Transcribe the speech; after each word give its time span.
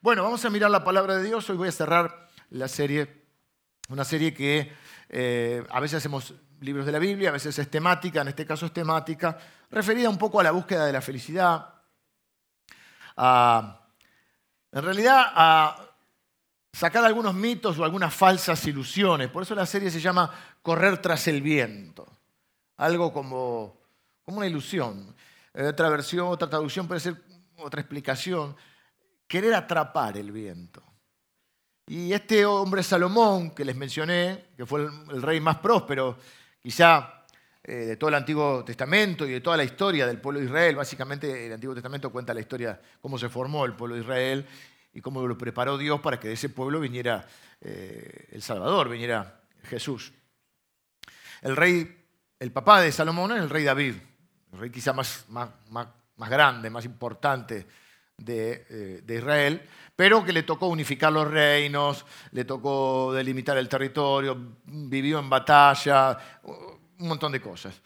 Bueno, 0.00 0.22
vamos 0.22 0.44
a 0.44 0.50
mirar 0.50 0.70
la 0.70 0.84
palabra 0.84 1.16
de 1.16 1.24
Dios. 1.24 1.50
Hoy 1.50 1.56
voy 1.56 1.68
a 1.68 1.72
cerrar 1.72 2.28
la 2.50 2.68
serie, 2.68 3.24
una 3.88 4.04
serie 4.04 4.32
que 4.32 4.72
eh, 5.08 5.64
a 5.68 5.80
veces 5.80 5.96
hacemos 5.96 6.34
libros 6.60 6.86
de 6.86 6.92
la 6.92 7.00
Biblia, 7.00 7.30
a 7.30 7.32
veces 7.32 7.58
es 7.58 7.68
temática, 7.68 8.20
en 8.20 8.28
este 8.28 8.46
caso 8.46 8.66
es 8.66 8.72
temática, 8.72 9.36
referida 9.72 10.08
un 10.08 10.16
poco 10.16 10.38
a 10.38 10.44
la 10.44 10.52
búsqueda 10.52 10.86
de 10.86 10.92
la 10.92 11.00
felicidad, 11.00 11.74
en 13.16 14.82
realidad 14.84 15.32
a 15.34 15.84
sacar 16.72 17.04
algunos 17.04 17.34
mitos 17.34 17.76
o 17.76 17.84
algunas 17.84 18.14
falsas 18.14 18.64
ilusiones. 18.68 19.28
Por 19.30 19.42
eso 19.42 19.56
la 19.56 19.66
serie 19.66 19.90
se 19.90 20.00
llama 20.00 20.30
Correr 20.62 21.02
tras 21.02 21.26
el 21.26 21.42
viento, 21.42 22.06
algo 22.76 23.12
como, 23.12 23.80
como 24.22 24.38
una 24.38 24.46
ilusión. 24.46 25.16
Otra 25.52 25.88
versión, 25.88 26.28
otra 26.28 26.48
traducción 26.48 26.86
puede 26.86 27.00
ser 27.00 27.16
otra 27.56 27.80
explicación 27.80 28.54
querer 29.28 29.54
atrapar 29.54 30.16
el 30.16 30.32
viento. 30.32 30.82
Y 31.86 32.12
este 32.12 32.44
hombre 32.44 32.82
Salomón, 32.82 33.50
que 33.52 33.64
les 33.64 33.76
mencioné, 33.76 34.46
que 34.56 34.66
fue 34.66 34.86
el, 35.10 35.22
rey 35.22 35.40
más 35.40 35.58
próspero, 35.58 36.18
quizá 36.60 37.24
eh, 37.62 37.72
de 37.72 37.96
todo 37.96 38.08
el 38.08 38.16
Antiguo 38.16 38.64
Testamento 38.64 39.26
y 39.26 39.32
de 39.32 39.40
toda 39.40 39.56
la 39.56 39.64
historia 39.64 40.06
del 40.06 40.20
pueblo 40.20 40.40
de 40.40 40.46
Israel, 40.46 40.76
básicamente 40.76 41.46
el 41.46 41.52
Antiguo 41.52 41.74
Testamento 41.74 42.10
cuenta 42.10 42.34
la 42.34 42.40
historia, 42.40 42.80
cómo 43.00 43.18
se 43.18 43.28
formó 43.28 43.64
el 43.64 43.74
pueblo 43.74 43.94
de 43.94 44.02
Israel 44.02 44.46
y 44.92 45.00
cómo 45.00 45.26
lo 45.26 45.38
preparó 45.38 45.78
Dios 45.78 46.00
para 46.00 46.18
que 46.18 46.28
de 46.28 46.34
ese 46.34 46.48
pueblo 46.48 46.80
viniera 46.80 47.26
eh, 47.60 48.28
el 48.32 48.42
Salvador, 48.42 48.88
viniera 48.88 49.42
Jesús. 49.64 50.12
El 51.40 51.56
rey, 51.56 52.04
el 52.38 52.52
papá 52.52 52.80
de 52.80 52.92
Salomón 52.92 53.32
es 53.32 53.38
el 53.38 53.50
rey 53.50 53.64
David, 53.64 53.94
el 54.52 54.58
rey 54.58 54.70
quizá 54.70 54.92
más, 54.92 55.24
más, 55.28 55.48
más 55.70 56.30
grande, 56.30 56.68
más 56.68 56.84
importante 56.84 57.66
eh, 58.26 59.00
de, 59.04 59.14
Israel, 59.14 59.62
pero 59.94 60.24
que 60.24 60.32
le 60.32 60.42
tocó 60.42 60.66
unificar 60.66 61.12
los 61.12 61.28
reinos, 61.28 62.04
le 62.32 62.44
tocó 62.44 63.12
delimitar 63.12 63.56
el 63.56 63.68
territorio, 63.68 64.36
vivió 64.64 65.20
en 65.20 65.30
batalla, 65.30 66.18
un 66.42 67.08
montón 67.08 67.30
de 67.30 67.40
cosas. 67.40 67.80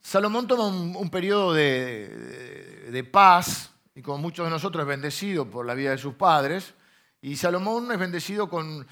Salomón 0.00 0.46
toma 0.46 0.66
un, 0.66 1.10
periodo 1.10 1.54
de, 1.54 3.08
paz, 3.10 3.72
y 3.94 4.02
como 4.02 4.18
muchos 4.18 4.46
de 4.46 4.50
nosotros 4.50 4.82
es 4.82 4.88
bendecido 4.88 5.50
por 5.50 5.64
la 5.64 5.74
vida 5.74 5.90
de 5.90 5.98
sus 5.98 6.14
padres, 6.14 6.74
y 7.22 7.36
Salomón 7.36 7.90
es 7.90 7.98
bendecido 7.98 8.48
con, 8.50 8.86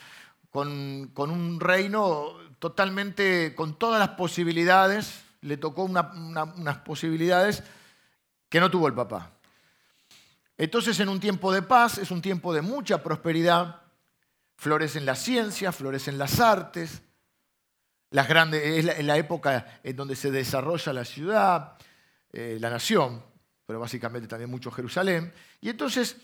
con, 0.50 1.30
un 1.30 1.60
reino 1.60 2.38
totalmente, 2.58 3.54
con 3.54 3.78
todas 3.78 4.00
las 4.00 4.16
posibilidades, 4.16 5.22
le 5.42 5.58
tocó 5.58 5.84
unas 5.84 6.78
posibilidades 6.78 7.62
que 8.48 8.60
no 8.60 8.70
tuvo 8.70 8.88
el 8.88 8.94
papá. 8.94 9.33
Entonces, 10.56 10.98
en 11.00 11.08
un 11.08 11.20
tiempo 11.20 11.52
de 11.52 11.62
paz, 11.62 11.98
es 11.98 12.10
un 12.10 12.22
tiempo 12.22 12.54
de 12.54 12.62
mucha 12.62 13.02
prosperidad, 13.02 13.82
florecen 14.56 15.04
las 15.04 15.20
ciencias, 15.20 15.74
florecen 15.74 16.16
las 16.16 16.38
artes, 16.40 17.02
es 18.10 19.04
la, 19.04 19.16
época 19.16 19.80
en 19.82 19.96
donde 19.96 20.14
se 20.14 20.30
desarrolla 20.30 20.92
la 20.92 21.04
ciudad, 21.04 21.76
eh, 22.30 22.58
la 22.60 22.70
nación, 22.70 23.20
pero 23.66 23.80
básicamente 23.80 24.28
también 24.28 24.50
mucho 24.50 24.70
Jerusalén. 24.70 25.32
Y 25.60 25.70
entonces, 25.70 26.16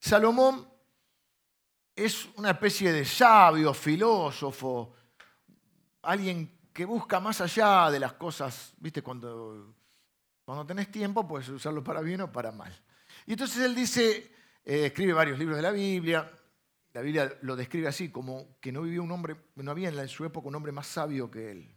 Salomón 0.00 0.68
es 1.94 2.28
una 2.36 2.50
especie 2.50 2.92
de 2.92 3.04
sabio, 3.04 3.72
filósofo, 3.72 4.94
alguien 6.02 6.58
que 6.72 6.84
busca 6.84 7.20
más 7.20 7.40
allá 7.40 7.90
de 7.90 8.00
las 8.00 8.14
cosas, 8.14 8.72
¿viste? 8.78 9.02
Cuando, 9.02 9.74
cuando 10.44 10.66
tenés 10.66 10.90
tiempo, 10.90 11.26
puedes 11.26 11.48
usarlo 11.48 11.84
para 11.84 12.00
bien 12.00 12.20
o 12.22 12.32
para 12.32 12.50
mal. 12.50 12.72
Y 13.28 13.32
entonces 13.32 13.62
él 13.62 13.74
dice, 13.74 14.32
eh, 14.64 14.86
escribe 14.86 15.12
varios 15.12 15.38
libros 15.38 15.58
de 15.58 15.62
la 15.62 15.70
Biblia, 15.70 16.32
la 16.94 17.02
Biblia 17.02 17.30
lo 17.42 17.56
describe 17.56 17.86
así, 17.86 18.08
como 18.08 18.58
que 18.58 18.72
no 18.72 18.80
vivía 18.80 19.02
un 19.02 19.12
hombre, 19.12 19.36
no 19.56 19.70
había 19.70 19.90
en 19.90 20.08
su 20.08 20.24
época 20.24 20.48
un 20.48 20.54
hombre 20.54 20.72
más 20.72 20.86
sabio 20.86 21.30
que 21.30 21.50
él. 21.50 21.74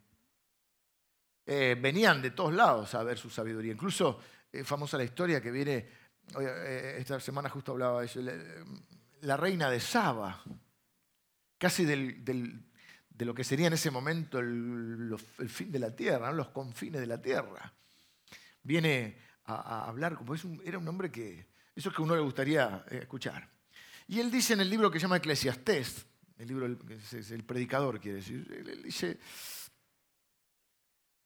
Eh, 1.46 1.78
venían 1.78 2.22
de 2.22 2.32
todos 2.32 2.54
lados 2.54 2.96
a 2.96 3.04
ver 3.04 3.18
su 3.18 3.30
sabiduría. 3.30 3.74
Incluso 3.74 4.18
es 4.50 4.66
famosa 4.66 4.96
la 4.96 5.04
historia 5.04 5.42
que 5.42 5.52
viene, 5.52 5.90
eh, 6.40 6.96
esta 7.00 7.20
semana 7.20 7.50
justo 7.50 7.74
hablaba 7.74 8.00
de 8.00 8.06
eso, 8.06 8.22
la, 9.20 9.36
reina 9.36 9.70
de 9.70 9.82
Saba, 9.82 10.42
casi 11.58 11.84
de 11.84 13.26
lo 13.26 13.36
que 13.36 13.44
sería 13.44 13.68
en 13.68 13.74
ese 13.74 13.92
momento 13.92 14.40
el, 14.40 15.18
fin 15.50 15.70
de 15.70 15.80
la 15.80 15.94
tierra, 15.94 16.32
los 16.32 16.48
confines 16.48 17.02
de 17.02 17.08
la 17.08 17.22
tierra. 17.22 17.74
Viene 18.64 19.18
a, 19.46 19.88
hablar, 19.88 20.16
como 20.16 20.34
es 20.36 20.46
era 20.64 20.78
un 20.78 20.88
hombre 20.88 21.12
que, 21.12 21.51
eso 21.76 21.90
es 21.90 21.96
que 21.96 22.02
uno 22.02 22.16
le 22.16 22.22
gustaría 22.22 22.86
eh, 22.90 23.00
escuchar. 23.02 23.50
Y 24.08 24.20
él 24.20 24.30
dice 24.30 24.54
en 24.54 24.62
el 24.62 24.70
libro 24.70 24.92
que 24.92 25.00
se 25.00 25.04
llama 25.04 25.18
Eclesiastés, 25.18 26.06
el 26.38 26.48
libro, 26.48 26.68
es 26.90 27.32
el 27.32 27.44
predicador 27.44 28.00
quiere 28.00 28.18
decir, 28.18 28.66
él 28.68 28.82
dice, 28.84 29.20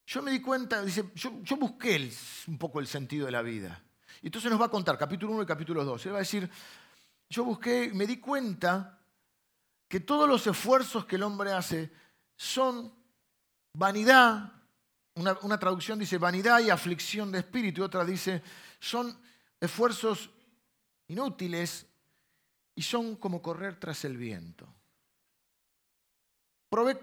yo 0.06 0.22
me 0.22 0.30
di 0.30 0.40
cuenta, 0.40 0.82
dice, 0.82 1.10
yo, 1.14 1.42
yo 1.42 1.56
busqué 1.56 2.10
un 2.46 2.58
poco 2.58 2.80
el 2.80 2.86
sentido 2.86 3.26
de 3.26 3.32
la 3.32 3.42
vida. 3.42 3.82
Y 4.22 4.26
entonces 4.26 4.50
nos 4.50 4.60
va 4.60 4.66
a 4.66 4.70
contar 4.70 4.96
capítulo 4.96 5.32
1 5.32 5.42
y 5.42 5.46
capítulo 5.46 5.84
2. 5.84 6.06
Él 6.06 6.12
va 6.12 6.16
a 6.16 6.20
decir, 6.20 6.48
yo 7.28 7.44
busqué, 7.44 7.90
me 7.92 8.06
di 8.06 8.18
cuenta 8.18 9.00
que 9.88 10.00
todos 10.00 10.28
los 10.28 10.46
esfuerzos 10.46 11.06
que 11.06 11.16
el 11.16 11.22
hombre 11.22 11.52
hace 11.52 11.90
son 12.36 12.92
vanidad, 13.72 14.52
una, 15.14 15.58
traducción 15.58 15.98
dice 15.98 16.18
vanidad 16.18 16.60
y 16.60 16.70
aflicción 16.70 17.32
de 17.32 17.38
espíritu, 17.38 17.80
y 17.80 17.84
otra 17.84 18.04
dice 18.04 18.42
son 18.78 19.18
esfuerzos 19.60 20.30
inútiles 21.08 21.86
y 22.74 22.82
son 22.82 23.16
como 23.16 23.40
correr 23.40 23.78
tras 23.78 24.04
el 24.04 24.16
viento. 24.16 24.66
Probé 26.68 27.00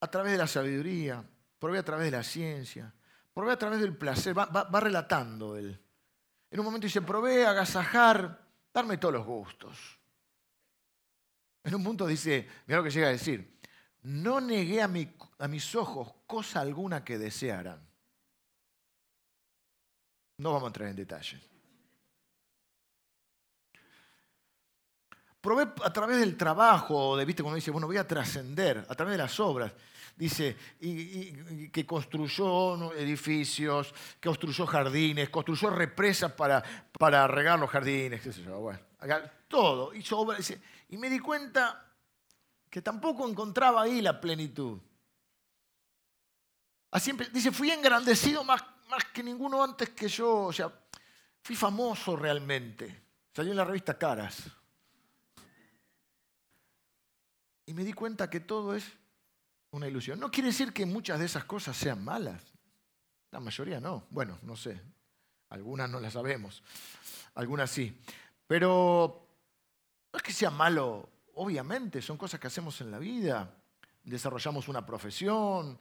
a 0.00 0.06
través 0.08 0.32
de 0.32 0.38
la 0.38 0.46
sabiduría, 0.46 1.24
probé 1.58 1.78
a 1.78 1.84
través 1.84 2.06
de 2.06 2.16
la 2.16 2.22
ciencia, 2.22 2.92
probé 3.34 3.52
a 3.52 3.58
través 3.58 3.80
del 3.80 3.96
placer, 3.96 4.36
va, 4.36 4.80
relatando 4.80 5.56
él. 5.56 5.78
En 6.50 6.60
un 6.60 6.64
momento 6.64 6.86
dice, 6.86 7.02
probé 7.02 7.46
agasajar, 7.46 8.46
darme 8.72 8.98
todos 8.98 9.14
los 9.14 9.26
gustos. 9.26 9.98
En 11.62 11.74
un 11.74 11.84
punto 11.84 12.06
dice, 12.06 12.48
mira 12.66 12.78
lo 12.78 12.84
que 12.84 12.90
llega 12.90 13.08
a 13.08 13.12
decir, 13.12 13.60
no 14.02 14.40
negué 14.40 14.80
a, 14.82 14.88
mis 14.88 15.74
ojos 15.74 16.12
cosa 16.26 16.60
alguna 16.60 17.04
que 17.04 17.18
desearan. 17.18 17.86
No 20.38 20.52
vamos 20.52 20.64
a 20.64 20.66
entrar 20.68 20.88
en 20.88 20.96
detalle. 20.96 21.49
Probé 25.40 25.62
a 25.82 25.92
través 25.92 26.20
del 26.20 26.36
trabajo, 26.36 27.16
de, 27.16 27.24
¿viste? 27.24 27.42
cuando 27.42 27.56
dice, 27.56 27.70
bueno, 27.70 27.86
voy 27.86 27.96
a 27.96 28.06
trascender, 28.06 28.84
a 28.88 28.94
través 28.94 29.12
de 29.12 29.18
las 29.18 29.40
obras. 29.40 29.72
Dice, 30.14 30.54
y, 30.80 31.68
que 31.68 31.86
construyó 31.86 32.92
edificios, 32.92 33.94
que 34.20 34.28
construyó 34.28 34.66
jardines, 34.66 35.30
construyó 35.30 35.70
represas 35.70 36.32
para, 36.32 36.62
para 36.98 37.26
regar 37.26 37.58
los 37.58 37.70
jardines, 37.70 38.44
bueno, 38.46 38.80
todo, 39.48 39.94
hizo 39.94 40.18
obras. 40.18 40.52
Y 40.90 40.98
me 40.98 41.08
di 41.08 41.18
cuenta 41.20 41.86
que 42.68 42.82
tampoco 42.82 43.26
encontraba 43.26 43.82
ahí 43.82 44.02
la 44.02 44.20
plenitud. 44.20 44.78
Dice, 47.32 47.50
fui 47.50 47.70
engrandecido 47.70 48.44
más, 48.44 48.62
más 48.90 49.04
que 49.06 49.22
ninguno 49.22 49.62
antes 49.62 49.88
que 49.90 50.08
yo, 50.08 50.44
o 50.44 50.52
sea, 50.52 50.70
fui 51.42 51.56
famoso 51.56 52.14
realmente. 52.14 53.04
Salió 53.32 53.52
en 53.52 53.56
la 53.56 53.64
revista 53.64 53.96
Caras. 53.96 54.59
Y 57.70 57.74
me 57.74 57.84
di 57.84 57.92
cuenta 57.92 58.28
que 58.28 58.40
todo 58.40 58.74
es 58.74 58.84
una 59.70 59.86
ilusión. 59.86 60.18
No 60.18 60.28
quiere 60.32 60.48
decir 60.48 60.72
que 60.72 60.84
muchas 60.84 61.20
de 61.20 61.26
esas 61.26 61.44
cosas 61.44 61.76
sean 61.76 62.02
malas. 62.02 62.42
La 63.30 63.38
mayoría 63.38 63.78
no. 63.78 64.08
Bueno, 64.10 64.40
no 64.42 64.56
sé. 64.56 64.82
Algunas 65.50 65.88
no 65.88 66.00
las 66.00 66.14
sabemos. 66.14 66.64
Algunas 67.36 67.70
sí. 67.70 67.96
Pero 68.48 69.24
no 70.12 70.16
es 70.16 70.22
que 70.24 70.32
sea 70.32 70.50
malo 70.50 71.08
Obviamente, 71.34 72.02
son 72.02 72.16
cosas 72.16 72.40
que 72.40 72.48
hacemos 72.48 72.80
en 72.80 72.90
la 72.90 72.98
vida. 72.98 73.54
Desarrollamos 74.02 74.66
una 74.68 74.84
profesión, 74.84 75.78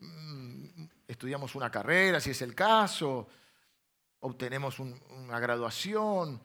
mm, 0.00 0.84
estudiamos 1.06 1.54
una 1.54 1.70
carrera, 1.70 2.20
si 2.20 2.30
es 2.30 2.42
el 2.42 2.54
caso, 2.54 3.28
obtenemos 4.20 4.80
una 4.80 5.38
graduación, 5.38 6.42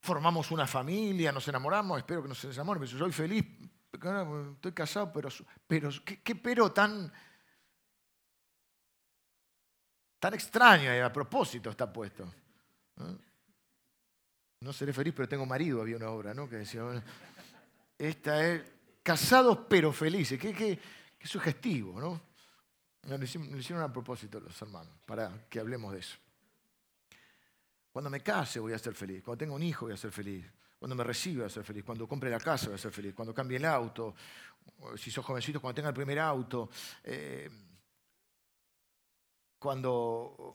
formamos 0.00 0.50
una 0.50 0.66
familia, 0.66 1.32
nos 1.32 1.48
enamoramos, 1.48 1.98
espero 1.98 2.22
que 2.22 2.28
nos 2.28 2.44
enamoren, 2.44 2.84
pero 2.84 2.98
soy 2.98 3.10
feliz, 3.10 3.44
estoy 3.92 4.72
casado, 4.72 5.12
pero, 5.12 5.28
pero 5.66 5.90
¿qué, 6.04 6.34
pero 6.34 6.72
tan, 6.72 7.12
tan 10.18 10.34
extraño 10.34 11.04
a 11.04 11.12
propósito 11.12 11.70
está 11.70 11.92
puesto? 11.92 12.32
¿no? 14.60 14.72
seré 14.72 14.92
feliz, 14.92 15.14
pero 15.16 15.28
tengo 15.28 15.46
marido, 15.46 15.80
había 15.80 15.96
una 15.96 16.10
obra, 16.10 16.34
¿no? 16.34 16.48
Que 16.48 16.56
decía, 16.56 16.82
esta 17.96 18.46
es 18.46 18.62
casados 19.02 19.60
pero 19.68 19.92
felices. 19.92 20.38
Qué, 20.38 20.78
sugestivo, 21.24 22.00
¿no? 22.00 22.20
Lo 23.02 23.24
hicieron 23.24 23.82
a 23.82 23.92
propósito 23.92 24.40
los 24.40 24.60
hermanos, 24.60 24.92
para 25.04 25.46
que 25.48 25.60
hablemos 25.60 25.92
de 25.92 26.00
eso. 26.00 26.18
Cuando 27.90 28.10
me 28.10 28.20
case 28.20 28.60
voy 28.60 28.72
a 28.72 28.78
ser 28.78 28.94
feliz, 28.94 29.22
cuando 29.22 29.38
tenga 29.38 29.54
un 29.54 29.62
hijo 29.62 29.86
voy 29.86 29.94
a 29.94 29.96
ser 29.96 30.12
feliz, 30.12 30.44
Cuando 30.78 30.94
me 30.94 31.04
reciba 31.04 31.42
voy 31.42 31.46
a 31.46 31.50
ser 31.50 31.64
feliz. 31.64 31.84
Cuando 31.84 32.06
compre 32.06 32.30
la 32.30 32.38
casa 32.38 32.66
voy 32.66 32.76
a 32.76 32.78
ser 32.78 32.92
feliz. 32.92 33.14
Cuando 33.14 33.34
cambie 33.34 33.56
el 33.56 33.64
auto. 33.64 34.14
Si 34.96 35.10
sos 35.10 35.24
jovencito, 35.24 35.60
cuando 35.60 35.74
tenga 35.74 35.88
el 35.88 35.94
primer 35.94 36.18
auto. 36.18 36.70
Eh, 37.02 37.50
cuando, 39.58 40.54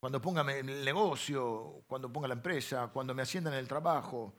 cuando 0.00 0.20
ponga 0.20 0.42
el 0.52 0.84
negocio, 0.84 1.84
cuando 1.86 2.12
ponga 2.12 2.26
la 2.26 2.34
empresa, 2.34 2.88
cuando 2.88 3.14
me 3.14 3.22
asciendan 3.22 3.52
en 3.52 3.60
el 3.60 3.68
trabajo. 3.68 4.34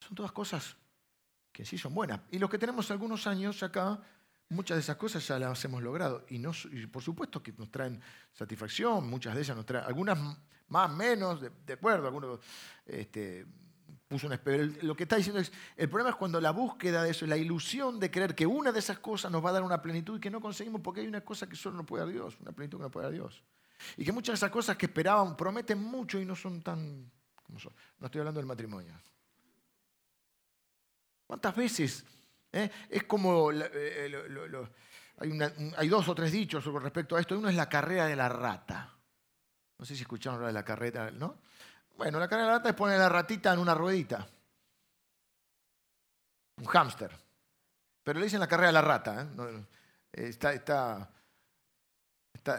Son 0.00 0.14
todas 0.14 0.32
cosas 0.32 0.76
que 1.52 1.64
sí 1.64 1.78
son 1.78 1.94
buenas. 1.94 2.20
Y 2.30 2.38
los 2.38 2.50
que 2.50 2.58
tenemos 2.58 2.90
algunos 2.90 3.26
años 3.26 3.62
acá, 3.62 4.00
muchas 4.48 4.76
de 4.76 4.80
esas 4.80 4.96
cosas 4.96 5.26
ya 5.26 5.38
las 5.38 5.64
hemos 5.64 5.82
logrado. 5.82 6.24
Y, 6.28 6.38
no, 6.38 6.52
por 6.92 7.02
supuesto 7.02 7.42
que 7.42 7.52
nos 7.52 7.70
traen 7.70 8.00
satisfacción, 8.32 9.08
muchas 9.08 9.34
de 9.34 9.42
ellas 9.42 9.56
nos 9.56 9.66
traen, 9.66 9.84
algunas 9.84 10.18
más, 10.68 10.90
menos, 10.92 11.40
de, 11.40 11.72
acuerdo, 11.72 12.06
algunos 12.06 12.40
este, 12.86 13.46
puso 14.08 14.26
un 14.26 14.38
Lo 14.82 14.96
que 14.96 15.02
está 15.04 15.16
diciendo 15.16 15.40
es, 15.40 15.52
el 15.76 15.88
problema 15.88 16.10
es 16.10 16.16
cuando 16.16 16.40
la 16.40 16.50
búsqueda 16.50 17.02
de 17.02 17.10
eso, 17.10 17.26
la 17.26 17.36
ilusión 17.36 18.00
de 18.00 18.10
creer 18.10 18.34
que 18.34 18.46
una 18.46 18.72
de 18.72 18.78
esas 18.78 18.98
cosas 18.98 19.30
nos 19.30 19.44
va 19.44 19.50
a 19.50 19.52
dar 19.52 19.62
una 19.62 19.82
plenitud 19.82 20.16
y 20.16 20.20
que 20.20 20.30
no 20.30 20.40
conseguimos 20.40 20.80
porque 20.80 21.00
hay 21.00 21.06
una 21.06 21.20
cosa 21.20 21.48
que 21.48 21.56
solo 21.56 21.76
no 21.76 21.86
puede 21.86 22.04
dar 22.04 22.12
Dios, 22.12 22.36
una 22.40 22.52
plenitud 22.52 22.78
que 22.78 22.84
no 22.84 22.90
puede 22.90 23.06
dar 23.06 23.12
Dios. 23.12 23.42
Y 23.96 24.04
que 24.04 24.12
muchas 24.12 24.32
de 24.32 24.36
esas 24.36 24.50
cosas 24.50 24.76
que 24.76 24.86
esperaban 24.86 25.36
prometen 25.36 25.78
mucho 25.78 26.18
y 26.18 26.24
no 26.24 26.34
son 26.34 26.62
tan. 26.62 27.10
No 27.98 28.06
estoy 28.06 28.18
hablando 28.20 28.40
del 28.40 28.46
matrimonio. 28.46 28.92
¿Cuántas 31.26 31.54
veces? 31.54 32.04
Eh? 32.52 32.70
Es 32.88 33.04
como, 33.04 33.52
eh, 33.52 34.72
hay, 35.18 35.38
hay, 35.76 35.88
dos 35.88 36.08
o 36.08 36.14
tres 36.14 36.32
dichos 36.32 36.64
con 36.64 36.82
respecto 36.82 37.16
a 37.16 37.20
esto. 37.20 37.38
Uno 37.38 37.48
es 37.48 37.54
la 37.54 37.68
carrera 37.68 38.06
de 38.06 38.16
la 38.16 38.28
rata. 38.28 38.97
No 39.78 39.84
sé 39.84 39.94
si 39.94 40.02
escucharon 40.02 40.36
hablar 40.36 40.48
de 40.48 40.54
la 40.54 40.64
carrera, 40.64 41.10
¿no? 41.10 41.38
Bueno, 41.96 42.18
la 42.18 42.28
carrera 42.28 42.46
de 42.46 42.52
la 42.52 42.58
rata 42.58 42.68
es 42.70 42.74
poner 42.74 42.98
la 42.98 43.08
ratita 43.08 43.52
en 43.52 43.60
una 43.60 43.74
ruedita. 43.74 44.28
Un 46.56 46.66
hámster. 46.66 47.10
Pero 48.02 48.18
le 48.18 48.24
dicen 48.24 48.40
la 48.40 48.48
carrera 48.48 48.68
de 48.68 48.72
la 48.72 48.82
rata. 48.82 49.22
¿eh? 49.22 49.64
Está, 50.12 50.52
está, 50.52 51.10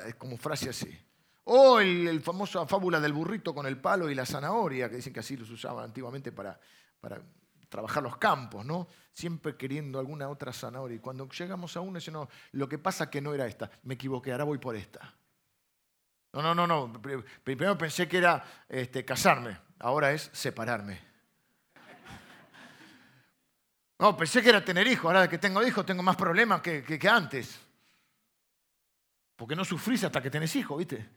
es 0.05 0.15
como 0.15 0.37
frase 0.37 0.69
así. 0.69 0.97
O 1.45 1.79
el, 1.79 2.21
famoso 2.21 2.65
fábula 2.67 2.99
del 2.99 3.13
burrito 3.13 3.53
con 3.53 3.65
el 3.65 3.79
palo 3.79 4.09
y 4.09 4.15
la 4.15 4.25
zanahoria, 4.25 4.89
que 4.89 4.97
dicen 4.97 5.11
que 5.11 5.21
así 5.21 5.35
los 5.35 5.49
usaban 5.49 5.85
antiguamente 5.85 6.31
para, 6.31 6.59
para 7.01 7.21
trabajar 7.67 8.03
los 8.03 8.17
campos, 8.17 8.65
¿no? 8.65 8.87
Siempre 9.11 9.57
queriendo 9.57 9.99
alguna 9.99 10.29
otra 10.29 10.53
zanahoria. 10.53 10.97
Y 10.97 10.99
cuando 10.99 11.27
llegamos 11.27 11.75
a 11.75 11.81
uno, 11.81 11.97
dice, 11.97 12.11
no, 12.11 12.29
lo 12.51 12.69
que 12.69 12.77
pasa 12.77 13.09
que 13.09 13.19
no 13.19 13.33
era 13.33 13.47
esta, 13.47 13.71
me 13.83 13.95
equivoqué, 13.95 14.31
ahora 14.31 14.43
voy 14.43 14.59
por 14.59 14.75
esta. 14.75 15.15
No, 16.33 16.41
no, 16.41 16.53
no, 16.53 16.67
no. 16.67 17.01
Primero 17.43 17.77
pensé 17.77 18.07
que 18.07 18.17
era 18.17 18.43
este, 18.67 19.03
casarme, 19.03 19.57
ahora 19.79 20.11
es 20.11 20.29
separarme. 20.33 21.09
No, 23.97 24.15
pensé 24.15 24.41
que 24.41 24.49
era 24.49 24.63
tener 24.63 24.87
hijos, 24.87 25.05
ahora 25.05 25.27
que 25.27 25.37
tengo 25.37 25.61
hijos 25.61 25.85
tengo 25.85 26.01
más 26.01 26.15
problemas 26.15 26.61
que, 26.61 26.99
antes. 27.09 27.59
Porque 29.35 29.55
no 29.55 29.65
sufrís 29.65 30.03
hasta 30.03 30.21
que 30.21 30.29
tenés 30.29 30.55
hijos, 30.55 30.77
¿viste? 30.77 31.09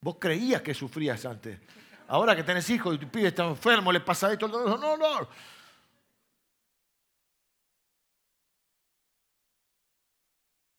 Vos 0.00 0.16
creías 0.18 0.60
que 0.60 0.74
sufrías 0.74 1.24
antes. 1.24 1.58
Ahora 2.08 2.36
que 2.36 2.42
tenés 2.42 2.68
hijos 2.68 2.96
y 2.96 2.98
tu 2.98 3.08
pibe 3.08 3.28
está 3.28 3.44
enfermo, 3.44 3.92
le 3.92 4.00
pasa 4.00 4.30
esto, 4.30 4.48
no, 4.48 4.76
no, 4.76 4.96
no. 4.96 5.28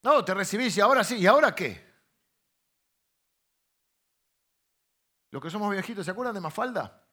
No, 0.04 0.26
te 0.26 0.34
recibís 0.34 0.78
y 0.78 0.82
ahora 0.82 1.04
sí, 1.04 1.16
¿y 1.16 1.26
ahora 1.26 1.56
qué? 1.56 1.93
Los 5.34 5.42
que 5.42 5.50
somos 5.50 5.72
viejitos, 5.72 6.06
¿se 6.06 6.12
acuerdan 6.12 6.36
de 6.36 6.42
Mafalda? 6.42 7.04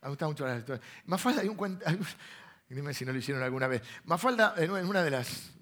Me 0.00 0.08
gusta 0.08 0.26
mucho 0.26 0.46
la 0.46 0.56
historia. 0.56 0.82
Mafalda, 1.04 1.42
hay 1.42 1.48
un 1.48 1.56
cuento, 1.56 1.84
dime 2.70 2.94
si 2.94 3.04
no 3.04 3.12
lo 3.12 3.18
hicieron 3.18 3.42
alguna 3.42 3.68
vez. 3.68 3.82
Mafalda, 4.04 4.54
en 4.56 4.70
una 4.70 5.02
de 5.02 5.10
las 5.10 5.52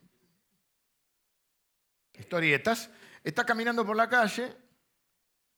historietas, 2.12 2.88
está 3.25 3.44
caminando 3.44 3.84
por 3.84 3.96
la 3.96 4.08
calle, 4.08 4.56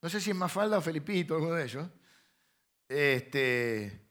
no 0.01 0.09
sé 0.09 0.19
si 0.19 0.31
es 0.31 0.35
Mafalda 0.35 0.79
o 0.79 0.81
Felipito, 0.81 1.35
alguno 1.35 1.53
de 1.53 1.63
ellos, 1.63 1.87
este, 2.89 4.09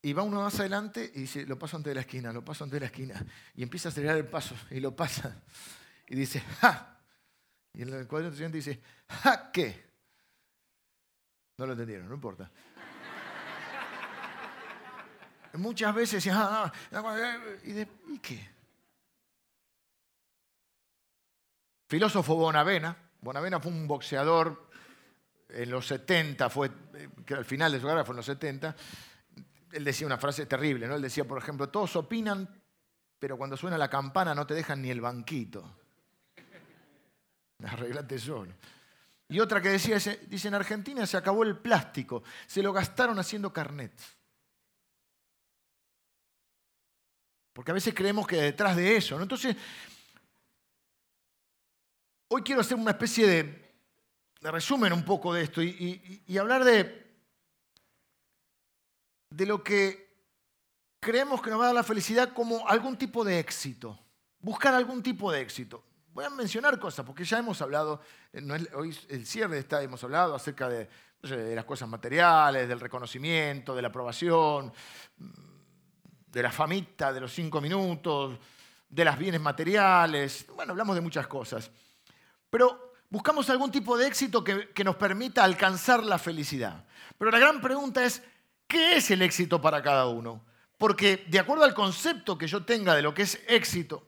y 0.00 0.14
va 0.14 0.22
uno 0.22 0.40
más 0.40 0.58
adelante 0.60 1.12
y 1.14 1.20
dice, 1.20 1.44
lo 1.44 1.58
paso 1.58 1.76
antes 1.76 1.90
de 1.90 1.96
la 1.96 2.00
esquina, 2.00 2.32
lo 2.32 2.42
paso 2.42 2.64
antes 2.64 2.76
de 2.76 2.80
la 2.80 2.86
esquina, 2.86 3.22
y 3.54 3.62
empieza 3.62 3.90
a 3.90 3.92
acelerar 3.92 4.16
el 4.16 4.28
paso 4.28 4.54
y 4.70 4.80
lo 4.80 4.96
pasa, 4.96 5.42
y 6.08 6.14
dice, 6.14 6.40
¡ja! 6.62 7.02
Y 7.74 7.82
en 7.82 7.92
el 7.92 8.08
cuadro 8.08 8.30
siguiente 8.30 8.56
dice, 8.56 8.80
¡ja 9.10 9.52
qué! 9.52 9.92
No 11.56 11.66
lo 11.66 11.72
entendieron, 11.72 12.08
no 12.08 12.14
importa. 12.14 12.50
Muchas 15.54 15.94
veces 15.94 16.28
ah, 16.32 16.72
¿y, 17.64 18.18
qué? 18.18 18.50
Filósofo 21.86 22.34
Bonavena. 22.34 22.96
Bonavena 23.20 23.60
fue 23.60 23.70
un 23.70 23.86
boxeador 23.86 24.68
en 25.48 25.70
los 25.70 25.86
70, 25.86 26.50
fue, 26.50 26.70
que 27.24 27.34
al 27.34 27.44
final 27.44 27.70
de 27.70 27.78
su 27.78 27.86
carrera 27.86 28.04
fue 28.04 28.14
en 28.14 28.16
los 28.16 28.26
70. 28.26 28.74
Él 29.72 29.84
decía 29.84 30.06
una 30.06 30.18
frase 30.18 30.46
terrible, 30.46 30.88
¿no? 30.88 30.96
Él 30.96 31.02
decía, 31.02 31.24
por 31.24 31.38
ejemplo, 31.38 31.68
todos 31.68 31.94
opinan, 31.96 32.48
pero 33.18 33.38
cuando 33.38 33.56
suena 33.56 33.78
la 33.78 33.88
campana 33.88 34.34
no 34.34 34.46
te 34.46 34.54
dejan 34.54 34.82
ni 34.82 34.90
el 34.90 35.00
banquito. 35.00 35.78
Arreglate 37.64 38.18
solo. 38.18 38.52
Y 39.28 39.40
otra 39.40 39.60
que 39.60 39.70
decía, 39.70 39.98
dice, 40.26 40.48
en 40.48 40.54
Argentina 40.54 41.06
se 41.06 41.16
acabó 41.16 41.44
el 41.44 41.58
plástico, 41.58 42.22
se 42.46 42.62
lo 42.62 42.72
gastaron 42.72 43.18
haciendo 43.18 43.52
carnets. 43.52 44.16
Porque 47.52 47.70
a 47.70 47.74
veces 47.74 47.94
creemos 47.94 48.26
que 48.26 48.36
detrás 48.36 48.76
de 48.76 48.96
eso, 48.96 49.16
¿no? 49.16 49.22
Entonces, 49.22 49.56
hoy 52.28 52.42
quiero 52.42 52.60
hacer 52.60 52.76
una 52.76 52.90
especie 52.90 53.26
de, 53.26 53.64
resumen 54.42 54.92
un 54.92 55.04
poco 55.04 55.32
de 55.32 55.42
esto 55.42 55.62
y, 55.62 56.22
hablar 56.38 56.64
de, 56.64 57.16
de 59.30 59.46
lo 59.46 59.64
que 59.64 60.04
creemos 61.00 61.40
que 61.40 61.48
nos 61.48 61.60
va 61.60 61.64
a 61.64 61.66
dar 61.68 61.76
la 61.76 61.82
felicidad 61.82 62.34
como 62.34 62.68
algún 62.68 62.98
tipo 62.98 63.24
de 63.24 63.38
éxito. 63.38 63.98
Buscar 64.40 64.74
algún 64.74 65.02
tipo 65.02 65.32
de 65.32 65.40
éxito. 65.40 65.82
Voy 66.14 66.24
a 66.24 66.30
mencionar 66.30 66.78
cosas, 66.78 67.04
porque 67.04 67.24
ya 67.24 67.38
hemos 67.38 67.60
hablado, 67.60 68.00
eh, 68.32 68.40
hoy 68.74 68.96
el 69.08 69.26
cierre 69.26 69.58
está, 69.58 69.82
hemos 69.82 70.02
hablado 70.04 70.36
acerca 70.36 70.68
de, 70.68 70.88
las 71.22 71.64
cosas 71.64 71.88
materiales, 71.88 72.68
del 72.68 72.78
reconocimiento, 72.78 73.74
de 73.74 73.82
la 73.82 73.88
aprobación, 73.88 74.72
de 76.28 76.42
la 76.42 76.52
famita, 76.52 77.12
de 77.12 77.20
los 77.20 77.32
cinco 77.32 77.60
minutos, 77.60 78.38
de 78.88 79.04
las 79.04 79.18
bienes 79.18 79.40
materiales. 79.40 80.46
Bueno, 80.54 80.70
hablamos 80.70 80.94
de 80.94 81.00
muchas 81.00 81.26
cosas. 81.26 81.68
Pero 82.48 82.92
buscamos 83.10 83.50
algún 83.50 83.72
tipo 83.72 83.98
de 83.98 84.06
éxito 84.06 84.44
que 84.44 84.84
nos 84.84 84.94
permita 84.94 85.42
alcanzar 85.42 86.04
la 86.04 86.18
felicidad. 86.18 86.84
Pero 87.18 87.32
la 87.32 87.40
gran 87.40 87.60
pregunta 87.60 88.04
es, 88.04 88.22
¿qué 88.68 88.96
es 88.96 89.10
el 89.10 89.22
éxito 89.22 89.60
para 89.60 89.82
cada 89.82 90.06
uno? 90.06 90.44
Porque 90.78 91.24
de 91.26 91.40
acuerdo 91.40 91.64
al 91.64 91.74
concepto 91.74 92.38
que 92.38 92.46
yo 92.46 92.64
tenga 92.64 92.94
de 92.94 93.02
lo 93.02 93.14
que 93.14 93.22
es 93.22 93.40
éxito, 93.48 94.06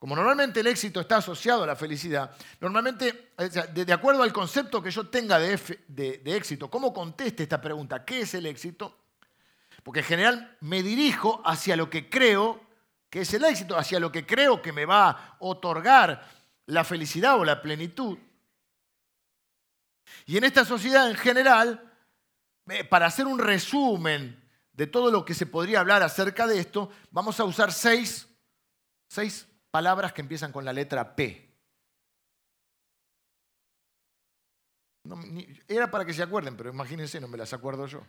como 0.00 0.16
normalmente 0.16 0.60
el 0.60 0.66
éxito 0.66 1.02
está 1.02 1.18
asociado 1.18 1.62
a 1.62 1.66
la 1.66 1.76
felicidad, 1.76 2.34
normalmente, 2.58 3.32
de 3.74 3.92
acuerdo 3.92 4.22
al 4.22 4.32
concepto 4.32 4.82
que 4.82 4.90
yo 4.90 5.08
tenga 5.08 5.38
de, 5.38 6.22
éxito, 6.24 6.70
¿cómo 6.70 6.90
conteste 6.90 7.42
esta 7.42 7.60
pregunta? 7.60 8.02
¿Qué 8.02 8.22
es 8.22 8.32
el 8.32 8.46
éxito? 8.46 8.96
Porque 9.82 10.00
en 10.00 10.06
general 10.06 10.56
me 10.60 10.82
dirijo 10.82 11.42
hacia 11.44 11.76
lo 11.76 11.90
que 11.90 12.08
creo 12.08 12.62
que 13.10 13.20
es 13.20 13.34
el 13.34 13.44
éxito, 13.44 13.76
hacia 13.76 14.00
lo 14.00 14.10
que 14.10 14.24
creo 14.24 14.62
que 14.62 14.72
me 14.72 14.86
va 14.86 15.10
a 15.10 15.36
otorgar 15.40 16.26
la 16.64 16.82
felicidad 16.82 17.38
o 17.38 17.44
la 17.44 17.60
plenitud. 17.60 18.16
Y 20.24 20.38
en 20.38 20.44
esta 20.44 20.64
sociedad 20.64 21.10
en 21.10 21.16
general, 21.16 21.92
para 22.88 23.04
hacer 23.04 23.26
un 23.26 23.38
resumen 23.38 24.42
de 24.72 24.86
todo 24.86 25.10
lo 25.10 25.26
que 25.26 25.34
se 25.34 25.44
podría 25.44 25.80
hablar 25.80 26.02
acerca 26.02 26.46
de 26.46 26.58
esto, 26.58 26.90
vamos 27.10 27.38
a 27.38 27.44
usar 27.44 27.70
seis, 27.70 28.26
seis 29.06 29.46
palabras 29.70 30.12
que 30.12 30.20
empiezan 30.20 30.52
con 30.52 30.64
la 30.64 30.72
letra 30.72 31.14
P. 31.14 31.50
era 35.66 35.90
para 35.90 36.04
que 36.04 36.14
se 36.14 36.22
acuerden, 36.22 36.56
pero 36.56 36.70
imagínense, 36.70 37.20
no 37.20 37.28
me 37.28 37.38
las 37.38 37.52
acuerdo 37.52 37.86
yo. 37.86 38.06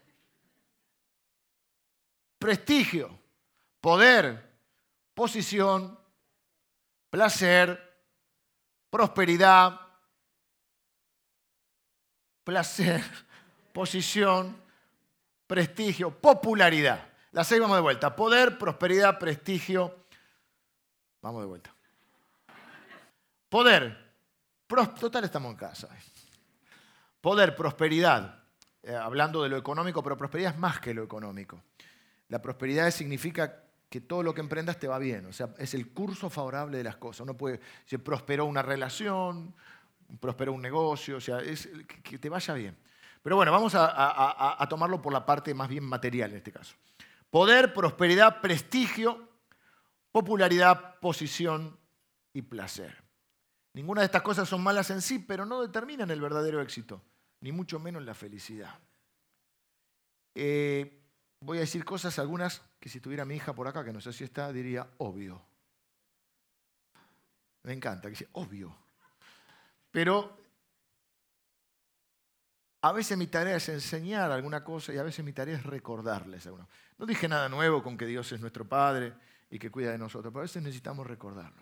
Prestigio, 2.38 3.18
poder, 3.80 4.52
posición, 5.14 5.98
placer, 7.10 7.80
prosperidad, 8.90 9.80
placer, 12.44 13.02
posición, 13.74 14.62
prestigio, 15.48 16.12
popularidad. 16.12 17.08
Las 17.32 17.48
seis 17.48 17.62
vamos 17.62 17.78
de 17.78 17.82
vuelta. 17.82 18.16
Poder, 18.16 18.58
prosperidad, 18.58 19.18
prestigio, 19.18 20.01
Vamos 21.22 21.42
de 21.42 21.48
vuelta. 21.48 21.74
Poder. 23.50 24.12
Total, 25.00 25.24
estamos 25.24 25.52
en 25.52 25.58
casa. 25.58 25.90
Poder, 27.20 27.56
prosperidad, 27.56 28.44
eh, 28.82 28.96
hablando 28.96 29.44
de 29.44 29.50
lo 29.50 29.58
económico, 29.58 30.02
pero 30.02 30.18
prosperidad 30.18 30.54
es 30.54 30.60
más 30.60 30.80
que 30.80 30.94
lo 30.94 31.04
económico. 31.04 31.62
La 32.30 32.42
prosperidad 32.42 32.90
significa 32.92 33.64
que 33.90 34.02
todo 34.02 34.24
lo 34.24 34.34
que 34.34 34.40
emprendas 34.40 34.80
te 34.80 34.88
va 34.88 34.98
bien, 34.98 35.26
o 35.26 35.34
sea, 35.34 35.50
es 35.58 35.74
el 35.74 35.90
curso 35.90 36.30
favorable 36.30 36.78
de 36.78 36.86
las 36.86 36.96
cosas. 36.96 37.22
Uno 37.22 37.36
puede, 37.36 37.60
si 37.86 37.98
prosperó 37.98 38.46
una 38.46 38.62
relación, 38.62 39.54
prosperó 40.20 40.54
un 40.54 40.62
negocio, 40.62 41.18
o 41.18 41.22
sea, 41.22 41.40
es 41.40 41.70
que 42.02 42.18
te 42.18 42.30
vaya 42.30 42.54
bien. 42.54 42.78
Pero 43.22 43.36
bueno, 43.36 43.52
vamos 43.52 43.74
a, 43.76 44.66
tomarlo 44.70 45.02
por 45.02 45.14
la 45.14 45.26
parte 45.26 45.54
más 45.54 45.70
bien 45.70 45.84
material 45.84 46.32
en 46.32 46.38
este 46.38 46.52
caso. 46.52 46.76
Poder, 47.30 47.74
prosperidad, 47.74 48.42
prestigio, 48.42 49.30
popularidad, 50.12 51.00
posición 51.00 51.78
y 52.34 52.42
placer. 52.42 53.04
Ninguna 53.74 54.02
de 54.02 54.06
estas 54.06 54.22
cosas 54.22 54.50
son 54.50 54.62
malas 54.62 54.90
en 54.90 55.02
sí, 55.02 55.20
pero 55.20 55.46
no 55.46 55.62
determinan 55.62 56.12
el 56.12 56.20
verdadero 56.20 56.62
éxito, 56.62 57.02
ni 57.40 57.52
mucho 57.52 57.80
menos 57.80 58.04
la 58.04 58.14
felicidad. 58.14 58.78
Eh, 60.36 61.02
voy 61.40 61.58
a 61.58 61.62
decir 61.62 61.86
cosas, 61.86 62.20
algunas 62.20 62.62
que 62.80 62.90
si 62.90 63.00
tuviera 63.00 63.26
mi 63.26 63.36
hija 63.36 63.54
por 63.54 63.68
acá, 63.68 63.84
que 63.84 63.94
no 63.94 64.02
sé 64.02 64.12
si 64.12 64.24
está, 64.24 64.52
diría 64.52 64.88
obvio. 64.98 65.42
Me 67.64 67.74
encanta, 67.74 68.04
que 68.04 68.12
dice 68.12 68.30
obvio. 68.34 68.76
Pero 69.92 70.38
a 72.82 72.92
veces 72.92 73.18
mi 73.18 73.28
tarea 73.28 73.56
es 73.56 73.70
enseñar 73.70 74.32
alguna 74.32 74.64
cosa 74.64 74.94
y 74.94 74.98
a 74.98 75.04
veces 75.04 75.24
mi 75.24 75.32
tarea 75.32 75.56
es 75.56 75.64
recordarles 75.64 76.48
a 76.48 76.54
uno. 76.54 76.68
No 76.98 77.06
dije 77.06 77.28
nada 77.28 77.48
nuevo 77.48 77.84
con 77.84 77.98
que 77.98 78.06
Dios 78.06 78.32
es 78.32 78.42
nuestro 78.42 78.68
Padre 78.68 79.14
y 79.52 79.60
que 79.60 79.70
cuida 79.70 79.92
de 79.92 80.00
nosotros, 80.00 80.32
pero 80.32 80.40
a 80.40 80.44
veces 80.44 80.64
necesitamos 80.64 81.06
recordarlo. 81.06 81.62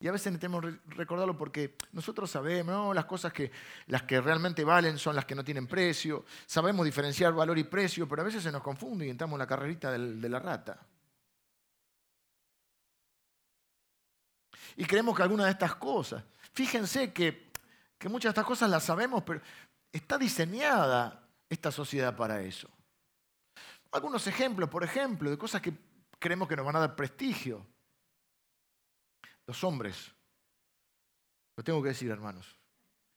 Y 0.00 0.06
a 0.06 0.12
veces 0.12 0.30
necesitamos 0.32 0.64
recordarlo 0.86 1.36
porque 1.36 1.76
nosotros 1.90 2.30
sabemos, 2.30 2.94
las 2.94 3.06
cosas 3.06 3.32
que 3.32 3.50
las 3.86 4.04
que 4.04 4.20
realmente 4.20 4.62
valen 4.62 4.96
son 4.96 5.16
las 5.16 5.24
que 5.24 5.34
no 5.34 5.42
tienen 5.42 5.66
precio. 5.66 6.24
Sabemos 6.46 6.86
diferenciar 6.86 7.32
valor 7.32 7.58
y 7.58 7.64
precio, 7.64 8.08
pero 8.08 8.22
a 8.22 8.24
veces 8.24 8.44
se 8.44 8.52
nos 8.52 8.62
confunde 8.62 9.06
y 9.06 9.10
entramos 9.10 9.34
en 9.34 9.40
la 9.40 9.46
carrerita 9.48 9.90
de 9.90 10.28
la 10.28 10.38
rata. 10.38 10.78
Y 14.76 14.84
creemos 14.84 15.16
que 15.16 15.22
alguna 15.24 15.46
de 15.46 15.50
estas 15.50 15.74
cosas, 15.74 16.22
fíjense 16.52 17.12
que 17.12 17.48
que 17.98 18.08
muchas 18.08 18.28
de 18.28 18.40
estas 18.40 18.46
cosas 18.46 18.70
las 18.70 18.84
sabemos, 18.84 19.24
pero 19.24 19.40
está 19.92 20.16
diseñada 20.16 21.28
esta 21.50 21.72
sociedad 21.72 22.16
para 22.16 22.40
eso. 22.42 22.68
Algunos 23.92 24.26
ejemplos, 24.26 24.68
por 24.68 24.84
ejemplo, 24.84 25.30
de 25.30 25.38
cosas 25.38 25.62
que 25.62 25.72
creemos 26.18 26.48
que 26.48 26.56
nos 26.56 26.66
van 26.66 26.76
a 26.76 26.80
dar 26.80 26.96
prestigio. 26.96 27.66
Los 29.46 29.64
hombres. 29.64 30.12
Lo 31.56 31.64
tengo 31.64 31.82
que 31.82 31.88
decir, 31.88 32.10
hermanos. 32.10 32.58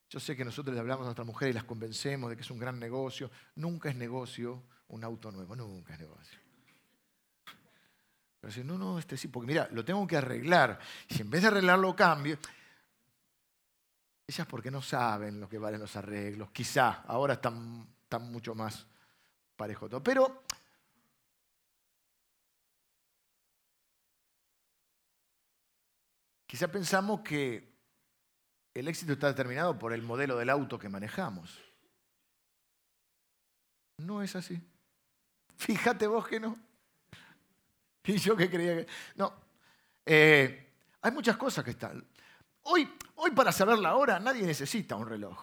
Yo 0.10 0.20
sé 0.20 0.36
que 0.36 0.44
nosotros 0.44 0.74
le 0.74 0.80
hablamos 0.80 1.04
a 1.04 1.06
nuestras 1.06 1.28
mujeres 1.28 1.54
y 1.54 1.56
las 1.56 1.64
convencemos 1.64 2.30
de 2.30 2.36
que 2.36 2.42
es 2.42 2.52
un 2.52 2.60
gran 2.60 2.80
negocio. 2.80 3.32
Nunca 3.56 3.90
es 3.90 3.96
negocio 3.96 4.64
un 4.90 5.04
auto 5.04 5.32
nuevo, 5.32 5.56
nunca 5.56 5.94
es 5.94 6.00
negocio. 6.00 6.40
Pero 8.42 8.52
si 8.52 8.64
no, 8.64 8.78
no, 8.78 9.00
este 9.00 9.16
sí, 9.16 9.28
porque 9.28 9.48
mira, 9.48 9.70
lo 9.72 9.86
tengo 9.86 10.06
que 10.08 10.18
arreglar. 10.18 10.80
Si 11.08 11.22
en 11.22 11.30
vez 11.30 11.44
de 11.44 11.48
arreglarlo 11.50 11.96
cambio, 11.96 12.38
ellas 14.28 14.48
porque 14.48 14.72
no 14.72 14.82
saben 14.82 15.40
lo 15.40 15.48
que 15.48 15.58
valen 15.58 15.80
los 15.80 15.96
arreglos, 15.96 16.52
quizá, 16.52 17.04
ahora 17.08 17.36
están, 17.36 17.88
mucho 18.22 18.56
más 18.56 18.86
parejo 19.56 19.88
todo. 19.88 20.04
Pero 20.04 20.44
quizá 26.52 26.68
pensamos 26.68 27.22
que 27.22 27.72
el 28.74 28.86
éxito 28.90 29.14
está 29.14 29.28
determinado 29.28 29.80
por 29.80 29.94
el 29.94 30.02
modelo 30.02 30.38
del 30.38 30.50
auto 30.50 30.78
que 30.78 30.90
manejamos. 30.90 31.58
No 34.00 34.22
es 34.22 34.36
así. 34.36 34.62
Fíjate 35.56 36.08
vos 36.08 36.28
que 36.28 36.42
no. 36.42 36.60
Y 38.04 38.18
yo 38.18 38.36
que 38.36 38.50
creía 38.50 38.76
que... 38.76 38.88
No. 39.16 39.34
Eh, 40.06 40.74
hay 41.00 41.12
muchas 41.14 41.38
cosas 41.38 41.64
que 41.64 41.72
están. 41.72 42.06
Hoy, 42.64 42.98
hoy 43.16 43.32
para 43.32 43.54
saber 43.54 43.78
la 43.78 43.96
hora 43.96 44.20
nadie 44.20 44.46
necesita 44.46 44.98
un 44.98 45.08
reloj. 45.08 45.40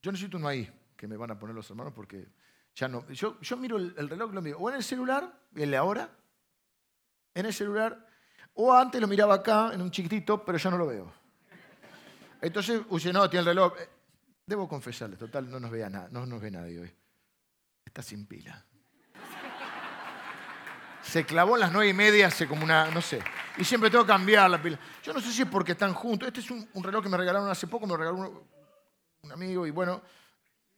Yo 0.00 0.12
necesito 0.12 0.38
uno 0.38 0.48
ahí, 0.48 0.72
que 0.96 1.06
me 1.06 1.18
van 1.18 1.32
a 1.32 1.38
poner 1.38 1.54
los 1.54 1.68
hermanos 1.68 1.92
porque 1.92 2.26
ya 2.74 2.88
no. 2.88 3.06
Yo, 3.10 3.36
miro 3.58 3.76
el, 3.76 4.08
reloj, 4.08 4.32
lo 4.32 4.40
miro 4.40 4.60
o 4.60 4.70
en 4.70 4.76
el 4.76 4.82
celular, 4.82 5.30
en 5.54 5.70
la 5.70 5.84
hora, 5.84 6.10
en 7.34 7.44
el 7.44 7.52
celular, 7.52 8.09
o 8.62 8.72
antes 8.72 9.00
lo 9.00 9.06
miraba 9.06 9.34
acá, 9.34 9.70
en 9.72 9.82
un 9.82 9.90
chiquitito, 9.90 10.44
pero 10.44 10.58
ya 10.58 10.70
no 10.70 10.78
lo 10.78 10.86
veo. 10.86 11.12
Entonces, 12.40 12.82
uy, 12.88 13.02
no, 13.12 13.28
tiene 13.28 13.40
el 13.40 13.46
reloj. 13.46 13.74
Eh, 13.78 13.88
debo 14.46 14.68
confesarle, 14.68 15.16
total, 15.16 15.50
no 15.50 15.60
nos, 15.60 15.70
vea 15.70 15.88
nada, 15.88 16.08
no 16.10 16.26
nos 16.26 16.40
ve 16.40 16.50
nadie 16.50 16.80
hoy. 16.80 16.94
Está 17.84 18.02
sin 18.02 18.26
pila. 18.26 18.64
Se 21.02 21.24
clavó 21.24 21.56
a 21.56 21.58
las 21.58 21.72
nueve 21.72 21.88
y 21.88 21.94
media 21.94 22.28
hace 22.28 22.46
como 22.46 22.64
una, 22.64 22.90
no 22.90 23.00
sé 23.00 23.20
y 23.60 23.64
siempre 23.64 23.90
tengo 23.90 24.04
que 24.04 24.12
cambiar 24.12 24.50
la 24.50 24.60
pila. 24.60 24.78
Yo 25.02 25.12
no 25.12 25.20
sé 25.20 25.30
si 25.30 25.42
es 25.42 25.48
porque 25.48 25.72
están 25.72 25.92
juntos. 25.92 26.28
Este 26.28 26.40
es 26.40 26.50
un, 26.50 26.66
reloj 26.82 27.02
que 27.02 27.10
me 27.10 27.16
regalaron 27.16 27.48
hace 27.50 27.66
poco, 27.66 27.86
me 27.86 27.96
regaló 27.96 28.48
un, 29.22 29.32
amigo 29.32 29.66
y 29.66 29.70
bueno, 29.70 30.00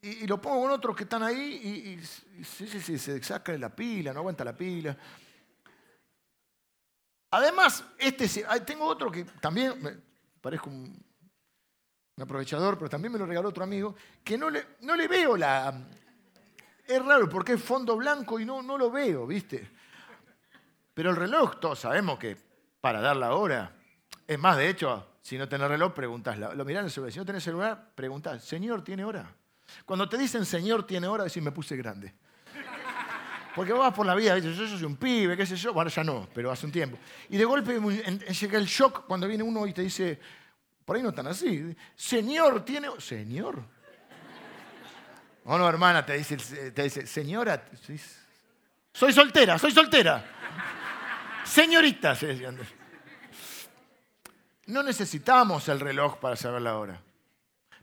y, 0.00 0.26
lo 0.26 0.40
pongo 0.40 0.62
con 0.62 0.72
otros 0.72 0.96
que 0.96 1.04
están 1.04 1.22
ahí 1.22 1.96
y, 1.96 2.44
sí, 2.44 2.66
sí, 2.66 2.80
sí, 2.80 2.98
se 2.98 3.22
saca 3.22 3.56
la 3.56 3.74
pila, 3.74 4.12
no 4.12 4.18
aguanta 4.20 4.44
la 4.44 4.56
pila. 4.56 4.96
Además, 7.32 7.82
este, 7.98 8.28
tengo 8.66 8.84
otro 8.84 9.10
que 9.10 9.24
también, 9.24 9.82
me 9.82 9.96
parezco 10.40 10.68
un, 10.68 11.02
aprovechador, 12.20 12.76
pero 12.76 12.90
también 12.90 13.10
me 13.10 13.18
lo 13.18 13.26
regaló 13.26 13.48
otro 13.48 13.64
amigo, 13.64 13.96
que 14.22 14.36
no 14.36 14.50
le, 14.50 14.64
no 14.82 14.94
le 14.94 15.08
veo 15.08 15.36
la... 15.36 15.74
Es 16.86 17.04
raro 17.04 17.28
porque 17.28 17.54
es 17.54 17.62
fondo 17.62 17.96
blanco 17.96 18.38
y 18.38 18.44
no, 18.44 18.62
no 18.62 18.76
lo 18.76 18.90
veo, 18.90 19.26
¿viste? 19.26 19.68
Pero 20.92 21.10
el 21.10 21.16
reloj, 21.16 21.58
todos 21.58 21.78
sabemos 21.78 22.18
que 22.18 22.36
para 22.82 23.00
dar 23.00 23.16
la 23.16 23.34
hora. 23.34 23.72
Es 24.26 24.38
más, 24.38 24.58
de 24.58 24.68
hecho, 24.68 25.06
si 25.22 25.38
no 25.38 25.48
tenés 25.48 25.68
reloj, 25.68 25.94
preguntás. 25.94 26.38
Lo 26.38 26.64
mirás 26.66 26.80
en 26.80 26.86
el 26.86 26.90
celular. 26.90 27.12
Si 27.12 27.18
no 27.18 27.24
tenés 27.24 27.44
celular, 27.44 27.92
preguntás, 27.94 28.44
¿Señor 28.44 28.84
tiene 28.84 29.04
hora? 29.04 29.34
Cuando 29.86 30.06
te 30.06 30.18
dicen 30.18 30.44
Señor 30.44 30.86
tiene 30.86 31.08
hora, 31.08 31.24
decís, 31.24 31.42
me 31.42 31.52
puse 31.52 31.76
grande. 31.76 32.12
Porque 33.54 33.72
vas 33.72 33.92
por 33.92 34.06
la 34.06 34.14
vida, 34.14 34.34
dices, 34.34 34.56
yo 34.56 34.66
soy 34.66 34.84
un 34.84 34.96
pibe, 34.96 35.36
qué 35.36 35.44
sé 35.44 35.56
yo. 35.56 35.72
Bueno, 35.72 35.90
ya 35.90 36.02
no, 36.02 36.26
pero 36.34 36.50
hace 36.50 36.64
un 36.64 36.72
tiempo. 36.72 36.98
Y 37.28 37.36
de 37.36 37.44
golpe 37.44 37.78
llega 37.78 38.58
el 38.58 38.66
shock 38.66 39.06
cuando 39.06 39.28
viene 39.28 39.42
uno 39.42 39.66
y 39.66 39.72
te 39.72 39.82
dice, 39.82 40.18
por 40.84 40.96
ahí 40.96 41.02
no 41.02 41.10
están 41.10 41.26
así. 41.26 41.76
Señor 41.94 42.64
tiene... 42.64 42.88
Señor. 42.98 43.62
O 45.44 45.58
no, 45.58 45.68
hermana, 45.68 46.06
te 46.06 46.14
dice, 46.14 46.36
te 46.70 46.82
dice 46.82 47.06
señora, 47.06 47.64
soy 48.92 49.12
soltera, 49.12 49.58
soy 49.58 49.72
soltera. 49.72 50.24
Señorita, 51.44 52.14
se 52.14 52.28
decían. 52.28 52.58
No 54.66 54.82
necesitamos 54.82 55.68
el 55.68 55.80
reloj 55.80 56.18
para 56.18 56.36
saber 56.36 56.62
la 56.62 56.78
hora. 56.78 57.02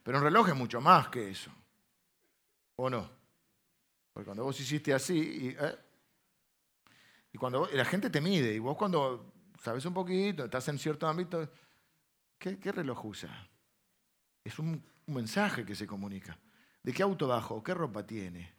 Pero 0.02 0.18
un 0.18 0.24
reloj 0.24 0.50
es 0.50 0.56
mucho 0.56 0.80
más 0.80 1.10
que 1.10 1.30
eso. 1.30 1.52
¿O 2.78 2.90
no? 2.90 3.19
Porque 4.20 4.26
cuando 4.26 4.44
vos 4.44 4.60
hiciste 4.60 4.94
así, 4.94 5.18
y, 5.18 5.48
¿eh? 5.58 5.78
cuando 7.40 7.70
la 7.72 7.86
gente 7.86 8.10
te 8.10 8.20
mide, 8.20 8.54
y 8.54 8.60
vos 8.60 8.76
cuando 8.76 9.32
sabes 9.64 9.86
un 9.86 9.94
poquito, 9.94 10.44
estás 10.44 10.68
en 10.68 10.78
cierto 10.78 11.08
ámbito, 11.08 11.50
¿qué, 12.38 12.58
reloj 12.74 13.06
usa? 13.06 13.48
Es 14.44 14.60
un, 14.60 14.84
un 15.06 15.14
mensaje 15.14 15.66
que 15.66 15.74
se 15.74 15.88
comunica. 15.88 16.38
¿De 16.84 16.92
qué 16.92 17.02
auto 17.02 17.30
bajo? 17.30 17.64
¿Qué 17.64 17.74
ropa 17.74 18.06
tiene? 18.06 18.54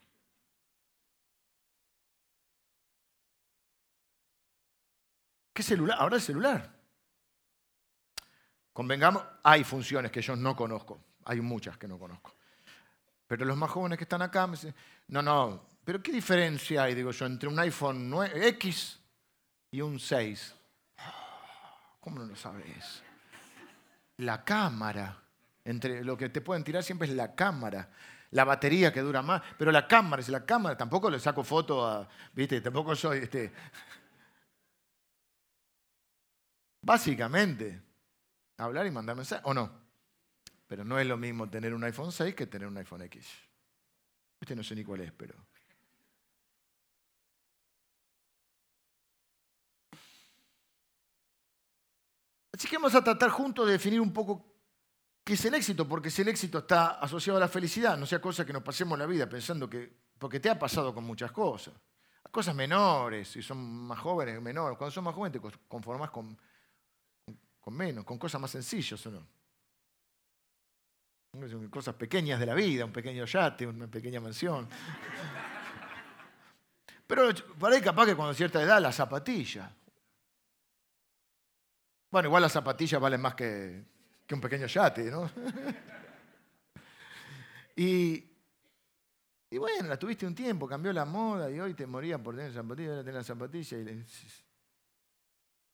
¿Qué 5.53 5.63
celular? 5.63 5.99
Ahora 6.01 6.17
el 6.17 6.23
celular. 6.23 6.75
Convengamos, 8.73 9.23
hay 9.43 9.63
funciones 9.63 10.11
que 10.11 10.23
yo 10.23 10.35
no 10.37 10.57
conozco. 10.57 11.05
Hay 11.27 11.43
muchas 11.43 11.77
que 11.77 11.87
no 11.87 11.99
conozco. 11.99 12.40
Pero 13.31 13.45
los 13.45 13.57
más 13.57 13.71
jóvenes 13.71 13.97
que 13.97 14.03
están 14.03 14.23
acá 14.23 14.49
me 14.49 14.57
dicen, 14.57 14.75
no, 15.07 15.23
no, 15.23 15.65
pero 15.85 16.03
¿qué 16.03 16.11
diferencia 16.11 16.83
hay, 16.83 16.97
digo 16.97 17.13
yo, 17.13 17.27
entre 17.27 17.49
un 17.49 17.57
iPhone 17.61 18.13
X 18.35 18.99
y 19.71 19.81
un 19.81 20.01
6? 20.01 20.57
¿Cómo 22.01 22.19
no 22.19 22.25
lo 22.25 22.35
sabes? 22.35 23.05
La 24.17 24.43
cámara. 24.43 25.17
Entre 25.65 26.03
lo 26.03 26.17
que 26.17 26.31
te 26.31 26.41
pueden 26.41 26.65
tirar 26.65 26.83
siempre 26.83 27.07
es 27.07 27.15
la 27.15 27.33
cámara. 27.37 27.89
La 28.33 28.43
batería 28.43 28.93
que 28.93 29.01
dura 29.01 29.23
más. 29.23 29.43
Pero 29.57 29.71
la 29.71 29.87
cámara, 29.87 30.21
es 30.21 30.29
la 30.29 30.45
cámara. 30.45 30.77
Tampoco 30.77 31.09
le 31.09 31.21
saco 31.21 31.45
foto 31.45 31.87
a. 31.87 32.09
¿Viste? 32.33 32.61
Tampoco 32.61 32.97
soy. 32.97 33.19
Este, 33.19 33.53
Básicamente, 36.83 37.81
hablar 38.57 38.89
y 38.89 38.91
mandar 38.91 39.15
mensajes, 39.15 39.47
¿o 39.47 39.55
no? 39.55 39.80
Pero 40.71 40.85
no 40.85 41.01
es 41.01 41.07
lo 41.09 41.17
mismo 41.17 41.51
tener 41.51 41.75
un 41.75 41.83
iPhone 41.83 42.13
6 42.13 42.33
que 42.33 42.47
tener 42.47 42.69
un 42.69 42.77
iPhone 42.77 43.03
X. 43.03 43.27
Este 44.41 44.55
no 44.55 44.63
sé 44.63 44.77
ni 44.77 44.85
cuál 44.85 45.01
es, 45.01 45.11
pero... 45.11 45.35
Así 52.53 52.69
que 52.69 52.77
vamos 52.77 52.95
a 52.95 53.03
tratar 53.03 53.31
juntos 53.31 53.67
de 53.67 53.73
definir 53.73 54.01
un 54.01 54.13
poco 54.13 54.47
¿Qué 55.25 55.35
es 55.35 55.45
el 55.45 55.55
éxito? 55.55 55.89
Porque 55.89 56.09
si 56.09 56.23
el 56.23 56.29
éxito 56.29 56.59
está 56.59 57.01
asociado 57.01 57.37
a 57.39 57.41
la 57.41 57.49
felicidad, 57.49 57.99
no 57.99 58.07
sea 58.07 58.21
cosa 58.21 58.47
que 58.47 58.53
nos 58.53 58.63
pasemos 58.63 58.97
la 58.97 59.07
vida 59.07 59.29
pensando 59.29 59.69
que, 59.69 59.93
porque 60.21 60.39
te 60.39 60.51
ha 60.51 60.59
pasado 60.59 60.95
con 60.95 61.03
muchas 61.03 61.33
cosas, 61.33 61.75
cosas 62.31 62.55
menores, 62.55 63.27
si 63.27 63.43
son 63.43 63.59
más 63.59 63.99
jóvenes, 63.99 64.41
menores, 64.41 64.79
cuando 64.79 64.93
son 64.93 65.03
más 65.03 65.17
jóvenes 65.17 65.43
te 65.43 65.59
conformas 65.67 66.11
con, 66.11 66.39
con 67.61 67.75
menos, 67.75 68.05
con 68.05 68.19
cosas 68.19 68.41
más 68.41 68.53
sencillas, 68.53 69.05
¿o 69.07 69.11
no? 69.11 69.40
Cosas 71.71 71.95
pequeñas 71.95 72.41
de 72.41 72.47
la 72.47 72.55
vida, 72.55 72.85
un 72.85 72.93
pequeño 72.93 73.25
yate, 73.25 73.67
una 73.67 73.87
pequeña 73.87 74.21
mansión. 74.21 74.69
Pero 77.07 77.31
por 77.59 77.73
ahí 77.73 77.81
capaz 77.81 78.07
que 78.07 78.17
cuando 78.17 78.35
cierta 78.35 78.61
edad 78.61 78.81
la 78.81 78.93
zapatilla. 78.93 79.73
Bueno, 82.11 82.29
igual 82.29 82.43
las 82.43 82.53
zapatillas 82.53 83.01
valen 83.01 83.21
más 83.21 83.37
que, 83.37 83.85
un 84.31 84.41
pequeño 84.41 84.67
yate, 84.67 85.11
¿no? 85.11 85.31
y, 87.77 88.29
y 89.51 89.59
bueno, 89.59 89.89
la 89.89 89.97
tuviste 89.97 90.27
un 90.27 90.35
tiempo, 90.35 90.67
cambió 90.67 90.93
la 90.93 91.05
moda 91.05 91.49
y 91.49 91.61
hoy 91.61 91.75
te 91.75 91.87
morían 91.87 92.23
por 92.25 92.35
tener 92.35 92.53
zapatillas, 92.53 92.91
ahora 92.91 93.05
tenés 93.05 93.27
zapatillas 93.27 93.73
y 93.73 94.05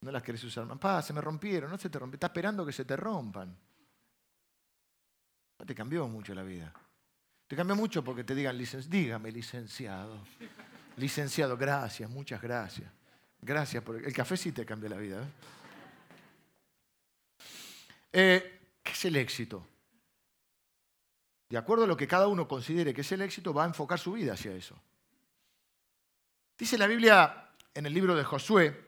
no 0.03 0.11
las 0.13 0.23
querés 0.23 0.45
usar 0.45 0.67
más. 0.67 0.79
Pa, 0.79 1.01
se 1.01 1.15
me 1.15 1.23
rompieron, 1.23 1.71
no 1.71 1.79
se 1.79 1.89
te 1.89 1.99
rompieron, 1.99 2.17
estás 2.17 2.31
esperando 2.31 2.67
que 2.67 2.73
se 2.73 2.85
te 2.85 2.97
rompan. 2.97 3.57
No 5.59 5.67
te 5.67 5.75
cambió 5.75 6.07
mucho 6.09 6.35
la 6.35 6.43
vida. 6.43 6.73
Te 7.47 7.57
cambió 7.57 7.77
mucho 7.77 8.03
porque 8.03 8.25
te 8.25 8.35
digan, 8.35 8.59
dígame 8.89 9.31
licenciado. 9.31 10.19
Licenciado, 10.97 11.57
gracias, 11.57 12.11
muchas 12.11 12.43
gracias. 12.43 12.91
Gracias, 13.41 13.83
por 13.83 13.97
el 13.97 14.13
café 14.13 14.37
sí 14.37 14.53
te 14.53 14.67
cambió 14.67 14.89
la 14.89 14.97
vida. 14.97 15.23
¿eh? 15.23 15.29
Eh, 18.13 18.61
¿Qué 18.83 18.93
es 18.93 19.05
el 19.05 19.17
éxito? 19.17 19.67
De 21.49 21.57
acuerdo 21.57 21.85
a 21.85 21.87
lo 21.87 21.97
que 21.97 22.09
cada 22.09 22.27
uno 22.27 22.49
considere 22.49 22.93
que 22.93 23.03
es 23.03 23.13
el 23.13 23.23
éxito, 23.23 23.55
va 23.55 23.65
a 23.65 23.69
enfocar 23.69 23.99
su 23.99 24.13
vida 24.13 24.33
hacia 24.33 24.53
eso. 24.53 24.77
Dice 26.59 26.77
la 26.77 26.87
Biblia 26.87 27.51
en 27.75 27.87
el 27.87 27.95
libro 27.95 28.17
de 28.17 28.25
Josué, 28.25 28.87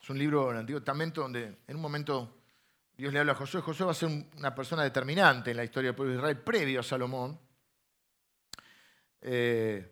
es 0.00 0.10
un 0.10 0.18
libro 0.18 0.48
del 0.48 0.58
Antiguo 0.58 0.80
Testamento 0.80 1.20
donde 1.20 1.58
en 1.66 1.76
un 1.76 1.82
momento 1.82 2.43
Dios 2.96 3.12
le 3.12 3.18
habla 3.18 3.32
a 3.32 3.36
Josué. 3.36 3.60
Josué 3.60 3.86
va 3.86 3.92
a 3.92 3.94
ser 3.94 4.08
una 4.36 4.54
persona 4.54 4.82
determinante 4.82 5.50
en 5.50 5.56
la 5.56 5.64
historia 5.64 5.88
del 5.88 5.96
pueblo 5.96 6.12
de 6.12 6.18
Israel 6.18 6.38
previo 6.38 6.80
a 6.80 6.82
Salomón. 6.82 7.38
Eh, 9.20 9.90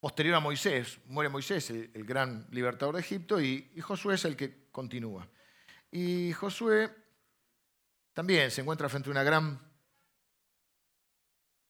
posterior 0.00 0.36
a 0.36 0.40
Moisés, 0.40 1.00
muere 1.06 1.28
Moisés, 1.28 1.68
el, 1.70 2.04
gran 2.04 2.46
libertador 2.50 2.94
de 2.94 3.00
Egipto, 3.00 3.40
y, 3.40 3.68
Josué 3.80 4.14
es 4.14 4.24
el 4.24 4.36
que 4.36 4.68
continúa. 4.70 5.28
Y 5.90 6.32
Josué 6.32 6.90
también 8.12 8.50
se 8.50 8.60
encuentra 8.60 8.88
frente 8.88 9.10
a 9.10 9.12
una 9.12 9.24
gran... 9.24 9.60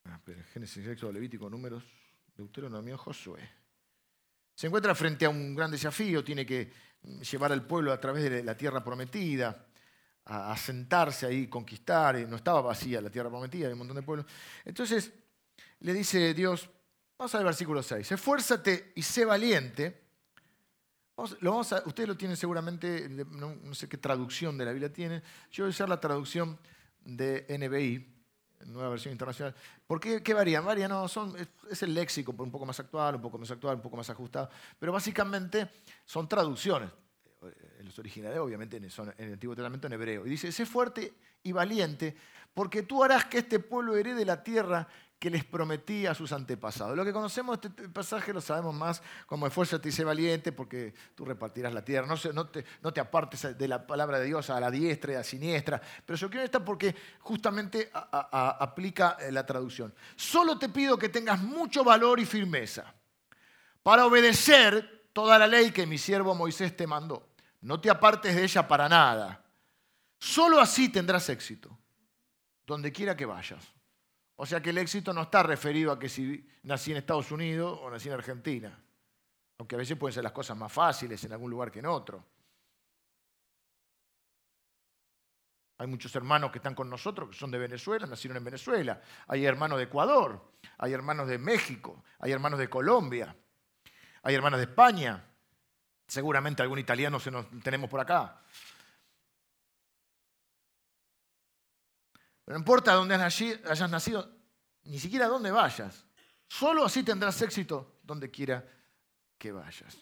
Ah, 0.04 0.20
Génesis, 0.52 1.02
Levítico, 1.02 1.50
Números, 1.50 1.82
Deuteronomio, 2.36 2.96
Josué. 2.96 3.40
Se 4.56 4.66
encuentra 4.66 4.92
frente 4.96 5.24
a 5.24 5.28
un 5.28 5.54
gran 5.54 5.70
desafío, 5.70 6.24
tiene 6.24 6.44
que 6.44 6.72
llevar 7.30 7.52
al 7.52 7.64
pueblo 7.64 7.92
a 7.92 8.00
través 8.00 8.28
de 8.28 8.42
la 8.42 8.56
tierra 8.56 8.82
prometida, 8.82 9.66
a 10.24 10.50
asentarse 10.50 11.26
ahí, 11.26 11.46
conquistar, 11.46 12.16
no 12.26 12.34
estaba 12.34 12.60
vacía 12.60 13.00
la 13.00 13.10
tierra 13.10 13.30
prometida, 13.30 13.68
hay 13.68 13.74
un 13.74 13.78
montón 13.78 13.94
de 13.94 14.02
pueblos. 14.02 14.26
Entonces 14.64 15.12
le 15.78 15.92
dice 15.92 16.34
Dios, 16.34 16.68
Vamos 17.18 17.34
al 17.34 17.44
versículo 17.44 17.82
6. 17.82 18.12
Esfuérzate 18.12 18.92
y 18.94 19.02
sé 19.02 19.24
valiente. 19.24 20.02
lo 21.40 21.60
a, 21.60 21.82
ustedes 21.86 22.08
lo 22.08 22.16
tienen 22.16 22.36
seguramente, 22.36 23.08
no, 23.08 23.74
sé 23.74 23.88
qué 23.88 23.96
traducción 23.96 24.58
de 24.58 24.66
la 24.66 24.72
Biblia 24.72 24.92
tienen. 24.92 25.22
Yo 25.50 25.64
voy 25.64 25.70
a 25.70 25.70
usar 25.70 25.88
la 25.88 25.98
traducción 25.98 26.58
de 27.02 27.46
NBI, 27.48 28.15
nueva 28.66 28.90
versión 28.90 29.12
internacional. 29.12 29.54
¿Por 29.86 30.00
qué, 30.00 30.22
qué 30.22 30.34
varían? 30.34 30.64
Varían, 30.64 30.90
no, 30.90 31.08
son, 31.08 31.34
es, 31.70 31.82
el 31.82 31.94
léxico, 31.94 32.34
un 32.38 32.50
poco 32.50 32.66
más 32.66 32.78
actual, 32.80 33.16
un 33.16 33.22
poco 33.22 33.38
más 33.38 33.50
actual, 33.50 33.76
un 33.76 33.82
poco 33.82 33.96
más 33.96 34.08
ajustado. 34.10 34.50
Pero 34.78 34.92
básicamente 34.92 35.70
son 36.04 36.28
traducciones. 36.28 36.90
Eh, 37.42 37.82
los 37.84 37.98
originales, 37.98 38.38
obviamente, 38.38 38.90
son 38.90 39.14
en 39.18 39.26
el 39.26 39.32
Antiguo 39.34 39.54
Testamento 39.54 39.86
en 39.86 39.92
hebreo. 39.92 40.26
Y 40.26 40.30
dice: 40.30 40.50
Sé 40.50 40.66
fuerte 40.66 41.14
y 41.42 41.52
valiente, 41.52 42.16
porque 42.54 42.82
tú 42.82 43.04
harás 43.04 43.26
que 43.26 43.38
este 43.38 43.58
pueblo 43.58 43.96
herede 43.96 44.24
la 44.24 44.42
tierra 44.42 44.88
que 45.18 45.30
les 45.30 45.44
prometía 45.44 46.10
a 46.10 46.14
sus 46.14 46.32
antepasados. 46.32 46.96
Lo 46.96 47.04
que 47.04 47.12
conocemos 47.12 47.60
de 47.60 47.68
este 47.68 47.88
pasaje 47.88 48.32
lo 48.32 48.40
sabemos 48.40 48.74
más 48.74 49.02
como 49.26 49.46
esfuérzate 49.46 49.88
y 49.88 49.92
sé 49.92 50.04
valiente 50.04 50.52
porque 50.52 50.94
tú 51.14 51.24
repartirás 51.24 51.72
la 51.72 51.82
tierra. 51.82 52.06
No, 52.34 52.92
te, 52.92 53.00
apartes 53.00 53.56
de 53.56 53.68
la 53.68 53.86
palabra 53.86 54.18
de 54.18 54.26
Dios 54.26 54.50
a 54.50 54.60
la 54.60 54.70
diestra 54.70 55.12
y 55.12 55.14
a 55.14 55.18
la 55.18 55.24
siniestra. 55.24 55.80
Pero 56.04 56.18
yo 56.18 56.28
quiero 56.28 56.44
estar 56.44 56.62
porque 56.64 56.94
justamente 57.20 57.90
aplica 57.92 59.16
eh, 59.20 59.32
la 59.32 59.46
traducción. 59.46 59.94
Solo 60.16 60.58
te 60.58 60.68
pido 60.68 60.98
que 60.98 61.08
tengas 61.08 61.40
mucho 61.40 61.82
valor 61.82 62.20
y 62.20 62.26
firmeza 62.26 62.92
para 63.82 64.04
obedecer 64.04 65.08
toda 65.14 65.38
la 65.38 65.46
ley 65.46 65.70
que 65.70 65.86
mi 65.86 65.96
siervo 65.96 66.34
Moisés 66.34 66.76
te 66.76 66.86
mandó. 66.86 67.30
No 67.62 67.80
te 67.80 67.88
apartes 67.88 68.36
de 68.36 68.44
ella 68.44 68.68
para 68.68 68.86
nada. 68.86 69.42
Solo 70.18 70.60
así 70.60 70.90
tendrás 70.90 71.28
éxito, 71.30 71.76
donde 72.66 72.92
quiera 72.92 73.16
que 73.16 73.24
vayas. 73.24 73.75
O 74.36 74.44
sea 74.44 74.60
que 74.60 74.70
el 74.70 74.78
éxito 74.78 75.12
no 75.12 75.22
está 75.22 75.42
referido 75.42 75.90
a 75.90 75.98
que 75.98 76.08
si 76.08 76.46
nací 76.62 76.90
en 76.90 76.98
Estados 76.98 77.30
Unidos 77.32 77.78
o 77.82 77.90
nací 77.90 78.08
en 78.08 78.14
Argentina. 78.14 78.78
Aunque 79.58 79.74
a 79.74 79.78
veces 79.78 79.96
pueden 79.96 80.12
ser 80.12 80.22
las 80.22 80.32
cosas 80.32 80.56
más 80.56 80.70
fáciles 80.70 81.22
en 81.24 81.32
algún 81.32 81.50
lugar 81.50 81.70
que 81.70 81.78
en 81.78 81.86
otro. 81.86 82.22
Hay 85.78 85.86
muchos 85.86 86.14
hermanos 86.16 86.50
que 86.50 86.58
están 86.58 86.74
con 86.74 86.88
nosotros 86.88 87.30
que 87.30 87.36
son 87.36 87.50
de 87.50 87.58
Venezuela, 87.58 88.06
nacieron 88.06 88.36
en 88.36 88.44
Venezuela. 88.44 89.00
Hay 89.26 89.44
hermanos 89.44 89.78
de 89.78 89.84
Ecuador, 89.84 90.52
hay 90.78 90.92
hermanos 90.92 91.28
de 91.28 91.38
México, 91.38 92.04
hay 92.18 92.32
hermanos 92.32 92.58
de 92.58 92.68
Colombia, 92.68 93.34
hay 94.22 94.34
hermanos 94.34 94.58
de 94.58 94.64
España. 94.64 95.24
Seguramente 96.06 96.62
algún 96.62 96.78
italiano 96.78 97.18
se 97.18 97.30
nos 97.30 97.46
tenemos 97.62 97.90
por 97.90 98.00
acá. 98.00 98.40
No 102.46 102.56
importa 102.56 102.92
dónde 102.94 103.14
hayas 103.14 103.90
nacido, 103.90 104.30
ni 104.84 104.98
siquiera 104.98 105.26
dónde 105.26 105.50
vayas. 105.50 106.04
Solo 106.48 106.84
así 106.84 107.02
tendrás 107.02 107.40
éxito 107.42 107.98
donde 108.02 108.30
quiera 108.30 108.64
que 109.36 109.52
vayas. 109.52 109.96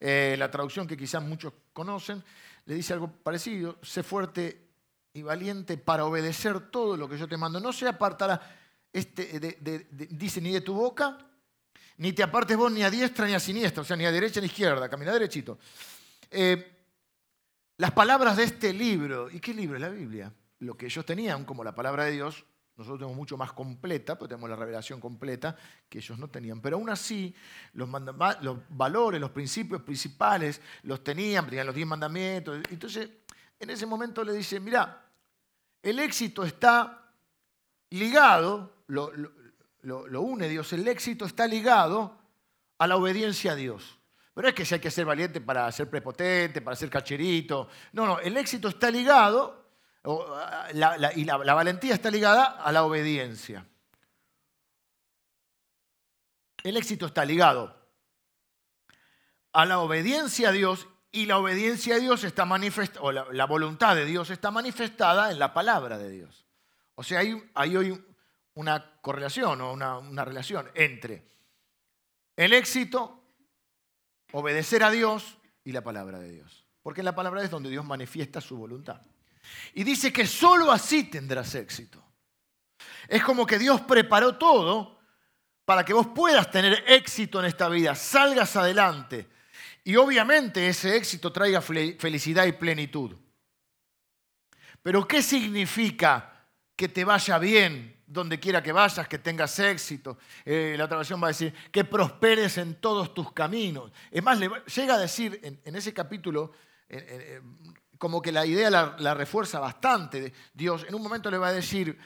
Eh, 0.00 0.36
la 0.38 0.50
traducción 0.50 0.86
que 0.86 0.96
quizás 0.96 1.22
muchos 1.22 1.52
conocen 1.72 2.22
le 2.66 2.74
dice 2.74 2.92
algo 2.92 3.10
parecido, 3.10 3.78
sé 3.82 4.02
fuerte 4.02 4.68
y 5.12 5.22
valiente 5.22 5.76
para 5.76 6.04
obedecer 6.04 6.70
todo 6.70 6.96
lo 6.96 7.08
que 7.08 7.18
yo 7.18 7.26
te 7.26 7.36
mando. 7.36 7.58
No 7.58 7.72
se 7.72 7.88
apartará, 7.88 8.40
este, 8.92 9.58
dice, 10.10 10.40
ni 10.40 10.52
de 10.52 10.60
tu 10.60 10.74
boca, 10.74 11.18
ni 11.96 12.12
te 12.12 12.22
apartes 12.22 12.56
vos 12.56 12.70
ni 12.70 12.82
a 12.82 12.90
diestra 12.90 13.26
ni 13.26 13.34
a 13.34 13.40
siniestra, 13.40 13.82
o 13.82 13.84
sea, 13.84 13.96
ni 13.96 14.04
a 14.04 14.12
derecha 14.12 14.40
ni 14.40 14.44
a 14.44 14.50
izquierda, 14.50 14.88
camina 14.88 15.12
derechito. 15.12 15.58
Eh, 16.30 16.76
las 17.78 17.90
palabras 17.92 18.36
de 18.36 18.44
este 18.44 18.72
libro, 18.72 19.30
¿y 19.30 19.40
qué 19.40 19.54
libro 19.54 19.76
es 19.76 19.82
la 19.82 19.88
Biblia? 19.88 20.32
Lo 20.60 20.76
que 20.76 20.86
ellos 20.86 21.04
tenían 21.04 21.44
como 21.44 21.64
la 21.64 21.74
palabra 21.74 22.04
de 22.04 22.12
Dios, 22.12 22.44
nosotros 22.78 23.00
tenemos 23.00 23.16
mucho 23.16 23.36
más 23.36 23.52
completa, 23.52 24.16
porque 24.16 24.34
tenemos 24.34 24.48
la 24.48 24.54
revelación 24.54 25.00
completa 25.00 25.56
que 25.88 25.98
ellos 25.98 26.16
no 26.16 26.28
tenían. 26.28 26.60
Pero 26.60 26.76
aún 26.76 26.88
así, 26.88 27.34
los, 27.72 27.88
los 28.40 28.58
valores, 28.68 29.20
los 29.20 29.30
principios 29.30 29.82
principales 29.82 30.60
los 30.84 31.02
tenían, 31.02 31.46
tenían 31.46 31.66
los 31.66 31.74
diez 31.74 31.88
mandamientos. 31.88 32.60
Entonces, 32.70 33.10
en 33.58 33.70
ese 33.70 33.84
momento 33.84 34.22
le 34.22 34.32
dice, 34.32 34.60
mira, 34.60 35.04
el 35.82 35.98
éxito 35.98 36.44
está 36.44 37.10
ligado, 37.90 38.84
lo, 38.86 39.12
lo, 39.82 40.20
une 40.22 40.48
Dios, 40.48 40.72
el 40.72 40.86
éxito 40.86 41.24
está 41.24 41.48
ligado 41.48 42.16
a 42.78 42.86
la 42.86 42.96
obediencia 42.96 43.52
a 43.52 43.56
Dios. 43.56 43.98
Pero 44.34 44.48
es 44.48 44.54
que 44.54 44.64
si 44.64 44.74
hay 44.74 44.80
que 44.80 44.92
ser 44.92 45.04
valiente 45.04 45.40
para 45.40 45.70
ser 45.72 45.90
prepotente, 45.90 46.60
para 46.60 46.76
ser 46.76 46.88
cacherito. 46.88 47.68
No, 47.92 48.06
no, 48.06 48.20
el 48.20 48.36
éxito 48.36 48.68
está 48.68 48.88
ligado 48.88 49.57
Ah, 50.08 50.68
y 51.14 51.24
la, 51.24 51.36
valentía 51.36 51.94
está 51.94 52.10
ligada 52.10 52.44
a 52.44 52.72
la 52.72 52.84
obediencia. 52.84 53.66
El 56.62 56.76
éxito 56.76 57.06
está 57.06 57.24
ligado 57.24 57.76
a 59.52 59.66
la 59.66 59.80
obediencia 59.80 60.48
a 60.48 60.52
Dios 60.52 60.88
y 61.12 61.26
la 61.26 61.38
obediencia 61.38 61.96
a 61.96 61.98
Dios 61.98 62.24
está 62.24 62.46
manifestada, 62.46 63.04
o 63.04 63.12
la, 63.12 63.44
voluntad 63.44 63.94
de 63.96 64.06
Dios 64.06 64.30
está 64.30 64.50
manifestada 64.50 65.30
en 65.30 65.38
la 65.38 65.52
palabra 65.52 65.98
de 65.98 66.10
Dios. 66.10 66.46
O 66.94 67.02
sea, 67.02 67.20
hay, 67.20 67.76
hoy 67.76 68.04
una 68.54 69.00
correlación 69.00 69.60
o 69.60 69.72
una, 69.72 70.24
relación 70.24 70.70
entre 70.74 71.28
el 72.34 72.54
éxito, 72.54 73.22
obedecer 74.32 74.82
a 74.82 74.90
Dios 74.90 75.36
y 75.64 75.72
la 75.72 75.82
palabra 75.82 76.18
de 76.18 76.32
Dios. 76.32 76.66
Porque 76.82 77.02
la 77.02 77.14
palabra 77.14 77.42
es 77.42 77.50
donde 77.50 77.68
Dios 77.68 77.84
manifiesta 77.84 78.40
su 78.40 78.56
voluntad. 78.56 79.02
Y 79.74 79.84
dice 79.84 80.12
que 80.12 80.26
sólo 80.26 80.70
así 80.72 81.04
tendrás 81.04 81.54
éxito. 81.54 82.02
Es 83.08 83.22
como 83.22 83.46
que 83.46 83.58
Dios 83.58 83.80
preparó 83.82 84.36
todo 84.36 84.98
para 85.64 85.84
que 85.84 85.92
vos 85.92 86.06
puedas 86.14 86.50
tener 86.50 86.82
éxito 86.86 87.40
en 87.40 87.46
esta 87.46 87.68
vida, 87.68 87.94
salgas 87.94 88.56
adelante. 88.56 89.28
Y 89.84 89.96
obviamente 89.96 90.66
ese 90.66 90.96
éxito 90.96 91.32
traiga 91.32 91.60
felicidad 91.60 92.46
y 92.46 92.52
plenitud. 92.52 93.16
Pero 94.82 95.06
¿qué 95.06 95.22
significa 95.22 96.46
que 96.76 96.88
te 96.88 97.04
vaya 97.04 97.38
bien 97.38 98.02
donde 98.06 98.40
quiera 98.40 98.62
que 98.62 98.72
vayas, 98.72 99.08
que 99.08 99.18
tengas 99.18 99.58
éxito? 99.58 100.18
Eh, 100.44 100.74
la 100.78 100.84
otra 100.84 100.98
va 100.98 101.26
a 101.26 101.28
decir 101.28 101.52
que 101.70 101.84
prosperes 101.84 102.56
en 102.58 102.76
todos 102.76 103.12
tus 103.12 103.32
caminos. 103.32 103.92
Es 104.10 104.22
más, 104.22 104.38
llega 104.38 104.94
a 104.94 104.98
decir 104.98 105.38
en, 105.42 105.76
ese 105.76 105.92
capítulo, 105.92 106.52
como 107.98 108.22
que 108.22 108.32
la 108.32 108.46
idea 108.46 108.70
la, 108.70 109.14
refuerza 109.14 109.60
bastante. 109.60 110.32
Dios 110.54 110.84
en 110.88 110.94
un 110.94 111.02
momento 111.02 111.30
le 111.30 111.38
va 111.38 111.48
a 111.48 111.52
decir, 111.52 111.98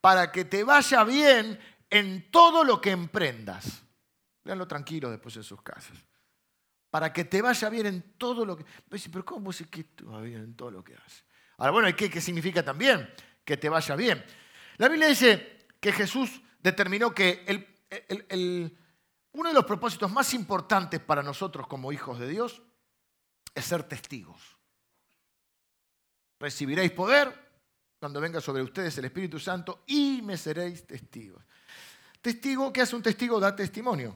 para 0.00 0.30
que 0.32 0.44
te 0.44 0.64
vaya 0.64 1.04
bien 1.04 1.58
en 1.90 2.30
todo 2.30 2.64
lo 2.64 2.80
que 2.80 2.90
emprendas. 2.90 3.82
Véanlo 4.44 4.66
tranquilo 4.66 5.10
después 5.10 5.36
en 5.36 5.42
sus 5.42 5.62
casas. 5.62 5.96
Para 6.90 7.12
que 7.12 7.24
te 7.24 7.42
vaya 7.42 7.68
bien 7.68 7.86
en 7.86 8.16
todo 8.16 8.46
lo 8.46 8.56
que... 8.56 8.64
Pero 8.88 9.24
¿cómo 9.24 9.50
es 9.50 9.66
que 9.68 9.84
te 9.84 10.04
va 10.04 10.20
bien 10.20 10.40
en 10.40 10.54
todo 10.54 10.70
lo 10.70 10.84
que 10.84 10.94
haces? 10.94 11.24
Ahora, 11.58 11.72
bueno, 11.72 11.96
¿qué, 11.96 12.08
¿qué 12.08 12.20
significa 12.20 12.62
también? 12.62 13.12
Que 13.44 13.56
te 13.56 13.68
vaya 13.68 13.96
bien. 13.96 14.24
La 14.76 14.88
Biblia 14.88 15.08
dice 15.08 15.66
que 15.80 15.92
Jesús 15.92 16.40
determinó 16.60 17.14
que 17.14 17.44
el, 17.46 18.78
uno 19.32 19.48
de 19.48 19.54
los 19.54 19.64
propósitos 19.64 20.10
más 20.10 20.32
importantes 20.34 21.00
para 21.00 21.22
nosotros 21.22 21.66
como 21.66 21.92
hijos 21.92 22.18
de 22.18 22.28
Dios 22.28 22.62
es 23.54 23.64
ser 23.64 23.82
testigos. 23.84 24.53
Recibiréis 26.44 26.92
poder 26.92 27.32
cuando 27.98 28.20
venga 28.20 28.38
sobre 28.38 28.62
ustedes 28.62 28.98
el 28.98 29.06
Espíritu 29.06 29.38
Santo 29.38 29.82
y 29.86 30.20
me 30.22 30.36
seréis 30.36 30.86
testigos. 30.86 31.42
Testigo, 32.20 32.70
¿qué 32.70 32.82
hace 32.82 32.94
un 32.94 33.02
testigo? 33.02 33.40
Da 33.40 33.56
testimonio. 33.56 34.14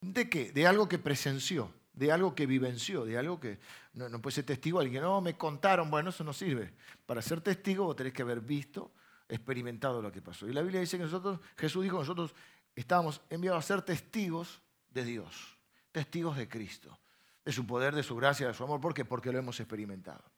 ¿De 0.00 0.28
qué? 0.28 0.50
De 0.50 0.66
algo 0.66 0.88
que 0.88 0.98
presenció, 0.98 1.72
de 1.92 2.10
algo 2.10 2.34
que 2.34 2.44
vivenció, 2.44 3.04
de 3.04 3.16
algo 3.16 3.38
que 3.38 3.60
no, 3.92 4.20
puede 4.20 4.34
ser 4.34 4.46
testigo 4.46 4.80
alguien 4.80 5.04
no 5.04 5.20
me 5.20 5.36
contaron. 5.36 5.92
Bueno, 5.92 6.10
eso 6.10 6.24
no 6.24 6.32
sirve. 6.32 6.74
Para 7.06 7.22
ser 7.22 7.40
testigo 7.40 7.84
vos 7.84 7.94
tenés 7.94 8.12
que 8.12 8.22
haber 8.22 8.40
visto, 8.40 8.90
experimentado 9.28 10.02
lo 10.02 10.10
que 10.10 10.22
pasó. 10.22 10.48
Y 10.48 10.52
la 10.52 10.62
Biblia 10.62 10.80
dice 10.80 10.98
que 10.98 11.04
nosotros, 11.04 11.38
Jesús 11.56 11.84
dijo, 11.84 11.98
nosotros 11.98 12.34
estábamos 12.74 13.20
enviados 13.30 13.64
a 13.64 13.68
ser 13.68 13.82
testigos 13.82 14.60
de 14.90 15.04
Dios, 15.04 15.56
testigos 15.92 16.36
de 16.36 16.48
Cristo, 16.48 16.98
de 17.44 17.52
su 17.52 17.64
poder, 17.64 17.94
de 17.94 18.02
su 18.02 18.16
gracia, 18.16 18.48
de 18.48 18.54
su 18.54 18.64
amor. 18.64 18.80
¿Por 18.80 18.92
qué? 18.92 19.04
Porque 19.04 19.30
lo 19.30 19.38
hemos 19.38 19.60
experimentado. 19.60 20.31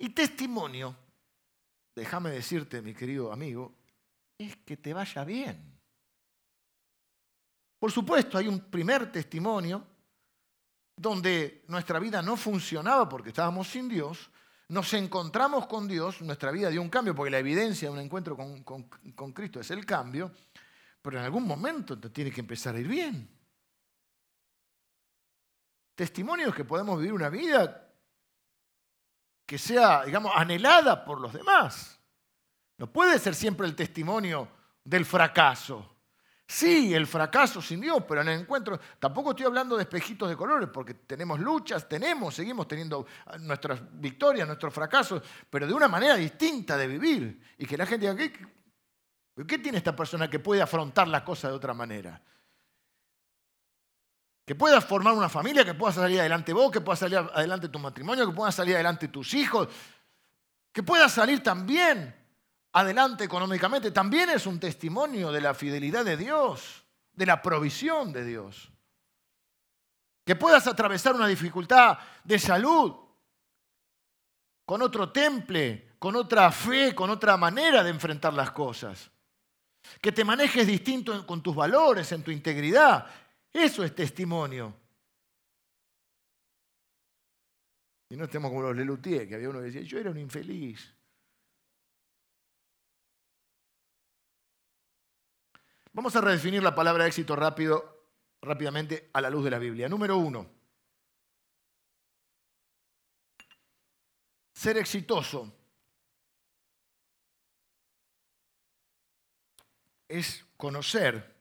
Y 0.00 0.08
testimonio 0.08 0.96
déjame 1.94 2.30
decirte, 2.30 2.80
mi 2.80 2.94
querido 2.94 3.32
amigo, 3.32 3.74
es 4.38 4.56
que 4.56 4.78
te 4.78 4.94
vaya 4.94 5.22
bien. 5.24 5.78
Por 7.78 7.92
supuesto, 7.92 8.38
hay 8.38 8.48
un 8.48 8.70
primer 8.70 9.12
testimonio 9.12 9.86
donde 10.96 11.64
nuestra 11.68 11.98
vida 11.98 12.22
no 12.22 12.36
funcionaba 12.36 13.08
porque 13.08 13.30
estábamos 13.30 13.68
sin 13.68 13.88
Dios, 13.88 14.30
nos 14.68 14.92
encontramos 14.94 15.66
con 15.66 15.88
Dios, 15.88 16.22
nuestra 16.22 16.50
vida 16.50 16.70
dio 16.70 16.80
un 16.80 16.90
cambio, 16.90 17.14
porque 17.14 17.30
la 17.30 17.38
evidencia 17.38 17.88
de 17.88 17.94
un 17.94 18.00
encuentro 18.00 18.36
con, 18.36 19.32
Cristo 19.32 19.60
es 19.60 19.70
el 19.70 19.84
cambio, 19.84 20.32
pero 21.02 21.18
en 21.18 21.24
algún 21.24 21.46
momento 21.46 21.98
tiene 22.10 22.30
que 22.30 22.40
empezar 22.40 22.74
a 22.74 22.80
ir 22.80 22.88
bien. 22.88 23.28
Testimonios 25.94 26.54
que 26.54 26.64
podemos 26.64 26.98
vivir 26.98 27.12
una 27.12 27.28
vida 27.28 27.89
que 29.50 29.58
sea, 29.58 30.04
digamos, 30.04 30.30
anhelada 30.32 31.04
por 31.04 31.20
los 31.20 31.32
demás. 31.32 31.98
No 32.78 32.86
puede 32.86 33.18
ser 33.18 33.34
siempre 33.34 33.66
el 33.66 33.74
testimonio 33.74 34.46
del 34.84 35.04
fracaso. 35.04 35.96
Sí, 36.46 36.94
el 36.94 37.04
fracaso 37.04 37.60
sin 37.60 37.80
Dios, 37.80 38.04
pero 38.06 38.20
en 38.20 38.28
el 38.28 38.40
encuentro, 38.42 38.78
tampoco 39.00 39.30
estoy 39.30 39.46
hablando 39.46 39.76
de 39.76 39.82
espejitos 39.82 40.28
de 40.28 40.36
colores, 40.36 40.68
porque 40.72 40.94
tenemos 40.94 41.40
luchas, 41.40 41.88
tenemos, 41.88 42.32
seguimos 42.32 42.68
teniendo 42.68 43.04
nuestras 43.40 43.80
victorias, 44.00 44.46
nuestros 44.46 44.72
fracasos, 44.72 45.20
pero 45.50 45.66
de 45.66 45.74
una 45.74 45.88
manera 45.88 46.14
distinta 46.14 46.76
de 46.76 46.86
vivir. 46.86 47.42
Y 47.58 47.66
que 47.66 47.76
la 47.76 47.86
gente 47.86 48.08
diga, 48.08 48.16
¿qué, 48.16 49.44
¿qué 49.48 49.58
tiene 49.58 49.78
esta 49.78 49.96
persona 49.96 50.30
que 50.30 50.38
puede 50.38 50.62
afrontar 50.62 51.08
la 51.08 51.24
cosa 51.24 51.48
de 51.48 51.54
otra 51.54 51.74
manera? 51.74 52.22
Que 54.50 54.56
puedas 54.56 54.84
formar 54.84 55.14
una 55.14 55.28
familia, 55.28 55.64
que 55.64 55.74
puedas 55.74 55.94
salir 55.94 56.18
adelante 56.18 56.52
vos, 56.52 56.72
que 56.72 56.80
puedas 56.80 56.98
salir 56.98 57.18
adelante 57.18 57.68
tu 57.68 57.78
matrimonio, 57.78 58.26
que 58.26 58.34
puedas 58.34 58.52
salir 58.52 58.74
adelante 58.74 59.06
tus 59.06 59.32
hijos, 59.34 59.68
que 60.72 60.82
puedas 60.82 61.12
salir 61.12 61.40
también 61.40 62.12
adelante 62.72 63.22
económicamente, 63.22 63.92
también 63.92 64.28
es 64.28 64.46
un 64.46 64.58
testimonio 64.58 65.30
de 65.30 65.40
la 65.40 65.54
fidelidad 65.54 66.04
de 66.04 66.16
Dios, 66.16 66.84
de 67.12 67.26
la 67.26 67.40
provisión 67.40 68.12
de 68.12 68.24
Dios. 68.24 68.72
Que 70.24 70.34
puedas 70.34 70.66
atravesar 70.66 71.14
una 71.14 71.28
dificultad 71.28 71.98
de 72.24 72.38
salud 72.40 72.96
con 74.66 74.82
otro 74.82 75.12
temple, 75.12 75.92
con 76.00 76.16
otra 76.16 76.50
fe, 76.50 76.92
con 76.92 77.08
otra 77.08 77.36
manera 77.36 77.84
de 77.84 77.90
enfrentar 77.90 78.34
las 78.34 78.50
cosas. 78.50 79.12
Que 80.00 80.10
te 80.10 80.24
manejes 80.24 80.66
distinto 80.66 81.24
con 81.24 81.40
tus 81.40 81.54
valores, 81.54 82.10
en 82.10 82.24
tu 82.24 82.32
integridad. 82.32 83.06
Eso 83.52 83.84
es 83.84 83.94
testimonio. 83.94 84.74
Y 88.08 88.16
no 88.16 88.24
estemos 88.24 88.50
como 88.50 88.62
los 88.62 88.76
Lelutier, 88.76 89.28
que 89.28 89.36
había 89.36 89.50
uno 89.50 89.60
que 89.60 89.66
decía, 89.66 89.82
yo 89.82 89.98
era 89.98 90.10
un 90.10 90.18
infeliz. 90.18 90.94
Vamos 95.92 96.14
a 96.16 96.20
redefinir 96.20 96.62
la 96.62 96.74
palabra 96.74 97.06
éxito 97.06 97.34
rápido, 97.34 98.08
rápidamente 98.42 99.10
a 99.12 99.20
la 99.20 99.30
luz 99.30 99.44
de 99.44 99.50
la 99.50 99.58
Biblia. 99.58 99.88
Número 99.88 100.16
uno. 100.16 100.48
Ser 104.52 104.76
exitoso 104.76 105.52
es 110.06 110.44
conocer 110.56 111.39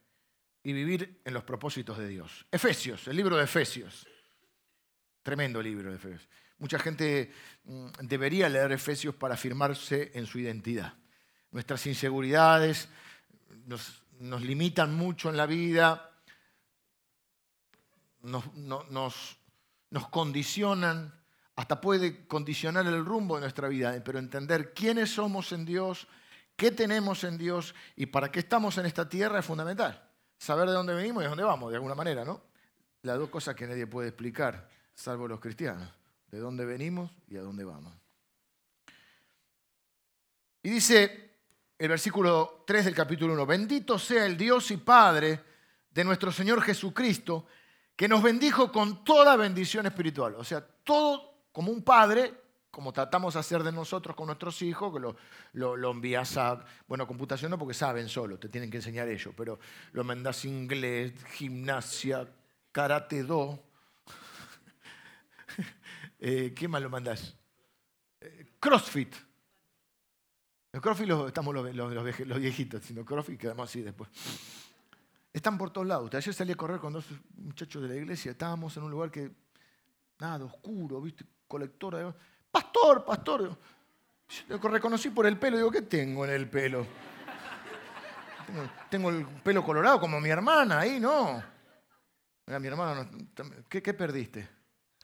y 0.64 0.74
vivir 0.74 1.22
en 1.24 1.34
los 1.34 1.44
propósitos 1.44 1.98
de 1.98 2.08
Dios. 2.08 2.46
Efesios, 2.52 3.08
el 3.08 3.16
libro 3.16 3.38
de 3.38 3.44
Efesios. 3.44 4.08
Tremendo 5.24 5.62
libro 5.62 5.90
de 5.90 5.96
Efesios. 5.96 6.28
Mucha 6.58 6.80
gente 6.80 7.32
mm, 7.64 7.88
debería 8.02 8.50
leer 8.50 8.72
Efesios 8.72 9.16
para 9.16 9.36
afirmarse 9.36 10.12
en 10.14 10.26
su 10.26 10.40
identidad. 10.40 10.94
Nuestras 11.52 11.86
inseguridades 11.88 12.90
nos, 13.66 14.04
limitan 14.42 14.94
mucho 14.94 15.30
en 15.30 15.38
la 15.38 15.46
vida, 15.46 16.12
nos, 18.22 18.44
nos 18.54 20.08
condicionan, 20.10 21.16
hasta 21.56 21.80
puede 21.80 22.28
condicionar 22.28 22.86
el 22.86 23.06
rumbo 23.06 23.36
de 23.36 23.42
nuestra 23.42 23.70
vida, 23.70 24.02
pero 24.04 24.20
entender 24.20 24.74
quiénes 24.74 25.12
somos 25.12 25.54
en 25.54 25.66
Dios, 25.66 26.08
qué 26.58 26.72
tenemos 26.72 27.24
en 27.24 27.38
Dios 27.38 27.74
y 27.96 28.08
para 28.08 28.32
qué 28.32 28.40
estamos 28.40 28.78
en 28.78 28.86
esta 28.86 29.08
tierra 29.08 29.40
es 29.40 29.46
fundamental 29.46 30.09
saber 30.40 30.68
de 30.68 30.74
dónde 30.74 30.96
venimos 30.96 31.22
y 31.22 31.26
de 31.26 31.30
dónde 31.30 31.44
vamos, 31.44 31.70
de 31.70 31.76
alguna 31.76 31.94
manera, 31.94 32.26
¿no? 32.26 32.42
Las 33.04 33.20
dos 33.20 33.30
cosas 33.30 33.56
que 33.56 33.68
nadie 33.68 33.86
puede 33.86 34.08
explicar, 34.08 34.68
salvo 34.96 35.28
los 35.28 35.40
cristianos, 35.40 35.88
de 36.32 36.40
dónde 36.40 36.66
venimos 36.66 37.12
y 37.28 37.38
a 37.38 37.42
dónde 37.42 37.64
vamos. 37.64 37.94
Y 40.64 40.70
dice 40.70 41.30
el 41.78 41.90
versículo 41.90 42.64
3 42.66 42.86
del 42.86 42.96
capítulo 42.96 43.34
1, 43.34 43.46
bendito 43.46 44.00
sea 44.00 44.26
el 44.26 44.36
Dios 44.36 44.72
y 44.72 44.78
Padre 44.78 45.44
de 45.92 46.04
nuestro 46.04 46.32
Señor 46.32 46.62
Jesucristo, 46.62 47.46
que 47.96 48.08
nos 48.08 48.24
bendijo 48.24 48.72
con 48.72 49.04
toda 49.04 49.36
bendición 49.36 49.86
espiritual. 49.86 50.36
O 50.36 50.44
sea, 50.44 50.62
todo 50.62 51.48
como 51.52 51.72
un 51.72 51.84
padre 51.84 52.34
como 52.80 52.94
tratamos 52.94 53.34
de 53.34 53.42
hacer 53.42 53.62
de 53.62 53.74
nosotros 53.74 54.16
con 54.16 54.28
nuestros 54.28 54.62
hijos, 54.62 54.94
que 54.94 55.02
lo, 55.02 55.76
lo, 55.76 55.92
envías 55.92 56.38
a, 56.38 56.64
bueno, 56.88 57.06
computación 57.06 57.52
no 57.52 57.60
porque 57.60 57.74
saben 57.74 58.08
solo, 58.08 58.40
te 58.40 58.48
tienen 58.48 58.72
que 58.72 58.78
enseñar 58.78 59.10
ellos, 59.10 59.34
pero 59.36 59.60
lo 59.92 60.06
mandas 60.06 60.46
inglés, 60.46 61.12
gimnasia, 61.34 62.26
karate 62.72 63.24
do. 63.24 63.62
eh, 66.22 66.54
¿Qué 66.56 66.70
más 66.70 66.82
lo 66.82 66.90
mandas? 66.90 67.36
Eh, 68.22 68.46
crossfit. 68.62 69.14
El 70.72 70.80
crossfit 70.80 71.10
estamos 71.28 71.54
los, 71.54 71.76
los, 71.76 72.40
viejitos, 72.40 72.82
sino 72.82 73.04
crossfit 73.04 73.38
quedamos 73.38 73.70
así 73.70 73.82
después. 73.82 74.10
Están 75.34 75.58
por 75.58 75.72
todos 75.72 75.86
lados. 75.86 76.16
Ayer 76.16 76.34
salí 76.34 76.54
a 76.54 76.56
correr 76.56 76.80
con 76.80 76.94
dos 76.94 77.04
muchachos 77.36 77.82
de 77.82 77.90
la 77.90 77.96
iglesia, 77.96 78.32
estábamos 78.32 78.78
en 78.78 78.84
un 78.84 78.92
lugar 78.92 79.12
que, 79.12 79.30
nada, 80.18 80.46
oscuro, 80.46 81.02
¿viste? 81.02 81.26
Colectora 81.46 81.98
de 81.98 82.14
Pastor, 82.52 83.06
pastor. 83.06 83.58
Lo 84.48 84.58
reconocí 84.58 85.10
por 85.10 85.26
el 85.26 85.38
pelo. 85.38 85.58
Digo, 85.58 85.72
¿qué 85.72 85.82
tengo 85.84 86.26
en 86.26 86.32
el 86.32 86.50
pelo? 86.50 86.86
Tengo, 88.90 89.10
el 89.10 89.26
pelo 89.26 89.64
colorado 89.64 90.00
como 90.00 90.20
mi 90.20 90.30
hermana 90.30 90.80
ahí, 90.80 91.00
¿no? 91.00 91.44
mi 92.48 92.68
hermana, 92.68 93.08
¿qué, 93.70 93.94
perdiste? 93.94 94.50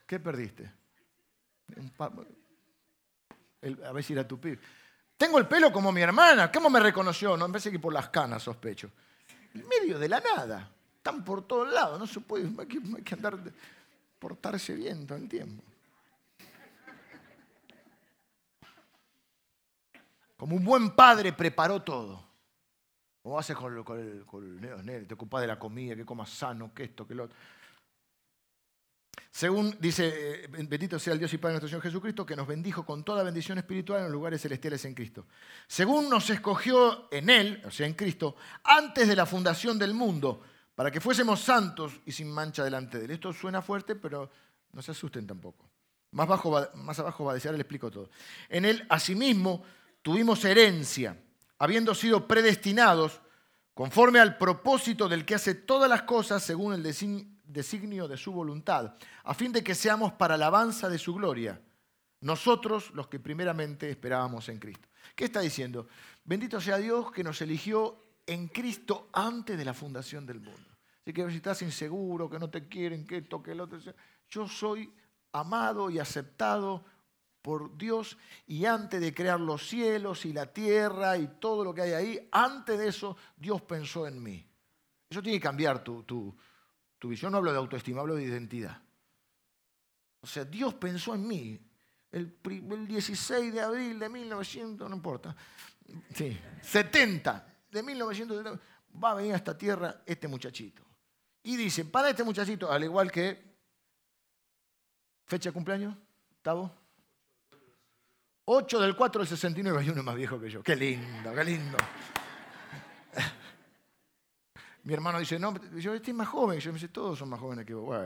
¿Qué 0.08 0.20
perdiste? 0.20 0.72
a 3.84 3.92
ver 3.92 4.04
si 4.04 4.14
era 4.14 4.28
tu 4.28 4.40
pibe. 4.40 4.60
Tengo 5.18 5.38
el 5.38 5.48
pelo 5.48 5.72
como 5.72 5.92
mi 5.92 6.02
hermana. 6.02 6.52
¿Cómo 6.52 6.70
me 6.70 6.80
reconoció? 6.80 7.38
No, 7.38 7.48
me 7.48 7.54
parece 7.54 7.72
que 7.72 7.80
por 7.80 7.94
las 7.94 8.10
canas, 8.10 8.44
sospecho. 8.44 8.90
En 9.54 9.68
medio 9.68 10.00
de 10.00 10.10
la 10.10 10.20
nada. 10.20 10.72
Están 10.98 11.24
por 11.24 11.48
todos 11.48 11.72
lados. 11.72 12.00
No 12.00 12.08
se 12.08 12.20
puede. 12.20 12.50
Hay 12.60 12.68
que, 12.68 12.80
hay 12.98 13.04
que 13.04 13.16
andar, 13.16 13.38
portarse 14.20 14.74
bien 14.74 15.06
todo 15.06 15.18
el 15.18 15.30
tiempo. 15.30 15.64
Como 20.36 20.56
un 20.56 20.63
buen 20.63 20.91
padre 20.91 21.34
preparó 21.34 21.82
todo. 21.82 22.24
¿Cómo 23.21 23.39
haces 23.39 23.56
con, 23.56 23.84
con, 23.84 24.00
el, 24.00 24.26
con 24.26 25.08
Te 25.08 25.13
ocupas 25.13 25.41
de 25.41 25.48
la 25.48 25.58
comida, 25.58 25.95
que 25.95 26.06
comas 26.06 26.30
sano, 26.30 26.74
que 26.74 26.84
esto, 26.84 27.08
que 27.08 27.15
lo 27.15 27.24
otro. 27.24 27.36
Según 29.32 29.76
dice, 29.80 30.43
eh, 30.43 30.48
bendito 30.48 30.98
sea 30.98 31.13
el 31.13 31.19
Dios 31.19 31.34
y 31.34 31.38
Padre 31.38 31.56
nuestro 31.56 31.67
Señor 31.67 31.82
Jesucristo, 31.82 32.26
que 32.26 32.36
nos 32.36 32.48
bendijo 32.48 32.86
con 32.86 33.04
toda 33.04 33.24
bendición 33.24 33.58
espiritual 33.58 34.00
en 34.00 34.06
los 34.06 34.13
lugares 34.13 34.41
celestiales 34.41 34.86
en 34.86 34.93
Cristo. 34.93 35.26
Según 35.67 36.10
nos 36.10 36.30
escogió 36.30 37.12
en 37.12 37.30
Él, 37.30 37.62
o 37.65 37.71
sea, 37.71 37.88
en 37.88 37.95
Cristo, 37.95 38.36
antes 38.63 39.08
de 39.08 39.15
la 39.15 39.26
fundación 39.26 39.78
del 39.78 39.93
mundo, 39.93 40.41
para 40.76 40.91
que 40.91 41.02
fuésemos 41.02 41.41
santos 41.41 42.00
y 42.06 42.12
sin 42.12 42.32
mancha 42.32 42.63
delante 42.63 42.98
de 42.98 43.06
Él. 43.06 43.12
Esto 43.12 43.34
suena 43.34 43.62
fuerte, 43.62 43.95
pero 43.95 44.30
no 44.71 44.82
se 44.82 44.91
asusten 44.91 45.26
tampoco. 45.26 45.65
Más, 46.12 46.30
más 46.76 47.00
abajo 47.00 47.26
va 47.26 47.34
a 47.34 47.36
ahora 47.36 47.52
le 47.54 47.62
explico 47.62 47.91
todo. 47.91 48.10
En 48.48 48.63
Él, 48.65 48.86
asimismo, 48.88 49.63
tuvimos 50.06 50.46
herencia, 50.46 51.20
habiendo 51.58 51.96
sido 51.96 52.28
predestinados 52.28 53.22
conforme 53.74 54.20
al 54.20 54.38
propósito 54.38 55.10
del 55.10 55.26
que 55.26 55.34
hace 55.34 55.56
todas 55.56 55.89
las 55.89 56.04
cosas 56.04 56.44
según 56.44 56.76
el 56.76 56.84
designio 56.84 58.08
de 58.08 58.15
su 58.15 58.32
voluntad, 58.32 58.94
a 59.24 59.34
fin 59.34 59.52
de 59.52 59.63
que 59.63 59.74
seamos 59.74 60.13
para 60.13 60.36
alabanza 60.36 60.89
de 60.89 61.00
su 61.00 61.15
gloria, 61.15 61.60
nosotros 62.22 62.91
los 62.94 63.08
que 63.08 63.20
primeramente 63.20 63.89
esperábamos 63.89 64.48
en 64.50 64.60
Cristo. 64.60 64.88
¿Qué 65.15 65.26
está 65.26 65.39
diciendo? 65.39 65.88
Bendito 66.24 66.62
sea 66.62 66.78
Dios 66.78 67.12
que 67.12 67.24
nos 67.24 67.41
eligió 67.41 67.98
en 68.28 68.48
Cristo 68.50 69.10
antes 69.12 69.58
de 69.58 69.65
la 69.65 69.74
fundación 69.74 70.28
del 70.28 70.39
mundo. 70.39 70.70
Así 71.02 71.13
que 71.13 71.28
si 71.32 71.38
estás 71.38 71.63
inseguro, 71.63 72.30
que 72.30 72.38
no 72.38 72.52
te 72.52 72.68
quieren, 72.68 73.08
que 73.08 73.18
esto, 73.18 73.41
que 73.41 73.54
el 73.54 73.60
otro, 73.60 73.80
yo 74.30 74.48
soy 74.48 74.94
amado 75.32 75.89
y 75.89 75.98
aceptado 75.98 76.86
por 77.46 77.78
Dios 77.78 78.18
y 78.48 78.66
antes 78.66 79.00
de 79.00 79.14
crear 79.14 79.40
los 79.40 79.70
cielos 79.70 80.26
y 80.26 80.34
la 80.34 80.52
tierra 80.52 81.16
y 81.16 81.28
todo 81.40 81.64
lo 81.64 81.76
que 81.76 81.84
hay 81.84 81.92
ahí, 81.92 82.30
antes 82.32 82.80
de 82.80 82.88
eso 82.88 83.16
Dios 83.38 83.62
pensó 83.62 84.08
en 84.08 84.24
mí. 84.24 84.44
Eso 85.08 85.22
tiene 85.22 85.38
que 85.38 85.44
cambiar 85.44 85.84
tu, 85.84 86.02
tu, 86.02 86.36
tu 86.98 87.10
visión 87.10 87.32
no 87.32 87.38
hablo 87.38 87.52
de 87.52 87.60
autoestima, 87.60 88.02
hablo 88.02 88.16
de 88.16 88.24
identidad. 88.24 88.82
O 90.22 90.26
sea, 90.26 90.44
Dios 90.44 90.74
pensó 90.74 91.14
en 91.14 91.28
mí. 91.28 91.60
El, 92.12 92.36
16 92.88 93.54
de 93.54 93.62
abril 93.62 94.00
de 94.00 94.10
1900, 94.10 94.90
no 94.90 94.96
importa. 94.96 95.36
Sí, 96.16 96.36
70 96.64 97.48
de 97.70 97.84
1900 97.84 98.60
va 99.04 99.12
a 99.12 99.14
venir 99.14 99.34
a 99.34 99.36
esta 99.36 99.56
tierra 99.56 100.02
este 100.04 100.28
muchachito. 100.28 100.82
Y 101.44 101.56
dice, 101.58 101.86
para 101.86 102.10
este 102.10 102.24
muchachito, 102.24 102.72
al 102.72 102.86
igual 102.86 103.12
que 103.12 103.40
fecha 105.28 105.50
de 105.50 105.54
cumpleaños, 105.54 105.96
Tavo. 106.42 106.85
8 108.46 108.80
del 108.80 108.96
4 108.96 109.20
del 109.20 109.28
69, 109.28 109.80
hay 109.80 109.90
uno 109.90 110.04
más 110.04 110.16
viejo 110.16 110.40
que 110.40 110.50
yo. 110.50 110.62
Qué 110.62 110.76
lindo, 110.76 111.34
qué 111.34 111.44
lindo. 111.44 111.78
Mi 114.84 114.94
hermano 114.94 115.20
dice, 115.20 115.40
no, 115.40 115.54
yo 115.78 115.96
estoy 115.96 116.14
más 116.14 116.28
joven. 116.28 116.60
Yo 116.60 116.72
me 116.72 116.76
dice, 116.76 116.90
todos 116.90 117.18
son 117.18 117.30
más 117.30 117.40
jóvenes 117.40 117.66
que 117.66 117.74
vos. 117.74 117.98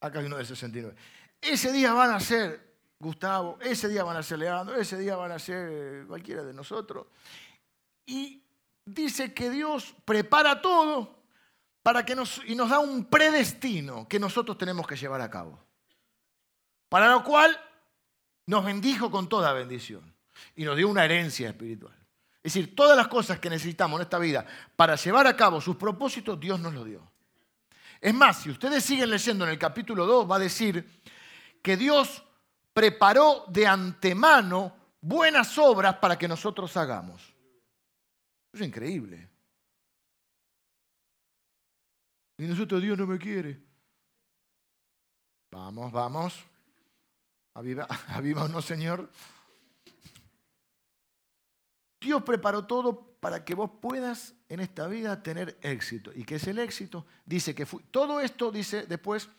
Acá 0.00 0.18
hay 0.18 0.26
uno 0.26 0.36
del 0.36 0.46
69. 0.46 0.96
Ese 1.40 1.72
día 1.72 1.92
van 1.92 2.10
a 2.10 2.18
ser 2.18 2.74
Gustavo, 2.98 3.58
ese 3.60 3.88
día 3.88 4.02
van 4.02 4.16
a 4.16 4.22
ser 4.22 4.38
Leandro, 4.38 4.74
ese 4.74 4.98
día 4.98 5.16
van 5.16 5.30
a 5.30 5.38
ser 5.38 6.06
cualquiera 6.06 6.42
de 6.42 6.52
nosotros. 6.52 7.06
Y 8.06 8.42
dice 8.84 9.32
que 9.32 9.50
Dios 9.50 9.94
prepara 10.04 10.60
todo 10.60 11.16
para 11.82 12.04
que 12.04 12.16
nos, 12.16 12.42
y 12.46 12.56
nos 12.56 12.70
da 12.70 12.80
un 12.80 13.04
predestino 13.04 14.08
que 14.08 14.18
nosotros 14.18 14.58
tenemos 14.58 14.86
que 14.86 14.96
llevar 14.96 15.20
a 15.20 15.30
cabo. 15.30 15.60
Para 16.88 17.08
lo 17.10 17.22
cual 17.22 17.56
nos 18.46 18.64
bendijo 18.64 19.10
con 19.10 19.28
toda 19.28 19.52
bendición 19.52 20.14
y 20.54 20.64
nos 20.64 20.76
dio 20.76 20.88
una 20.88 21.04
herencia 21.04 21.48
espiritual. 21.48 21.94
Es 22.42 22.54
decir, 22.54 22.76
todas 22.76 22.96
las 22.96 23.08
cosas 23.08 23.40
que 23.40 23.50
necesitamos 23.50 23.98
en 23.98 24.04
esta 24.04 24.18
vida 24.18 24.46
para 24.76 24.94
llevar 24.94 25.26
a 25.26 25.36
cabo 25.36 25.60
sus 25.60 25.76
propósitos, 25.76 26.38
Dios 26.38 26.60
nos 26.60 26.74
lo 26.74 26.84
dio. 26.84 27.10
Es 28.00 28.14
más, 28.14 28.42
si 28.42 28.50
ustedes 28.50 28.84
siguen 28.84 29.10
leyendo 29.10 29.44
en 29.44 29.50
el 29.50 29.58
capítulo 29.58 30.06
2, 30.06 30.30
va 30.30 30.36
a 30.36 30.40
decir 30.40 31.02
que 31.60 31.76
Dios 31.76 32.22
preparó 32.72 33.44
de 33.48 33.66
antemano 33.66 34.76
buenas 35.00 35.58
obras 35.58 35.96
para 35.96 36.16
que 36.16 36.28
nosotros 36.28 36.76
hagamos. 36.76 37.34
Es 38.52 38.60
increíble. 38.60 39.28
Y 42.38 42.44
nosotros 42.44 42.80
Dios 42.80 42.96
no 42.96 43.06
me 43.06 43.18
quiere. 43.18 43.60
Vamos, 45.50 45.90
vamos. 45.90 46.46
Aviva, 47.56 47.88
Señor. 48.62 49.10
Dios 52.00 52.22
preparó 52.22 52.66
todo 52.66 53.16
para 53.18 53.44
que 53.44 53.54
vos 53.54 53.70
puedas 53.80 54.34
en 54.50 54.60
esta 54.60 54.86
vida 54.86 55.22
tener 55.22 55.58
éxito. 55.62 56.12
¿Y 56.14 56.24
qué 56.24 56.34
es 56.34 56.46
el 56.46 56.58
éxito? 56.58 57.06
Dice 57.24 57.54
que 57.54 57.66
todo 57.90 58.20
esto, 58.20 58.52
dice 58.52 58.86
después, 58.86 59.30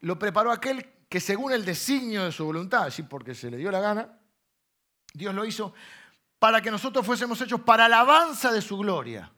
lo 0.00 0.18
preparó 0.18 0.52
aquel 0.52 0.86
que 1.08 1.18
según 1.18 1.52
el 1.52 1.64
designio 1.64 2.24
de 2.24 2.32
su 2.32 2.44
voluntad, 2.44 2.84
así 2.84 3.02
porque 3.02 3.34
se 3.34 3.50
le 3.50 3.56
dio 3.56 3.70
la 3.70 3.80
gana, 3.80 4.18
Dios 5.14 5.34
lo 5.34 5.46
hizo 5.46 5.72
para 6.38 6.60
que 6.60 6.70
nosotros 6.70 7.06
fuésemos 7.06 7.40
hechos 7.40 7.62
para 7.62 7.86
alabanza 7.86 8.52
de 8.52 8.60
su 8.60 8.76
gloria. 8.76 9.32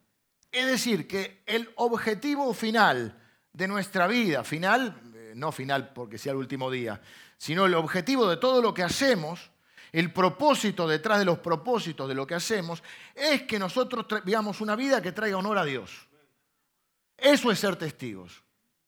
Es 0.51 0.67
decir, 0.67 1.07
que 1.07 1.43
el 1.47 1.71
objetivo 1.77 2.53
final 2.53 3.21
de 3.53 3.69
nuestra 3.69 4.09
vida, 4.09 4.43
final, 4.43 5.13
no 5.35 5.53
final 5.53 5.92
porque 5.92 6.18
sea 6.18 6.33
el 6.33 6.38
último 6.38 6.70
día, 6.70 7.01
sino 7.37 7.66
el 7.66 7.75
objetivo 7.75 8.29
de 8.29 8.37
todo 8.37 8.62
lo 8.62 8.73
que 8.73 8.83
hacemos, 8.83 9.51
el 9.92 10.12
propósito 10.12 10.88
detrás 10.88 11.18
de 11.18 11.25
los 11.25 11.38
propósitos 11.38 12.09
de 12.09 12.14
lo 12.14 12.27
que 12.27 12.35
hacemos 12.35 12.83
es 13.14 13.42
que 13.42 13.59
nosotros 13.59 14.07
vivamos 14.25 14.61
una 14.61 14.75
vida 14.75 15.01
que 15.01 15.12
traiga 15.12 15.37
honor 15.37 15.59
a 15.59 15.64
Dios. 15.64 16.09
Eso 17.16 17.51
es 17.51 17.59
ser 17.59 17.77
testigos 17.77 18.42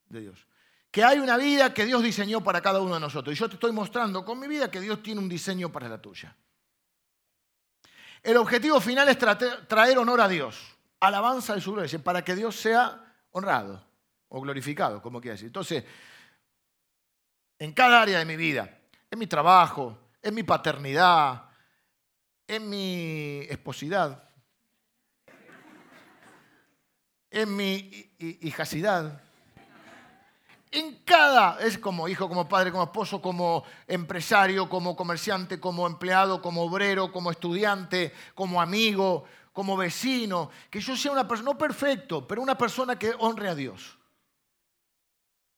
de 0.09 0.21
Dios. 0.21 0.47
Que 0.91 1.03
hay 1.03 1.19
una 1.19 1.37
vida 1.37 1.73
que 1.73 1.85
Dios 1.85 2.03
diseñó 2.03 2.43
para 2.43 2.61
cada 2.61 2.81
uno 2.81 2.95
de 2.95 2.99
nosotros. 2.99 3.35
Y 3.35 3.39
yo 3.39 3.47
te 3.47 3.55
estoy 3.55 3.71
mostrando 3.71 4.25
con 4.25 4.39
mi 4.39 4.47
vida 4.47 4.69
que 4.69 4.81
Dios 4.81 5.01
tiene 5.01 5.21
un 5.21 5.29
diseño 5.29 5.71
para 5.71 5.87
la 5.87 6.01
tuya. 6.01 6.35
El 8.23 8.35
objetivo 8.37 8.81
final 8.81 9.07
es 9.07 9.17
traer 9.17 9.97
honor 9.97 10.19
a 10.19 10.27
Dios, 10.27 10.59
alabanza 10.99 11.55
de 11.55 11.61
su 11.61 11.71
gloria, 11.71 11.99
para 11.99 12.23
que 12.23 12.35
Dios 12.35 12.55
sea 12.55 13.15
honrado 13.31 13.81
o 14.29 14.41
glorificado, 14.41 15.01
como 15.01 15.21
quiera 15.21 15.35
decir. 15.35 15.47
Entonces, 15.47 15.85
en 17.59 17.73
cada 17.73 18.01
área 18.01 18.19
de 18.19 18.25
mi 18.25 18.35
vida, 18.35 18.77
en 19.09 19.19
mi 19.19 19.27
trabajo, 19.27 19.97
en 20.21 20.35
mi 20.35 20.43
paternidad, 20.43 21.43
en 22.47 22.69
mi 22.69 23.41
esposidad, 23.49 24.23
en 27.29 27.55
mi 27.55 28.11
hijacidad. 28.19 29.21
En 30.69 31.03
cada, 31.05 31.59
es 31.61 31.77
como 31.77 32.07
hijo, 32.09 32.27
como 32.27 32.47
padre, 32.47 32.71
como 32.71 32.83
esposo, 32.83 33.21
como 33.21 33.63
empresario, 33.87 34.67
como 34.67 34.95
comerciante, 34.95 35.59
como 35.59 35.87
empleado, 35.87 36.41
como 36.41 36.63
obrero, 36.63 37.11
como 37.11 37.31
estudiante, 37.31 38.13
como 38.35 38.61
amigo, 38.61 39.23
como 39.53 39.77
vecino, 39.77 40.51
que 40.69 40.81
yo 40.81 40.95
sea 40.95 41.13
una 41.13 41.27
persona, 41.27 41.51
no 41.51 41.57
perfecto, 41.57 42.27
pero 42.27 42.41
una 42.41 42.57
persona 42.57 42.99
que 42.99 43.15
honre 43.17 43.49
a 43.49 43.55
Dios. 43.55 43.96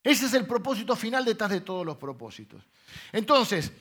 Ese 0.02 0.26
es 0.26 0.34
el 0.34 0.46
propósito 0.46 0.96
final 0.96 1.24
detrás 1.24 1.50
de 1.50 1.60
todos 1.60 1.84
los 1.84 1.96
propósitos. 1.96 2.62
Entonces, 3.12 3.72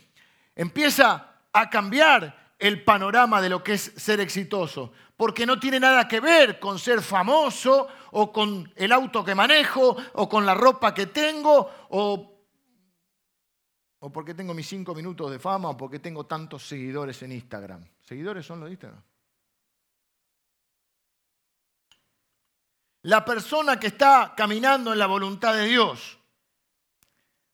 empieza 0.56 1.36
a 1.54 1.70
cambiar 1.70 2.54
el 2.60 2.84
panorama 2.84 3.42
de 3.42 3.50
lo 3.50 3.64
que 3.64 3.74
es 3.74 3.94
ser 3.96 4.20
exitoso, 4.20 4.92
porque 5.16 5.46
no 5.46 5.60
tiene 5.60 5.80
nada 5.80 6.08
que 6.08 6.20
ver 6.20 6.60
con 6.60 6.78
ser 6.78 7.02
famoso 7.02 7.88
o 8.12 8.34
con 8.34 8.72
el 8.76 8.92
auto 8.92 9.24
que 9.24 9.34
manejo 9.34 9.96
o 10.14 10.28
con 10.28 10.46
la 10.46 10.54
ropa 10.54 10.94
que 10.94 11.06
tengo 11.06 11.70
o, 11.90 12.46
o 14.00 14.12
porque 14.12 14.34
tengo 14.34 14.54
mis 14.54 14.68
cinco 14.68 14.94
minutos 14.94 15.32
de 15.32 15.40
fama 15.40 15.70
o 15.70 15.78
porque 15.78 16.00
tengo 16.00 16.26
tantos 16.26 16.68
seguidores 16.68 17.22
en 17.24 17.32
Instagram. 17.32 17.86
¿Seguidores 18.02 18.46
son 18.46 18.60
los 18.60 18.68
de 18.68 18.74
Instagram? 18.74 19.02
La 23.04 23.24
persona 23.24 23.80
que 23.80 23.88
está 23.88 24.34
caminando 24.36 24.92
en 24.94 25.00
la 25.00 25.08
voluntad 25.08 25.54
de 25.54 25.66
Dios 25.66 26.20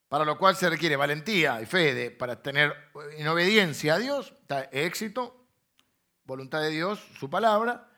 para 0.07 0.23
lo 0.23 0.37
cual 0.37 0.55
se 0.55 0.69
requiere 0.69 0.95
valentía 0.95 1.61
y 1.61 1.65
fe 1.65 2.11
para 2.11 2.41
tener 2.41 2.73
en 3.17 3.27
obediencia 3.27 3.95
a 3.95 3.99
Dios, 3.99 4.33
éxito, 4.71 5.45
voluntad 6.23 6.61
de 6.61 6.69
Dios, 6.69 6.99
su 7.19 7.29
palabra. 7.29 7.89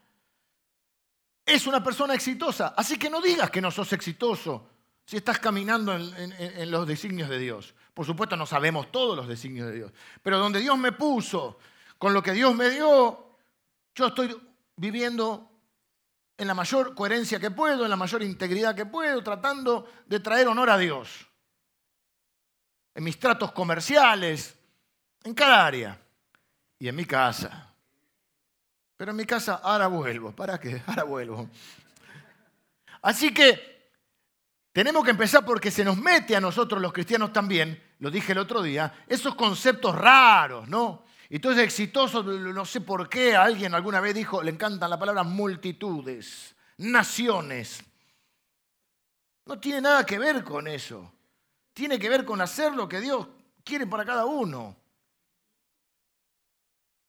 Es 1.46 1.68
una 1.68 1.84
persona 1.84 2.14
exitosa, 2.14 2.74
así 2.76 2.98
que 2.98 3.10
no 3.10 3.22
digas 3.22 3.52
que 3.52 3.62
no 3.62 3.72
sos 3.72 3.94
exitoso 3.94 4.70
si 5.06 5.18
estás 5.18 5.40
caminando 5.40 5.94
en, 5.96 6.34
en 6.40 6.72
los 6.72 6.88
designios 6.88 7.30
de 7.30 7.40
Dios. 7.40 7.76
Por 7.94 8.06
supuesto 8.06 8.36
no 8.36 8.46
sabemos 8.46 8.92
todos 8.92 9.16
los 9.16 9.28
designios 9.28 9.68
de 9.68 9.76
Dios, 9.76 9.92
pero 10.24 10.40
donde 10.40 10.60
Dios 10.60 10.78
me 10.78 10.94
puso, 10.94 11.60
con 11.98 12.14
lo 12.14 12.24
que 12.24 12.34
Dios 12.34 12.56
me 12.56 12.70
dio, 12.70 13.38
yo 13.96 14.08
estoy 14.08 14.36
viviendo 14.76 15.52
en 16.38 16.48
la 16.48 16.54
mayor 16.54 16.94
coherencia 16.94 17.40
que 17.40 17.52
puedo, 17.52 17.84
en 17.84 17.90
la 17.90 17.96
mayor 17.96 18.24
integridad 18.24 18.76
que 18.76 18.86
puedo, 18.86 19.24
tratando 19.24 19.90
de 20.06 20.20
traer 20.20 20.48
honor 20.48 20.70
a 20.70 20.78
Dios 20.78 21.28
en 22.98 23.04
mis 23.04 23.20
tratos 23.20 23.52
comerciales, 23.52 24.56
En 25.24 25.34
cada 25.34 25.66
área. 25.66 26.00
Y 26.80 26.88
en 26.88 26.96
mi 26.96 27.06
casa. 27.06 27.74
Pero 28.96 29.12
en 29.12 29.18
mi 29.18 29.26
casa 29.26 29.60
ahora 29.64 29.88
vuelvo. 29.88 30.32
¿Para 30.32 30.60
qué? 30.60 30.82
Ahora 30.88 31.04
vuelvo. 31.04 31.50
Así 33.02 33.34
que 33.34 33.92
tenemos 34.72 35.04
que 35.04 35.12
empezar 35.12 35.44
porque 35.46 35.70
se 35.70 35.84
nos 35.84 35.98
mete 35.98 36.36
a 36.36 36.42
nosotros 36.42 36.82
los 36.82 36.94
cristianos 36.94 37.34
también, 37.34 37.82
lo 38.00 38.10
dije 38.10 38.32
el 38.32 38.38
otro 38.38 38.62
día, 38.62 38.94
esos 39.08 39.36
conceptos 39.36 39.94
raros, 39.96 40.68
¿no? 40.68 41.04
Entonces 41.30 41.64
exitoso, 41.64 42.24
no 42.24 42.66
sé 42.66 42.82
por 42.82 43.10
qué, 43.10 43.36
alguien 43.36 43.76
alguna 43.76 44.00
vez 44.00 44.16
dijo, 44.16 44.42
le 44.42 44.52
encantan 44.52 44.90
la 44.90 45.00
palabra 45.00 45.24
multitudes, 45.24 46.56
naciones. 46.78 47.84
No 49.46 49.60
tiene 49.60 49.82
nada 49.82 50.06
que 50.06 50.20
ver 50.20 50.44
con 50.44 50.68
eso. 50.68 51.12
Tiene 51.74 52.00
que 52.00 52.10
ver 52.10 52.24
con 52.24 52.40
hacer 52.42 52.74
lo 52.74 52.88
que 52.88 53.02
Dios 53.02 53.28
quiere 53.64 53.86
para 53.88 54.06
cada 54.06 54.26
uno. 54.26 54.76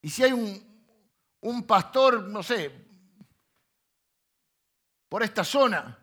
Y 0.03 0.11
si 0.11 0.25
hay 0.25 0.33
un, 0.33 0.69
un 1.41 1.63
pastor, 1.65 2.25
no 2.25 2.43
sé, 2.43 2.73
por 5.09 5.23
esta 5.23 5.45
zona, 5.45 5.97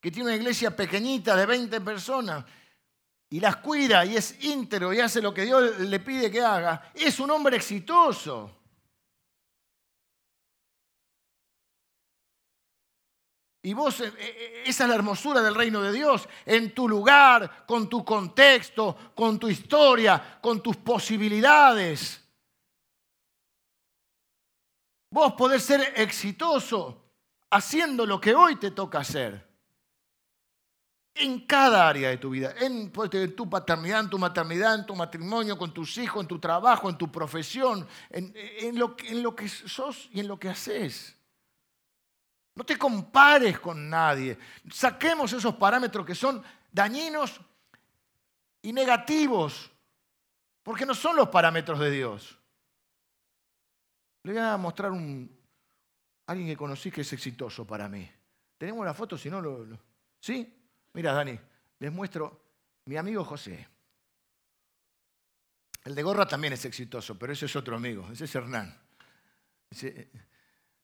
que 0.00 0.10
tiene 0.10 0.28
una 0.28 0.36
iglesia 0.36 0.74
pequeñita 0.74 1.34
de 1.34 1.46
20 1.46 1.80
personas, 1.80 2.44
y 3.30 3.40
las 3.40 3.56
cuida 3.56 4.04
y 4.04 4.16
es 4.16 4.42
íntegro 4.44 4.92
y 4.92 5.00
hace 5.00 5.20
lo 5.20 5.34
que 5.34 5.44
Dios 5.44 5.80
le 5.80 6.00
pide 6.00 6.30
que 6.30 6.40
haga, 6.40 6.92
es 6.94 7.18
un 7.18 7.30
hombre 7.30 7.56
exitoso. 7.56 8.52
Y 13.62 13.74
vos, 13.74 14.00
eh, 14.00 14.12
eh, 14.16 14.62
esa 14.66 14.84
es 14.84 14.88
la 14.88 14.94
hermosura 14.94 15.42
del 15.42 15.56
reino 15.56 15.82
de 15.82 15.90
Dios, 15.90 16.28
en 16.44 16.72
tu 16.72 16.88
lugar, 16.88 17.66
con 17.66 17.88
tu 17.88 18.04
contexto, 18.04 18.96
con 19.12 19.40
tu 19.40 19.48
historia, 19.48 20.38
con 20.40 20.62
tus 20.62 20.76
posibilidades. 20.76 22.22
Vos 25.10 25.32
podés 25.32 25.64
ser 25.64 25.94
exitoso 25.96 27.10
haciendo 27.50 28.06
lo 28.06 28.20
que 28.20 28.36
hoy 28.36 28.54
te 28.56 28.70
toca 28.70 29.00
hacer 29.00 29.45
en 31.18 31.46
cada 31.46 31.88
área 31.88 32.10
de 32.10 32.18
tu 32.18 32.30
vida, 32.30 32.54
pues, 32.92 33.12
en, 33.14 33.34
tu 33.34 33.48
paternidad, 33.48 34.00
en 34.00 34.10
tu 34.10 34.18
maternidad, 34.18 34.74
en 34.74 34.86
tu 34.86 34.94
matrimonio, 34.94 35.56
con 35.56 35.72
tus 35.72 35.96
hijos, 35.98 36.22
en 36.22 36.28
tu 36.28 36.38
trabajo, 36.38 36.88
en 36.88 36.98
tu 36.98 37.10
profesión, 37.10 37.86
en, 38.10 38.78
lo, 38.78 38.96
lo 39.12 39.34
que 39.34 39.48
sos 39.48 40.08
y 40.12 40.20
en 40.20 40.28
lo 40.28 40.38
que 40.38 40.48
haces. 40.48 41.16
No 42.54 42.64
te 42.64 42.78
compares 42.78 43.58
con 43.58 43.88
nadie. 43.88 44.38
Saquemos 44.70 45.32
esos 45.32 45.54
parámetros 45.56 46.06
que 46.06 46.14
son 46.14 46.42
dañinos 46.70 47.40
y 48.62 48.72
negativos, 48.72 49.70
porque 50.62 50.86
no 50.86 50.94
son 50.94 51.16
los 51.16 51.28
parámetros 51.28 51.78
de 51.78 51.90
Dios. 51.90 52.38
Le 54.22 54.32
voy 54.32 54.42
a 54.42 54.56
mostrar 54.56 54.90
un, 54.90 55.30
alguien 56.26 56.48
que 56.48 56.56
conocí 56.56 56.90
que 56.90 57.02
es 57.02 57.12
exitoso 57.12 57.66
para 57.66 57.88
mí. 57.88 58.10
Tenemos 58.58 58.84
la 58.84 58.94
foto, 58.94 59.16
si 59.16 59.30
no 59.30 59.40
lo... 59.40 59.66
¿Sí? 60.18 60.52
Mira, 60.96 61.12
Dani, 61.12 61.38
les 61.80 61.92
muestro 61.92 62.40
mi 62.86 62.96
amigo 62.96 63.22
José. 63.22 63.68
El 65.84 65.94
de 65.94 66.02
gorra 66.02 66.26
también 66.26 66.54
es 66.54 66.64
exitoso, 66.64 67.18
pero 67.18 67.34
ese 67.34 67.44
es 67.44 67.54
otro 67.54 67.76
amigo, 67.76 68.08
ese 68.10 68.24
es 68.24 68.34
Hernán. 68.34 68.74
Ese, 69.68 70.10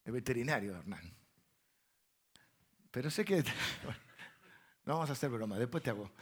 el 0.05 0.13
veterinario 0.13 0.77
Hernán. 0.77 1.17
Pero 2.91 3.11
sé 3.11 3.25
que... 3.25 3.43
no 4.85 4.93
vamos 4.93 5.09
a 5.09 5.15
hacer 5.15 5.31
broma, 5.31 5.59
después 5.59 5.83
te 5.83 5.89
hago. 5.89 6.13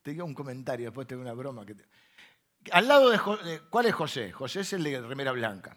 Te 0.00 0.12
digo 0.12 0.24
un 0.24 0.34
comentario, 0.34 0.86
después 0.86 1.08
te 1.08 1.14
hago 1.14 1.22
una 1.22 1.32
broma. 1.32 1.66
Que 1.66 1.74
Al 2.70 2.86
lado 2.86 3.10
de... 3.10 3.62
¿Cuál 3.68 3.86
es 3.86 3.94
José? 3.96 4.30
José 4.30 4.60
es 4.60 4.72
el 4.74 4.84
de 4.84 5.00
remera 5.00 5.32
blanca. 5.32 5.76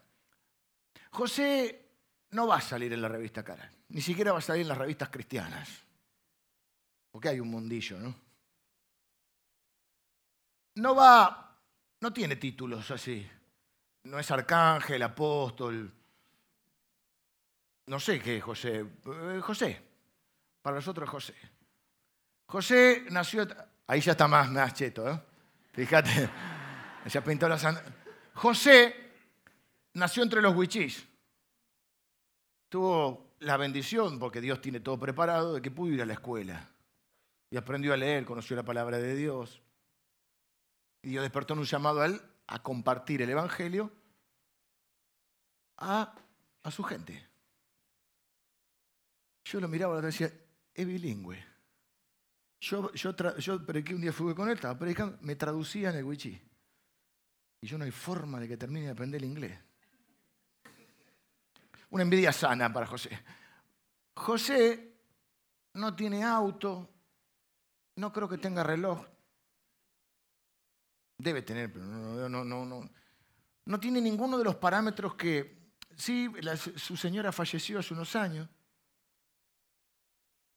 José 1.10 1.90
no 2.30 2.46
va 2.46 2.58
a 2.58 2.62
salir 2.62 2.94
en 2.94 3.02
la 3.02 3.08
revista 3.08 3.44
Cara, 3.44 3.68
ni 3.90 4.02
siquiera 4.02 4.32
va 4.32 4.38
a 4.38 4.42
salir 4.42 4.62
en 4.62 4.68
las 4.68 4.78
revistas 4.78 5.10
cristianas. 5.10 5.83
Porque 7.14 7.30
hay 7.30 7.40
un 7.40 7.52
mundillo, 7.52 8.00
¿no? 8.00 8.16
No 10.78 10.96
va, 10.96 11.56
no 12.02 12.12
tiene 12.12 12.38
títulos 12.38 12.90
así. 12.90 13.30
No 14.06 14.18
es 14.18 14.32
arcángel, 14.32 15.04
apóstol. 15.04 15.94
No 17.86 18.00
sé 18.00 18.20
qué 18.20 18.38
es 18.38 18.44
José. 18.44 18.80
Eh, 19.06 19.40
José. 19.44 19.80
Para 20.64 20.78
nosotros 20.78 21.08
José. 21.08 21.36
José 22.48 23.06
nació. 23.12 23.48
Ahí 23.86 24.02
ya 24.02 24.14
está 24.14 24.28
más, 24.28 24.50
más 24.50 24.74
cheto, 24.74 25.08
¿eh? 25.08 25.22
Fíjate. 25.72 26.30
Ha 27.06 27.22
pintado 27.22 27.54
la 27.54 27.84
José 28.34 28.96
nació 29.94 30.24
entre 30.24 30.42
los 30.42 30.56
huichís. 30.56 31.06
Tuvo 32.70 33.36
la 33.40 33.58
bendición, 33.58 34.18
porque 34.18 34.40
Dios 34.40 34.62
tiene 34.62 34.80
todo 34.80 34.98
preparado, 34.98 35.56
de 35.56 35.62
que 35.62 35.70
pudo 35.70 35.92
ir 35.92 36.02
a 36.02 36.06
la 36.06 36.14
escuela 36.14 36.73
y 37.54 37.58
aprendió 37.58 37.94
a 37.94 37.98
leer, 37.98 38.26
conoció 38.26 38.56
la 38.56 38.66
palabra 38.66 38.98
de 38.98 39.16
Dios. 39.16 39.62
Y 41.04 41.10
Dios 41.10 41.22
despertó 41.22 41.54
en 41.54 41.60
un 41.60 41.66
llamado 41.66 42.02
a 42.02 42.08
él 42.08 42.20
a 42.48 42.64
compartir 42.64 43.22
el 43.22 43.30
Evangelio 43.30 43.92
a, 45.78 46.16
su 46.72 46.84
gente. 46.84 47.30
Yo 49.46 49.60
lo 49.60 49.68
miraba 49.68 50.00
y 50.00 50.02
decía, 50.02 50.34
es 50.74 50.88
bilingüe. 50.88 51.46
Yo, 52.60 52.92
yo, 52.94 53.16
yo 53.38 53.56
un 53.58 54.02
día 54.02 54.12
fui 54.12 54.34
con 54.34 54.50
él, 54.50 54.56
estaba 54.56 54.80
predicando, 54.80 55.20
me 55.22 55.36
traducía 55.36 55.92
en 55.92 55.98
el 55.98 56.06
wichí. 56.06 56.42
Y 57.62 57.68
yo 57.68 57.78
no 57.78 57.86
hay 57.86 57.92
forma 57.92 58.40
de 58.40 58.48
que 58.48 58.58
termine 58.58 58.88
de 58.88 58.94
aprender 58.94 59.22
el 59.22 59.30
inglés. 59.30 59.60
Una 61.92 62.02
envidia 62.02 62.34
sana 62.34 62.74
para 62.74 62.88
José. 62.88 63.12
José 64.16 64.92
no 65.74 65.96
tiene 65.96 66.24
auto, 66.24 66.93
no 67.96 68.12
creo 68.12 68.28
que 68.28 68.38
tenga 68.38 68.64
reloj. 68.64 69.06
Debe 71.18 71.42
tener, 71.42 71.72
pero 71.72 71.86
no, 71.86 72.30
no, 72.30 72.44
no, 72.44 72.66
no. 72.66 72.90
No 73.66 73.80
tiene 73.80 74.02
ninguno 74.02 74.38
de 74.38 74.44
los 74.44 74.56
parámetros 74.56 75.16
que... 75.16 75.64
Sí, 75.96 76.30
su 76.76 76.98
señora 76.98 77.32
falleció 77.32 77.80
hace 77.80 77.94
unos 77.94 78.16
años. 78.16 78.50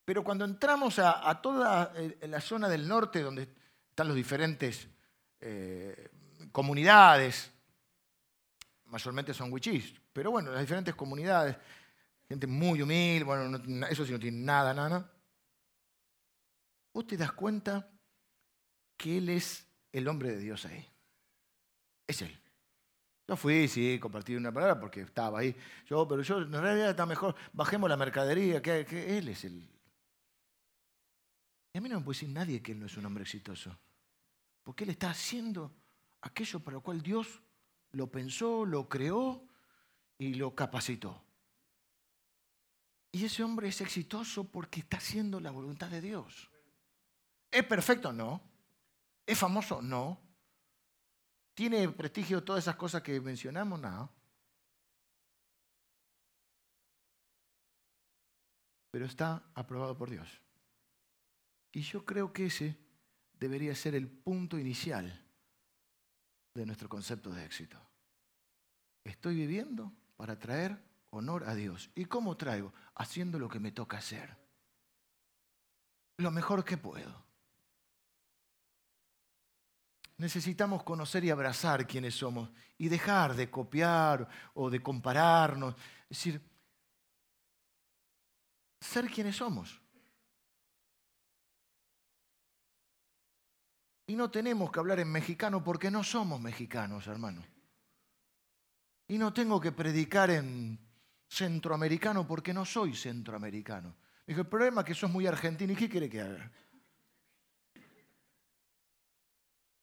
Pero 0.05 0.25
cuando 0.25 0.45
entramos 0.45 0.99
a, 0.99 1.41
toda 1.43 1.93
eh, 1.97 2.27
la 2.29 2.41
zona 2.41 2.69
del 2.69 2.89
norte, 2.89 3.21
donde 3.21 3.49
están 3.91 4.09
las 4.09 4.17
diferentes 4.17 4.89
eh, 5.41 6.11
comunidades, 6.53 7.53
mayormente 8.87 9.35
son 9.35 9.53
wichís, 9.53 9.93
pero 10.13 10.31
bueno, 10.31 10.53
las 10.53 10.61
diferentes 10.61 10.95
comunidades, 10.95 11.57
gente 12.29 12.47
muy 12.47 12.81
humilde, 12.81 13.25
bueno, 13.25 13.61
eso 13.91 14.07
sí 14.07 14.13
no 14.13 14.19
tiene 14.19 14.39
nada, 14.39 14.73
nada 14.73 15.11
vos 16.97 17.07
te 17.07 17.19
das 17.19 17.33
cuenta 17.33 17.91
que 18.97 19.19
Él 19.19 19.29
es 19.29 19.67
el 19.93 20.09
hombre 20.09 20.31
de 20.31 20.39
Dios 20.39 20.65
ahí. 20.65 20.83
Es 22.07 22.23
Él. 22.23 22.41
Yo 23.29 23.37
fui, 23.37 23.69
sí, 23.69 23.99
compartí 24.01 24.35
una 24.35 24.51
palabra 24.51 24.81
porque 24.81 25.03
estaba 25.03 25.41
ahí. 25.41 25.55
Yo, 25.85 26.09
pero 26.09 26.23
yo 26.23 26.39
en 26.39 26.53
realidad 26.53 26.89
está 26.91 27.05
mejor, 27.05 27.37
bajemos 27.53 27.91
la 27.91 27.99
mercadería, 27.99 28.63
que, 28.63 28.87
que 28.87 29.19
Él 29.19 29.29
es 29.29 29.45
el... 29.45 29.69
Y 31.75 31.77
a 31.77 31.83
mí 31.83 31.91
no 31.91 31.99
me 31.99 32.05
puede 32.07 32.17
decir 32.17 32.31
nadie 32.31 32.63
que 32.63 32.73
Él 32.73 32.81
no 32.81 32.87
es 32.87 32.97
un 32.97 33.05
hombre 33.05 33.25
exitoso. 33.25 33.79
Porque 34.63 34.85
Él 34.85 34.91
está 34.91 35.11
haciendo 35.11 35.77
aquello 36.23 36.61
para 36.61 36.77
lo 36.77 36.81
cual 36.81 37.03
Dios 37.03 37.43
lo 37.93 38.11
pensó, 38.11 38.65
lo 38.65 38.89
creó 38.89 39.47
y 40.17 40.33
lo 40.33 40.55
capacitó. 40.55 41.23
Y 43.13 43.27
ese 43.27 43.45
hombre 43.45 43.69
es 43.69 43.83
exitoso 43.83 44.51
porque 44.51 44.81
está 44.81 44.97
haciendo 44.97 45.41
la 45.41 45.51
voluntad 45.51 45.91
de 45.91 46.01
Dios. 46.01 46.56
¿Es 47.57 47.65
perfecto? 47.65 48.13
No. 48.13 48.43
¿Es 49.25 49.39
famoso? 49.39 49.81
No. 49.81 50.21
¿Tiene 51.55 51.89
prestigio 51.89 52.45
todas 52.45 52.65
esas 52.65 52.77
cosas 52.77 53.01
que 53.01 53.19
mencionamos? 53.19 53.81
No. 53.81 54.13
Pero 58.91 59.07
está 59.07 59.43
aprobado 59.55 59.97
por 59.97 60.11
Dios. 60.11 60.29
Y 61.73 61.81
yo 61.81 62.05
creo 62.05 62.31
que 62.31 62.45
ese 62.45 62.77
debería 63.41 63.75
ser 63.75 63.95
el 63.95 64.07
punto 64.07 64.59
inicial 64.59 65.25
de 66.53 66.67
nuestro 66.67 66.91
concepto 66.91 67.31
de 67.31 67.43
éxito. 67.43 67.81
Estoy 69.03 69.35
viviendo 69.35 69.95
para 70.19 70.39
traer 70.39 70.79
honor 71.09 71.45
a 71.45 71.55
Dios. 71.55 71.91
¿Y 71.95 72.05
cómo 72.05 72.37
traigo? 72.37 72.75
Haciendo 72.97 73.39
lo 73.39 73.49
que 73.49 73.61
me 73.61 73.73
toca 73.73 73.97
hacer. 73.97 74.37
Lo 76.19 76.31
mejor 76.31 76.63
que 76.63 76.77
puedo. 76.77 77.26
Necesitamos 80.19 80.83
conocer 80.83 81.25
y 81.25 81.31
abrazar 81.31 81.87
quiénes 81.87 82.15
somos 82.15 82.51
y 82.79 82.89
dejar 82.89 83.35
de 83.35 83.51
copiar 83.51 84.29
o 84.55 84.71
de 84.71 84.83
compararnos. 84.83 85.75
Es 86.09 86.19
decir, 86.19 86.41
ser 88.81 89.11
quienes 89.11 89.37
somos. 89.37 89.81
Y 94.07 94.15
no 94.15 94.31
tenemos 94.31 94.71
que 94.71 94.79
hablar 94.79 95.01
en 95.01 95.11
mexicano 95.11 95.63
porque 95.63 95.91
no 95.91 96.05
somos 96.05 96.41
mexicanos, 96.41 97.07
hermano. 97.09 97.45
Y 99.09 99.19
no 99.19 99.33
tengo 99.33 99.61
que 99.61 99.73
predicar 99.73 100.31
en 100.31 100.79
centroamericano 101.29 102.27
porque 102.27 102.55
no 102.55 102.65
soy 102.65 102.95
centroamericano. 102.95 103.97
Dijo, 104.27 104.41
el 104.41 104.47
problema 104.47 104.81
es 104.81 104.87
que 104.87 104.95
sos 104.95 105.11
muy 105.11 105.27
argentino. 105.27 105.73
¿Y 105.73 105.77
qué 105.77 105.89
quiere 105.89 106.09
que 106.09 106.21
haga? 106.21 106.51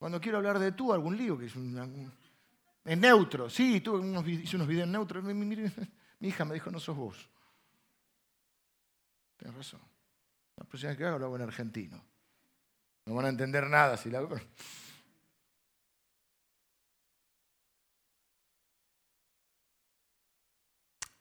Cuando 0.03 0.19
quiero 0.19 0.39
hablar 0.39 0.59
de 0.59 0.73
tú, 0.73 0.91
algún 0.91 1.15
lío, 1.15 1.37
que 1.37 1.45
es 1.45 1.55
un, 1.55 2.11
en 2.83 2.99
neutro. 2.99 3.49
Sí, 3.49 3.79
tuve 3.79 3.99
unos, 3.99 4.27
hice 4.27 4.57
unos 4.57 4.67
videos 4.67 4.83
en 4.83 4.91
neutro. 4.91 5.21
Mi, 5.21 5.71
hija 6.19 6.43
me 6.43 6.55
dijo, 6.55 6.69
no 6.69 6.77
sos 6.77 6.97
vos. 6.97 7.29
Tienes 9.37 9.55
razón. 9.55 9.79
La 10.57 10.65
próxima 10.65 10.97
que 10.97 11.05
hago 11.05 11.17
lo 11.17 11.27
hago 11.27 11.37
en 11.37 11.43
argentino. 11.43 12.03
No 13.05 13.15
van 13.15 13.27
a 13.27 13.29
entender 13.29 13.65
nada 13.69 13.95
si 13.95 14.09
la 14.09 14.19
hago. 14.19 14.35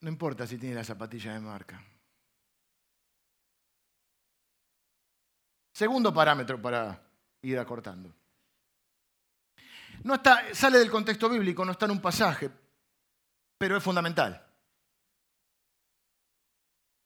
No 0.01 0.09
importa 0.09 0.45
si 0.45 0.59
tiene 0.59 0.75
la 0.75 0.83
zapatilla 0.83 1.35
de 1.35 1.39
marca. 1.39 1.81
Segundo 5.73 6.13
parámetro 6.13 6.61
para 6.61 7.01
ir 7.43 7.57
acortando. 7.61 8.22
No 10.05 10.15
está, 10.15 10.55
sale 10.55 10.79
del 10.79 10.91
contexto 10.91 11.29
bíblico, 11.29 11.65
no 11.65 11.73
está 11.73 11.87
en 11.87 11.93
un 11.93 12.01
pasaje, 12.01 12.51
pero 13.57 13.77
es 13.77 13.83
fundamental. 13.83 14.45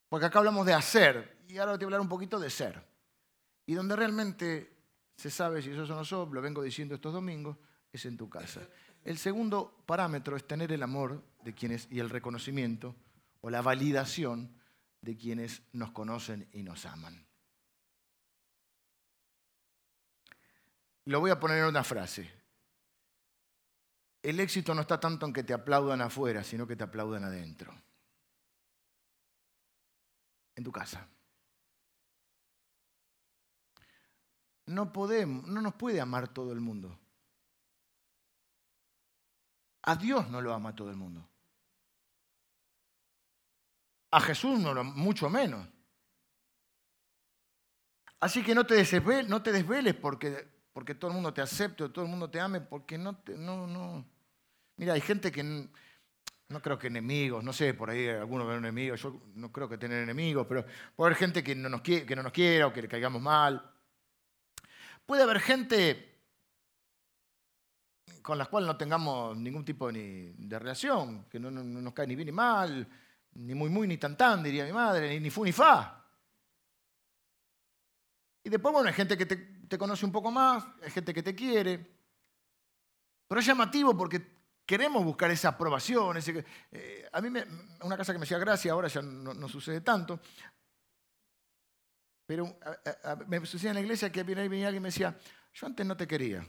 Porque 0.09 0.25
acá 0.25 0.39
hablamos 0.39 0.65
de 0.65 0.73
hacer, 0.73 1.37
y 1.47 1.57
ahora 1.57 1.77
te 1.77 1.85
voy 1.85 1.93
a 1.93 1.95
hablar 1.95 2.01
un 2.01 2.09
poquito 2.09 2.39
de 2.39 2.49
ser. 2.49 2.83
Y 3.65 3.73
donde 3.73 3.95
realmente 3.95 4.77
se 5.15 5.29
sabe 5.29 5.61
si 5.61 5.71
eso 5.71 5.83
o 5.83 5.95
no 5.95 6.05
sos, 6.05 6.31
lo 6.31 6.41
vengo 6.41 6.61
diciendo 6.61 6.95
estos 6.95 7.13
domingos, 7.13 7.57
es 7.91 8.05
en 8.05 8.17
tu 8.17 8.29
casa. 8.29 8.61
El 9.03 9.17
segundo 9.17 9.83
parámetro 9.85 10.35
es 10.35 10.47
tener 10.47 10.71
el 10.71 10.83
amor 10.83 11.23
de 11.43 11.53
quienes 11.53 11.87
y 11.91 11.99
el 11.99 12.09
reconocimiento 12.09 12.95
o 13.41 13.49
la 13.49 13.61
validación 13.61 14.55
de 15.01 15.15
quienes 15.15 15.61
nos 15.73 15.91
conocen 15.91 16.47
y 16.51 16.63
nos 16.63 16.85
aman. 16.85 17.25
Lo 21.05 21.19
voy 21.19 21.31
a 21.31 21.39
poner 21.39 21.59
en 21.59 21.65
una 21.65 21.83
frase. 21.83 22.36
El 24.27 24.41
éxito 24.41 24.75
no 24.75 24.81
está 24.81 24.99
tanto 24.99 25.25
en 25.25 25.31
que 25.31 25.45
te 25.45 25.53
aplaudan 25.53 26.01
afuera, 26.01 26.43
sino 26.43 26.67
que 26.67 26.75
te 26.75 26.83
aplaudan 26.83 27.23
adentro. 27.23 27.73
En 30.53 30.65
tu 30.65 30.69
casa. 30.69 31.07
No 34.65 34.91
podemos, 34.91 35.47
no 35.47 35.61
nos 35.61 35.75
puede 35.75 36.01
amar 36.01 36.27
todo 36.27 36.51
el 36.51 36.59
mundo. 36.59 36.99
A 39.83 39.95
Dios 39.95 40.29
no 40.29 40.41
lo 40.41 40.53
ama 40.53 40.75
todo 40.75 40.89
el 40.89 40.97
mundo. 40.97 41.25
A 44.11 44.19
Jesús 44.19 44.59
no 44.59 44.73
lo, 44.73 44.83
mucho 44.83 45.29
menos. 45.29 45.65
Así 48.19 48.43
que 48.43 48.53
no 48.53 48.65
te 48.65 48.75
desveles, 48.75 49.29
no 49.29 49.41
te 49.41 49.53
desveles 49.53 49.95
porque, 49.95 50.45
porque 50.73 50.95
todo 50.95 51.11
el 51.11 51.15
mundo 51.15 51.33
te 51.33 51.41
acepte, 51.41 51.87
todo 51.87 52.03
el 52.03 52.11
mundo 52.11 52.29
te 52.29 52.41
ame, 52.41 52.59
porque 52.59 52.97
no, 52.97 53.15
te, 53.15 53.37
no, 53.37 53.65
no, 53.65 54.16
Mira, 54.77 54.93
hay 54.93 55.01
gente 55.01 55.31
que 55.31 55.43
no 55.43 56.61
creo 56.61 56.77
que 56.77 56.87
enemigos, 56.87 57.43
no 57.43 57.51
sé, 57.51 57.73
por 57.73 57.89
ahí 57.89 58.07
algunos 58.07 58.47
ven 58.47 58.57
enemigos, 58.57 59.01
yo 59.01 59.19
no 59.35 59.51
creo 59.51 59.67
que 59.67 59.77
tener 59.77 60.03
enemigos, 60.03 60.45
pero 60.47 60.65
puede 60.95 61.09
haber 61.09 61.17
gente 61.17 61.43
que 61.43 61.55
no 61.55 61.67
nos, 61.67 61.81
que 61.81 62.15
no 62.15 62.23
nos 62.23 62.31
quiera 62.31 62.67
o 62.67 62.73
que 62.73 62.81
le 62.81 62.87
caigamos 62.87 63.21
mal. 63.21 63.73
Puede 65.05 65.23
haber 65.23 65.39
gente 65.39 66.15
con 68.21 68.37
la 68.37 68.45
cual 68.45 68.65
no 68.67 68.77
tengamos 68.77 69.35
ningún 69.37 69.65
tipo 69.65 69.91
de, 69.91 70.35
relación, 70.59 71.25
que 71.25 71.39
no, 71.39 71.49
nos 71.49 71.93
cae 71.93 72.07
ni 72.07 72.15
bien 72.15 72.27
ni 72.27 72.31
mal, 72.31 72.87
ni 73.33 73.55
muy 73.55 73.69
muy 73.69 73.87
ni 73.87 73.97
tan 73.97 74.15
tan, 74.15 74.43
diría 74.43 74.65
mi 74.65 74.73
madre, 74.73 75.09
ni, 75.09 75.19
ni 75.19 75.29
fu 75.29 75.43
ni 75.43 75.51
fa. 75.51 76.05
Y 78.43 78.49
después, 78.49 78.71
bueno, 78.71 78.87
hay 78.87 78.93
gente 78.93 79.17
que 79.17 79.25
te, 79.25 79.35
te 79.35 79.77
conoce 79.77 80.05
un 80.05 80.11
poco 80.11 80.31
más, 80.31 80.65
hay 80.81 80.91
gente 80.91 81.13
que 81.13 81.23
te 81.23 81.35
quiere. 81.35 81.97
Pero 83.27 83.41
es 83.41 83.47
llamativo 83.47 83.95
porque 83.97 84.36
queremos 84.67 85.03
buscar 85.03 85.31
esa 85.31 85.49
aprobación. 85.49 86.17
Eh, 86.71 87.09
a 87.11 87.21
mí, 87.21 87.29
me, 87.31 87.45
una 87.81 87.97
casa 87.97 88.13
que 88.13 88.19
me 88.19 88.25
hacía 88.25 88.37
gracia, 88.37 88.73
ahora 88.73 88.89
ya 88.89 89.01
no, 89.01 89.47
sucede 89.47 89.81
tanto, 89.81 90.19
pero 92.27 92.59
me 93.27 93.43
sucedía 93.45 93.71
en 93.71 93.75
la 93.75 93.81
iglesia 93.81 94.11
que 94.11 94.21
venía 94.21 94.43
alguien 94.45 94.75
y 94.75 94.79
me 94.81 94.89
decía, 94.89 95.17
yo 95.53 95.65
antes 95.65 95.85
no 95.85 95.95
te 95.95 96.05
quería. 96.05 96.45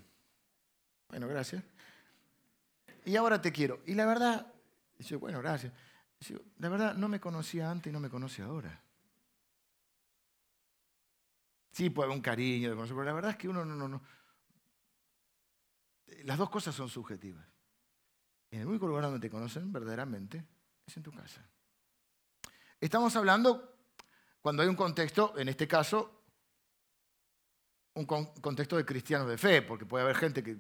Bueno, 1.09 1.29
gracias. 1.29 1.63
Y 3.05 3.17
ahora 3.17 3.41
te 3.41 3.53
quiero. 3.53 3.81
Y 3.87 3.95
la 3.95 4.05
verdad, 4.05 4.53
bueno, 5.21 5.39
gracias. 5.39 5.73
la 6.59 6.69
verdad, 6.69 6.95
no 6.95 7.09
me 7.09 7.21
conocía 7.21 7.71
antes 7.71 7.91
y 7.91 7.95
no 7.95 8.01
me 8.01 8.11
conoce 8.11 8.43
ahora. 8.43 8.83
Sí, 11.71 11.91
puede 11.91 12.07
haber 12.07 12.17
un 12.17 12.23
cariño 12.23 12.77
pero 12.77 13.05
la 13.05 13.13
verdad 13.13 13.31
es 13.31 13.37
que 13.37 13.49
uno 13.49 13.65
no, 13.65 13.77
no, 13.77 13.87
no. 13.87 14.03
Las 16.25 16.37
dos 16.37 16.51
cosas 16.51 16.75
son 16.75 16.89
subjetivas. 16.89 17.47
En 18.51 18.61
el 18.61 18.67
único 18.67 18.87
lugar 18.87 19.05
donde 19.05 19.21
te 19.21 19.31
conocen 19.31 19.73
verdaderamente 19.73 20.45
es 20.87 20.97
en 20.97 21.03
tu 21.03 21.13
casa. 21.13 21.47
Estamos 22.81 23.15
hablando 23.17 23.77
cuando 24.41 24.63
hay 24.63 24.69
un 24.69 24.77
contexto, 24.77 25.35
en 25.37 25.49
este 25.49 25.67
caso, 25.67 26.23
un 27.95 28.05
contexto 28.07 28.77
de 28.77 28.85
cristianos 28.85 29.29
de 29.29 29.37
fe, 29.37 29.63
porque 29.63 29.85
puede 29.85 30.05
haber 30.05 30.17
gente 30.17 30.43
que, 30.43 30.57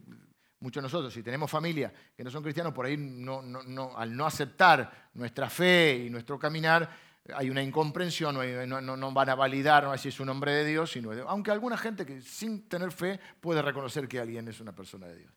muchos 0.61 0.82
de 0.82 0.86
nosotros, 0.86 1.12
si 1.14 1.22
tenemos 1.22 1.51
familia 1.51 1.93
que 2.16 2.24
no 2.24 2.30
son 2.30 2.43
cristianos, 2.43 2.74
por 2.74 2.86
ahí 2.86 2.95
al 2.95 4.16
no 4.16 4.26
aceptar 4.26 5.11
nuestra 5.14 5.49
fe 5.49 6.05
y 6.07 6.11
nuestro 6.11 6.39
caminar, 6.39 6.91
hay 7.34 7.51
una 7.51 7.62
incomprensión, 7.62 8.36
no, 8.68 9.12
van 9.12 9.28
a 9.28 9.34
validar, 9.34 9.99
si 9.99 10.09
es 10.09 10.18
un 10.18 10.28
hombre 10.30 10.53
de 10.53 10.64
Dios, 10.64 10.91
sino 10.91 11.12
aunque 11.28 11.51
alguna 11.51 11.76
gente 11.76 12.05
que 12.05 12.20
sin 12.22 12.68
tener 12.68 12.91
fe 12.91 13.20
puede 13.41 13.62
reconocer 13.62 14.09
que 14.09 14.18
alguien 14.18 14.49
es 14.49 14.61
una 14.61 14.74
persona 14.74 15.07
de 15.07 15.18
Dios. 15.18 15.32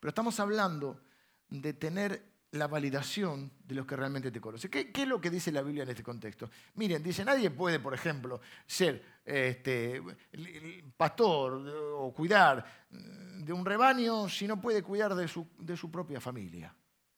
Pero 0.00 0.08
estamos 0.08 0.38
hablando 0.40 1.00
de 1.60 1.74
tener 1.74 2.32
la 2.52 2.66
validación 2.66 3.50
de 3.64 3.74
los 3.74 3.86
que 3.86 3.96
realmente 3.96 4.30
te 4.30 4.40
conocen. 4.40 4.70
¿Qué, 4.70 4.90
es 4.92 5.08
lo 5.08 5.20
que 5.20 5.30
dice 5.30 5.50
la 5.50 5.62
Biblia 5.62 5.84
en 5.84 5.90
este 5.90 6.02
contexto? 6.02 6.50
Miren, 6.74 7.02
dice, 7.02 7.24
nadie 7.24 7.50
puede, 7.50 7.80
por 7.80 7.94
ejemplo, 7.94 8.40
ser 8.66 9.20
este, 9.24 10.02
pastor 10.96 11.66
o 11.96 12.12
cuidar 12.12 12.86
de 12.90 13.52
un 13.52 13.64
rebaño 13.64 14.28
si 14.28 14.46
no 14.46 14.60
puede 14.60 14.82
cuidar 14.82 15.14
de 15.14 15.28
su, 15.28 15.46
de 15.58 15.76
su 15.76 15.90
propia 15.90 16.20
familia. 16.20 16.74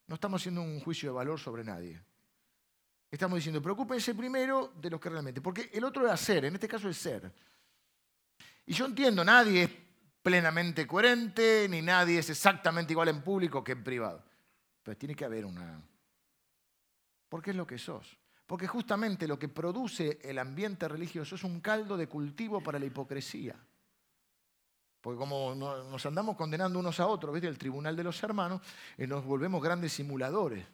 No 0.06 0.14
estamos 0.14 0.40
haciendo 0.40 0.62
un 0.62 0.80
juicio 0.80 1.10
de 1.10 1.16
valor 1.16 1.38
sobre 1.38 1.64
nadie. 1.64 2.00
Estamos 3.10 3.36
diciendo, 3.36 3.62
preocúpense 3.62 4.14
primero 4.14 4.72
de 4.80 4.90
los 4.90 5.00
que 5.00 5.08
realmente, 5.08 5.40
porque 5.40 5.70
el 5.72 5.84
otro 5.84 6.06
es 6.06 6.12
hacer, 6.12 6.44
en 6.44 6.54
este 6.54 6.68
caso 6.68 6.88
es 6.88 6.96
ser. 6.96 7.32
Y 8.66 8.72
yo 8.72 8.86
entiendo, 8.86 9.24
nadie 9.24 9.83
plenamente 10.24 10.86
coherente, 10.86 11.66
ni 11.68 11.82
nadie 11.82 12.18
es 12.18 12.30
exactamente 12.30 12.94
igual 12.94 13.08
en 13.08 13.20
público 13.20 13.62
que 13.62 13.72
en 13.72 13.84
privado. 13.84 14.24
Pero 14.82 14.96
tiene 14.96 15.14
que 15.14 15.26
haber 15.26 15.44
una... 15.44 15.82
Porque 17.28 17.50
es 17.50 17.56
lo 17.56 17.66
que 17.66 17.76
sos. 17.76 18.16
Porque 18.46 18.66
justamente 18.66 19.28
lo 19.28 19.38
que 19.38 19.48
produce 19.48 20.18
el 20.22 20.38
ambiente 20.38 20.88
religioso 20.88 21.34
es 21.34 21.44
un 21.44 21.60
caldo 21.60 21.98
de 21.98 22.08
cultivo 22.08 22.62
para 22.62 22.78
la 22.78 22.86
hipocresía. 22.86 23.54
Porque 25.02 25.18
como 25.18 25.54
nos 25.54 26.06
andamos 26.06 26.36
condenando 26.36 26.78
unos 26.78 27.00
a 27.00 27.06
otros, 27.06 27.34
¿viste? 27.34 27.46
El 27.46 27.58
tribunal 27.58 27.94
de 27.94 28.04
los 28.04 28.22
hermanos, 28.22 28.62
eh, 28.96 29.06
nos 29.06 29.26
volvemos 29.26 29.62
grandes 29.62 29.92
simuladores. 29.92 30.66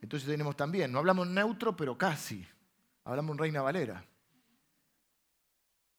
Entonces 0.00 0.26
tenemos 0.26 0.56
también, 0.56 0.90
no 0.90 1.00
hablamos 1.00 1.26
neutro, 1.26 1.76
pero 1.76 1.98
casi. 1.98 2.48
Hablamos 3.04 3.32
en 3.32 3.38
Reina 3.38 3.60
Valera. 3.60 4.02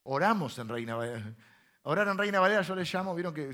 Oramos 0.02 0.58
en 0.58 0.68
Reina 0.68 0.96
Valera. 0.96 1.36
Orar 1.84 2.08
en 2.08 2.18
Reina 2.18 2.40
Valera 2.40 2.62
yo 2.62 2.76
le 2.76 2.84
llamo, 2.84 3.16
vieron 3.16 3.34
que, 3.34 3.52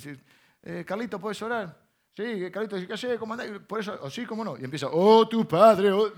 eh, 0.64 0.84
Carlito, 0.86 1.20
¿puedes 1.20 1.42
orar? 1.42 1.88
Sí, 2.16 2.50
Carlito 2.52 2.76
dice, 2.76 2.88
¿qué 2.88 2.94
haces? 2.94 3.20
¿Cómo 3.20 3.34
andás? 3.34 3.48
Por 3.60 3.80
eso, 3.80 3.98
o 4.02 4.10
sí, 4.10 4.26
cómo 4.26 4.44
no. 4.44 4.58
Y 4.58 4.64
empieza, 4.64 4.88
oh, 4.92 5.28
tu 5.28 5.48
padre. 5.48 5.92
Oh". 5.92 6.12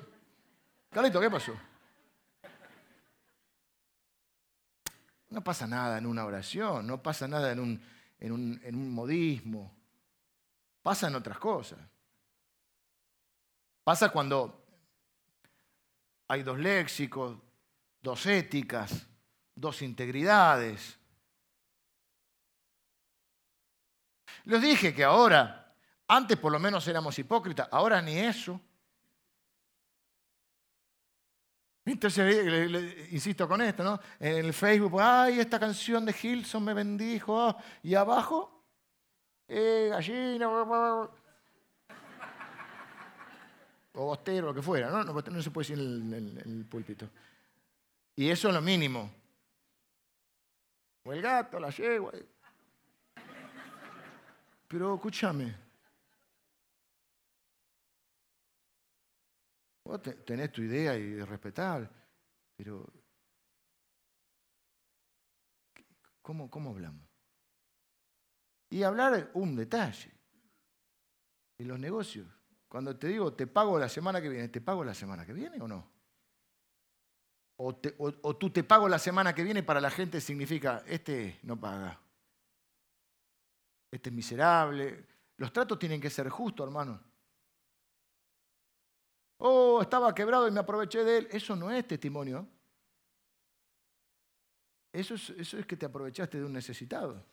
Carlito, 0.89 1.19
¿qué 1.19 1.29
pasó? 1.29 1.53
No 5.29 5.43
pasa 5.43 5.67
nada 5.67 5.99
en 5.99 6.07
una 6.07 6.25
oración, 6.25 6.87
no 6.87 7.03
pasa 7.03 7.27
nada 7.27 7.51
en 7.51 7.59
un, 7.59 7.81
en 8.19 8.31
un, 8.31 8.61
en 8.63 8.75
un 8.75 8.91
modismo. 8.91 9.75
Pasan 10.81 11.13
otras 11.15 11.37
cosas. 11.37 11.79
Pasa 13.83 14.09
cuando 14.09 14.65
hay 16.27 16.43
dos 16.43 16.57
léxicos, 16.57 17.37
dos 18.01 18.25
éticas, 18.25 19.07
dos 19.53 19.81
integridades, 19.81 20.98
Les 24.45 24.61
dije 24.61 24.93
que 24.93 25.03
ahora, 25.03 25.75
antes 26.07 26.37
por 26.37 26.51
lo 26.51 26.59
menos 26.59 26.87
éramos 26.87 27.17
hipócritas, 27.19 27.67
ahora 27.71 28.01
ni 28.01 28.17
eso. 28.17 28.59
Entonces, 31.85 33.11
insisto 33.11 33.47
con 33.47 33.61
esto, 33.61 33.83
¿no? 33.83 33.99
En 34.19 34.45
el 34.45 34.53
Facebook, 34.53 35.01
ay, 35.01 35.39
esta 35.39 35.59
canción 35.59 36.05
de 36.05 36.15
Hilson 36.21 36.63
me 36.63 36.73
bendijo. 36.73 37.39
Ah, 37.41 37.57
y 37.81 37.95
abajo, 37.95 38.63
eh, 39.47 39.87
gallina. 39.89 40.47
o 40.49 41.09
bostero, 43.93 44.47
lo 44.47 44.53
que 44.53 44.61
fuera, 44.61 44.89
¿no? 44.89 45.03
No, 45.03 45.41
se 45.41 45.51
puede 45.51 45.67
decir 45.67 45.79
en 45.79 46.37
el, 46.45 46.65
púlpito. 46.65 47.09
Y 48.15 48.29
eso 48.29 48.49
es 48.49 48.53
lo 48.53 48.61
mínimo. 48.61 49.11
O 51.03 51.11
el 51.11 51.21
gato, 51.21 51.59
la 51.59 51.69
yegua. 51.71 52.11
Pero 54.69 54.95
escúchame. 54.95 55.53
Vos 59.83 59.99
tenés 60.23 60.51
tu 60.51 60.61
idea 60.61 60.95
y 60.95 61.19
es 61.19 61.27
respetable, 61.27 61.89
pero 62.55 62.87
¿cómo, 66.21 66.47
cómo 66.47 66.69
hablamos? 66.69 67.09
Y 68.69 68.83
hablar 68.83 69.31
un 69.33 69.55
detalle. 69.55 70.11
En 71.57 71.67
los 71.67 71.79
negocios. 71.79 72.27
Cuando 72.67 72.95
te 72.95 73.07
digo, 73.07 73.33
te 73.33 73.47
pago 73.47 73.79
la 73.79 73.89
semana 73.89 74.21
que 74.21 74.29
viene, 74.29 74.47
¿te 74.49 74.61
pago 74.61 74.83
la 74.83 74.93
semana 74.93 75.25
que 75.25 75.33
viene 75.33 75.59
o 75.59 75.67
no? 75.67 75.91
O, 77.57 77.73
tú 77.73 78.51
te 78.51 78.63
pago 78.63 78.87
la 78.87 78.99
semana 78.99 79.33
que 79.33 79.43
viene 79.43 79.63
para 79.63 79.81
la 79.81 79.89
gente 79.89 80.21
significa, 80.21 80.83
este 80.87 81.39
no 81.43 81.59
paga. 81.59 81.99
Este 83.91 84.09
es 84.09 84.15
miserable. 84.15 85.05
Los 85.37 85.51
tratos 85.51 85.79
tienen 85.79 86.01
que 86.01 86.09
ser 86.09 86.29
justos, 86.29 86.65
hermano. 86.67 87.01
Oh, 89.37 89.81
estaba 89.81 90.13
quebrado 90.13 90.47
y 90.47 90.51
me 90.51 90.59
aproveché 90.59 91.03
de 91.03 91.17
él. 91.19 91.27
Eso 91.31 91.55
no 91.55 91.71
es 91.71 91.87
testimonio. 91.87 92.47
Eso 94.91 95.13
es, 95.15 95.29
eso 95.31 95.57
es 95.57 95.65
que 95.65 95.77
te 95.77 95.85
aprovechaste 95.85 96.39
de 96.39 96.45
un 96.45 96.53
necesitado. 96.53 97.23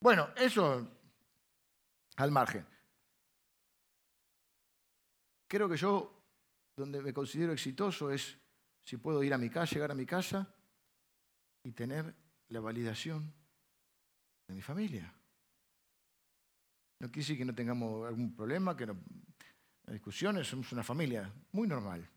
Bueno, 0.00 0.28
eso 0.36 0.86
al 2.16 2.30
margen. 2.30 2.66
Creo 5.48 5.68
que 5.68 5.76
yo, 5.76 6.12
donde 6.76 7.00
me 7.00 7.14
considero 7.14 7.52
exitoso, 7.52 8.10
es 8.10 8.36
si 8.82 8.98
puedo 8.98 9.22
ir 9.22 9.32
a 9.32 9.38
mi 9.38 9.48
casa, 9.48 9.74
llegar 9.74 9.92
a 9.92 9.94
mi 9.94 10.04
casa 10.04 10.52
y 11.62 11.72
tener 11.72 12.14
la 12.54 12.60
validación 12.60 13.34
de 14.46 14.54
mi 14.54 14.62
familia. 14.62 15.12
No 17.00 17.10
quiere 17.10 17.36
que 17.36 17.44
no 17.44 17.54
tengamos 17.54 18.06
algún 18.06 18.34
problema, 18.34 18.76
que 18.76 18.86
no, 18.86 18.96
discusiones, 19.88 20.46
somos 20.46 20.70
una 20.72 20.84
familia 20.84 21.30
muy 21.52 21.66
normal. 21.66 22.08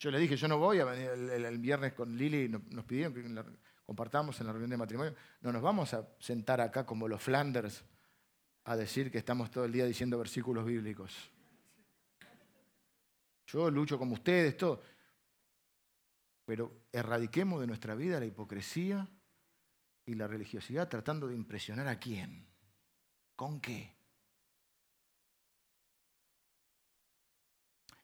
Yo 0.00 0.10
le 0.10 0.18
dije, 0.18 0.36
yo 0.36 0.48
no 0.48 0.58
voy, 0.58 0.78
el, 0.78 1.30
el, 1.30 1.58
viernes 1.58 1.92
con 1.92 2.16
Lili 2.16 2.48
nos 2.48 2.84
pidieron 2.84 3.14
que 3.14 3.22
compartamos 3.84 4.40
en 4.40 4.46
la 4.46 4.52
reunión 4.52 4.70
de 4.70 4.76
matrimonio, 4.76 5.14
no 5.42 5.52
nos 5.52 5.62
vamos 5.62 5.94
a 5.94 6.08
sentar 6.18 6.60
acá 6.60 6.84
como 6.84 7.06
los 7.06 7.22
Flanders 7.22 7.84
a 8.64 8.76
decir 8.76 9.12
que 9.12 9.18
estamos 9.18 9.50
todo 9.50 9.64
el 9.64 9.72
día 9.72 9.84
diciendo 9.84 10.18
versículos 10.18 10.66
bíblicos. 10.66 11.30
Yo 13.46 13.70
lucho 13.70 13.98
como 13.98 14.14
ustedes, 14.14 14.56
todo. 14.56 14.82
Pero 16.50 16.88
erradiquemos 16.90 17.60
de 17.60 17.68
nuestra 17.68 17.94
vida 17.94 18.18
la 18.18 18.26
hipocresía 18.26 19.08
y 20.04 20.14
la 20.14 20.26
religiosidad 20.26 20.88
tratando 20.88 21.28
de 21.28 21.36
impresionar 21.36 21.86
a 21.86 22.00
quién. 22.00 22.44
¿Con 23.36 23.60
qué? 23.60 23.94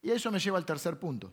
Y 0.00 0.12
eso 0.12 0.30
me 0.30 0.38
lleva 0.38 0.58
al 0.58 0.64
tercer 0.64 0.96
punto. 0.96 1.32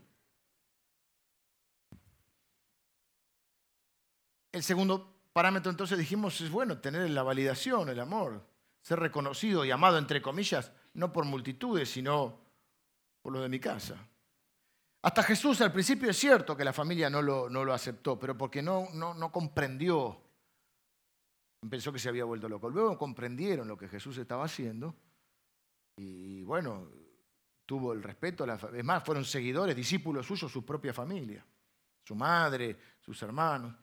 El 4.51 4.63
segundo 4.63 5.27
parámetro 5.33 5.69
entonces 5.69 5.99
dijimos 5.99 6.41
es 6.41 6.49
bueno 6.49 6.79
tener 6.79 7.07
la 7.11 7.21
validación, 7.21 7.89
el 7.89 7.99
amor, 7.99 8.43
ser 8.81 8.99
reconocido 8.99 9.63
y 9.63 9.69
amado 9.69 9.99
entre 9.99 10.19
comillas, 10.19 10.71
no 10.95 11.13
por 11.13 11.25
multitudes, 11.25 11.91
sino 11.91 12.39
por 13.21 13.33
lo 13.33 13.41
de 13.41 13.49
mi 13.49 13.59
casa. 13.59 14.03
Hasta 15.03 15.21
Jesús 15.21 15.59
al 15.59 15.73
principio 15.73 16.09
es 16.09 16.17
cierto 16.17 16.55
que 16.55 16.63
la 16.63 16.71
familia 16.71 17.09
no 17.09 17.21
lo, 17.21 17.49
no 17.49 17.65
lo 17.65 17.73
aceptó, 17.73 18.17
pero 18.17 18.37
porque 18.37 18.61
no, 18.61 18.87
no, 18.93 19.13
no 19.13 19.31
comprendió, 19.33 20.17
pensó 21.69 21.91
que 21.91 21.99
se 21.99 22.07
había 22.07 22.23
vuelto 22.23 22.47
loco. 22.47 22.69
Luego 22.69 22.97
comprendieron 22.97 23.67
lo 23.67 23.77
que 23.77 23.89
Jesús 23.89 24.17
estaba 24.17 24.45
haciendo 24.45 24.95
y 25.97 26.41
bueno, 26.43 26.89
tuvo 27.65 27.91
el 27.91 28.01
respeto, 28.01 28.45
es 28.45 28.83
más, 28.85 29.03
fueron 29.03 29.25
seguidores, 29.25 29.75
discípulos 29.75 30.25
suyos, 30.25 30.49
su 30.49 30.65
propia 30.65 30.93
familia, 30.93 31.45
su 32.01 32.15
madre, 32.15 32.77
sus 33.01 33.21
hermanos. 33.23 33.75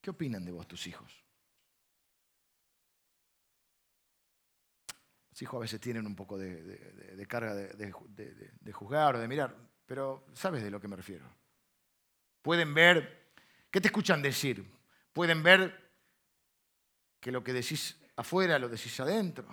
¿Qué 0.00 0.10
opinan 0.10 0.44
de 0.44 0.50
vos 0.50 0.66
tus 0.66 0.84
hijos? 0.88 1.24
Los 5.38 5.42
hijos 5.44 5.58
a 5.58 5.60
veces 5.60 5.80
tienen 5.80 6.04
un 6.04 6.16
poco 6.16 6.36
de, 6.36 7.24
carga 7.28 7.54
de, 7.54 8.72
juzgar 8.72 9.14
o 9.14 9.20
de 9.20 9.28
mirar, 9.28 9.56
pero 9.86 10.26
sabes 10.32 10.64
de 10.64 10.70
lo 10.72 10.80
que 10.80 10.88
me 10.88 10.96
refiero. 10.96 11.32
Pueden 12.42 12.74
ver, 12.74 13.30
¿qué 13.70 13.80
te 13.80 13.86
escuchan 13.86 14.20
decir? 14.20 14.68
Pueden 15.12 15.44
ver 15.44 15.92
que 17.20 17.30
lo 17.30 17.44
que 17.44 17.52
decís 17.52 17.96
afuera 18.16 18.58
lo 18.58 18.68
decís 18.68 18.98
adentro. 18.98 19.46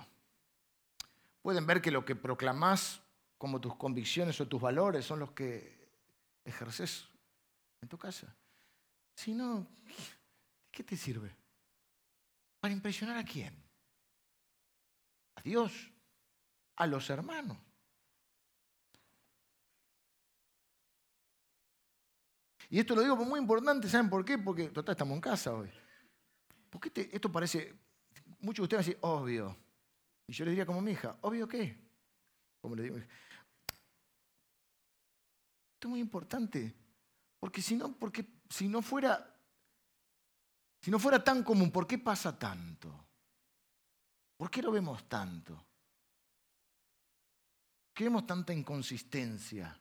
Pueden 1.43 1.67
ver 1.67 1.83
que 1.83 1.91
lo 1.91 2.03
que 2.03 2.15
proclamás 2.15 3.03
como 3.37 3.61
tus 3.61 3.75
convicciones 3.75 4.41
o 4.41 4.47
tus 4.47 4.59
valores 4.59 5.05
son 5.05 5.19
los 5.19 5.33
que 5.33 5.87
ejerces 6.43 7.07
en 7.79 7.89
tu 7.89 7.99
casa. 7.99 8.35
Si 9.13 9.35
no, 9.35 9.67
¿Qué 10.71 10.83
te 10.83 10.97
sirve? 10.97 11.29
¿Para 12.59 12.73
impresionar 12.73 13.17
a 13.17 13.23
quién? 13.23 13.64
Dios, 15.45 15.71
a 16.75 16.87
los 16.87 17.07
hermanos. 17.11 17.55
Y 22.67 22.79
esto 22.79 22.95
lo 22.95 23.03
digo 23.03 23.15
muy 23.17 23.39
importante, 23.39 23.87
¿saben 23.87 24.09
por 24.09 24.25
qué? 24.25 24.39
Porque 24.39 24.69
total 24.69 24.93
estamos 24.93 25.13
en 25.13 25.21
casa 25.21 25.53
hoy. 25.53 25.69
Porque 26.71 26.91
esto 27.13 27.31
parece, 27.31 27.75
muchos 28.39 28.63
de 28.63 28.63
ustedes 28.63 28.87
decir, 28.87 28.97
obvio. 29.01 29.55
Y 30.27 30.33
yo 30.33 30.45
les 30.45 30.53
diría 30.53 30.65
como 30.65 30.81
mi 30.81 30.93
hija, 30.93 31.15
¿obvio 31.21 31.47
qué? 31.47 31.77
Como 32.59 32.75
le 32.75 32.81
digo, 32.81 32.97
esto 32.97 33.07
es 35.81 35.87
muy 35.87 35.99
importante. 35.99 36.73
Porque 37.39 37.61
si 37.61 37.75
no, 37.75 37.95
porque 37.95 38.25
si 38.49 38.67
no 38.67 38.81
fuera 38.81 39.31
si 40.81 40.89
no 40.89 40.97
fuera 40.97 41.23
tan 41.23 41.43
común, 41.43 41.71
¿por 41.71 41.85
qué 41.85 41.99
pasa 41.99 42.37
tanto? 42.37 43.04
¿Por 44.37 44.51
qué 44.51 44.61
lo 44.61 44.71
vemos 44.71 45.07
tanto? 45.07 45.55
¿Por 45.55 45.65
qué 47.93 48.03
vemos 48.03 48.27
tanta 48.27 48.53
inconsistencia? 48.53 49.79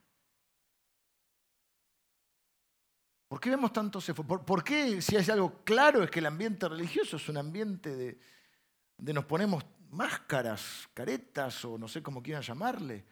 ¿Por 3.27 3.41
qué 3.41 3.51
vemos 3.51 3.73
tanto 3.73 3.99
¿Por, 4.01 4.45
¿Por 4.45 4.63
qué, 4.63 5.03
si 5.03 5.17
hay 5.17 5.29
algo 5.31 5.65
claro, 5.65 6.05
es 6.05 6.11
que 6.11 6.21
el 6.21 6.27
ambiente 6.27 6.69
religioso 6.69 7.17
es 7.17 7.29
un 7.29 7.37
ambiente 7.37 7.97
de, 7.97 9.13
nos 9.13 9.25
ponemos 9.25 9.65
máscaras, 9.91 10.89
caretas 10.95 11.65
o 11.65 11.77
no 11.77 11.89
sé 11.89 12.01
cómo 12.03 12.23
quieran 12.23 12.43
llamarle, 12.43 13.05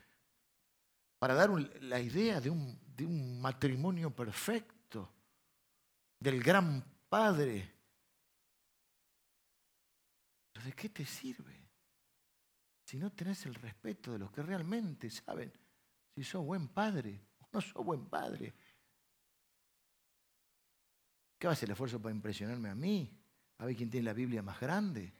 para 1.19 1.35
dar 1.35 1.51
la 1.81 2.01
idea 2.01 2.41
de 2.41 2.51
un 2.51 3.41
matrimonio 3.41 4.15
perfecto, 4.15 5.13
del 6.21 6.41
gran 6.41 6.85
padre 7.09 7.72
¿de 10.65 10.73
qué 10.73 10.89
te 10.89 11.05
sirve? 11.05 11.61
Si 12.85 12.99
no 12.99 13.11
tenés 13.13 13.47
el 13.47 13.55
respeto 13.55 14.13
de 14.13 14.19
los 14.19 14.31
que 14.31 14.43
realmente 14.43 15.11
saben 15.11 15.53
si 16.15 16.25
sos 16.25 16.45
buen 16.45 16.69
padre 16.69 17.21
o 17.41 17.49
no 17.53 17.61
sos 17.61 17.85
buen 17.85 18.07
padre. 18.07 18.55
¿Qué 21.39 21.47
va 21.47 21.53
a 21.53 21.55
hacer 21.55 21.69
el 21.69 21.73
esfuerzo 21.73 22.01
para 22.01 22.15
impresionarme 22.15 22.69
a 22.69 22.75
mí? 22.75 23.11
A 23.59 23.65
ver 23.65 23.77
quién 23.77 23.91
tiene 23.91 24.05
la 24.05 24.13
Biblia 24.13 24.43
más 24.43 24.61
grande. 24.61 25.13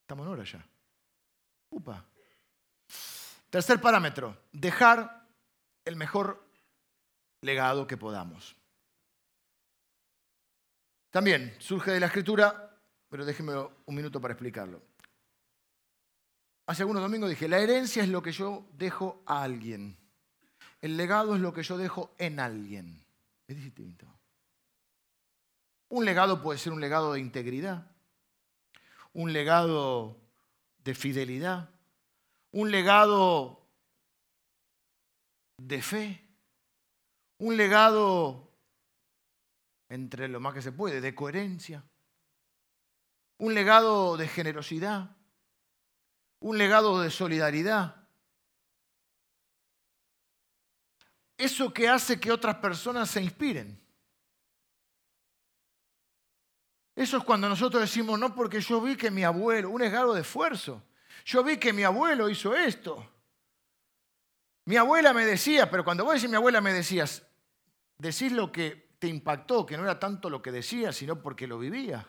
Estamos 0.00 0.26
en 0.26 0.32
hora 0.32 0.44
ya. 0.44 0.68
Upa. 1.70 2.04
Tercer 3.48 3.80
parámetro, 3.80 4.44
dejar 4.52 5.28
el 5.84 5.96
mejor 5.96 6.49
legado 7.42 7.86
que 7.86 7.96
podamos. 7.96 8.56
También 11.10 11.54
surge 11.58 11.90
de 11.90 12.00
la 12.00 12.06
escritura, 12.06 12.78
pero 13.08 13.24
déjenme 13.24 13.54
un 13.86 13.94
minuto 13.94 14.20
para 14.20 14.34
explicarlo. 14.34 14.80
Hace 16.66 16.82
algunos 16.82 17.02
domingos 17.02 17.30
dije, 17.30 17.48
la 17.48 17.58
herencia 17.58 18.02
es 18.02 18.08
lo 18.08 18.22
que 18.22 18.30
yo 18.30 18.64
dejo 18.74 19.22
a 19.26 19.42
alguien. 19.42 19.96
El 20.80 20.96
legado 20.96 21.34
es 21.34 21.40
lo 21.40 21.52
que 21.52 21.64
yo 21.64 21.76
dejo 21.76 22.14
en 22.16 22.38
alguien. 22.38 23.04
Es 23.48 23.56
distinto. 23.56 24.06
Un 25.88 26.04
legado 26.04 26.40
puede 26.40 26.60
ser 26.60 26.72
un 26.72 26.80
legado 26.80 27.12
de 27.12 27.20
integridad, 27.20 27.90
un 29.12 29.32
legado 29.32 30.16
de 30.84 30.94
fidelidad, 30.94 31.68
un 32.52 32.70
legado 32.70 33.66
de 35.58 35.82
fe, 35.82 36.29
un 37.40 37.56
legado 37.56 38.52
entre 39.88 40.28
lo 40.28 40.40
más 40.40 40.54
que 40.54 40.62
se 40.62 40.72
puede, 40.72 41.00
de 41.00 41.14
coherencia, 41.14 41.82
un 43.38 43.54
legado 43.54 44.16
de 44.16 44.28
generosidad, 44.28 45.16
un 46.40 46.58
legado 46.58 47.00
de 47.00 47.10
solidaridad. 47.10 47.96
Eso 51.38 51.72
que 51.72 51.88
hace 51.88 52.20
que 52.20 52.30
otras 52.30 52.56
personas 52.56 53.10
se 53.10 53.22
inspiren. 53.22 53.80
Eso 56.94 57.16
es 57.16 57.24
cuando 57.24 57.48
nosotros 57.48 57.80
decimos, 57.80 58.18
no, 58.18 58.34
porque 58.34 58.60
yo 58.60 58.82
vi 58.82 58.96
que 58.96 59.10
mi 59.10 59.24
abuelo, 59.24 59.70
un 59.70 59.80
legado 59.80 60.12
de 60.12 60.20
esfuerzo, 60.20 60.84
yo 61.24 61.42
vi 61.42 61.56
que 61.56 61.72
mi 61.72 61.84
abuelo 61.84 62.28
hizo 62.28 62.54
esto. 62.54 63.10
Mi 64.66 64.76
abuela 64.76 65.14
me 65.14 65.24
decía, 65.24 65.70
pero 65.70 65.82
cuando 65.82 66.04
vos 66.04 66.14
decís 66.14 66.28
mi 66.28 66.36
abuela 66.36 66.60
me 66.60 66.74
decías, 66.74 67.26
decís 68.00 68.32
lo 68.32 68.50
que 68.50 68.90
te 68.98 69.06
impactó, 69.08 69.64
que 69.64 69.76
no 69.76 69.84
era 69.84 69.98
tanto 69.98 70.28
lo 70.28 70.42
que 70.42 70.52
decía, 70.52 70.92
sino 70.92 71.20
porque 71.20 71.46
lo 71.46 71.58
vivía. 71.58 72.06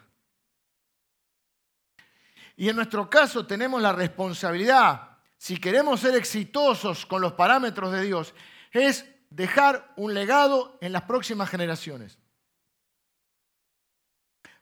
Y 2.56 2.70
en 2.70 2.76
nuestro 2.76 3.10
caso 3.10 3.46
tenemos 3.46 3.82
la 3.82 3.94
responsabilidad, 3.94 5.18
si 5.38 5.58
queremos 5.58 6.00
ser 6.00 6.16
exitosos 6.16 7.06
con 7.06 7.22
los 7.22 7.34
parámetros 7.34 7.92
de 7.92 8.04
Dios, 8.04 8.34
es 8.72 9.06
dejar 9.30 9.94
un 9.96 10.14
legado 10.14 10.78
en 10.82 10.92
las 10.92 11.04
próximas 11.04 11.50
generaciones. 11.50 12.20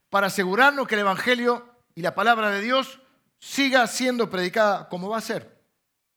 Para 0.09 0.27
asegurarnos 0.27 0.88
que 0.88 0.95
el 0.95 1.01
Evangelio 1.01 1.75
y 1.95 2.01
la 2.01 2.15
palabra 2.15 2.49
de 2.51 2.61
Dios 2.61 2.99
siga 3.39 3.86
siendo 3.88 4.30
predicada 4.30 4.88
como 4.89 5.09
va 5.09 5.17
a 5.17 5.21
ser 5.21 5.61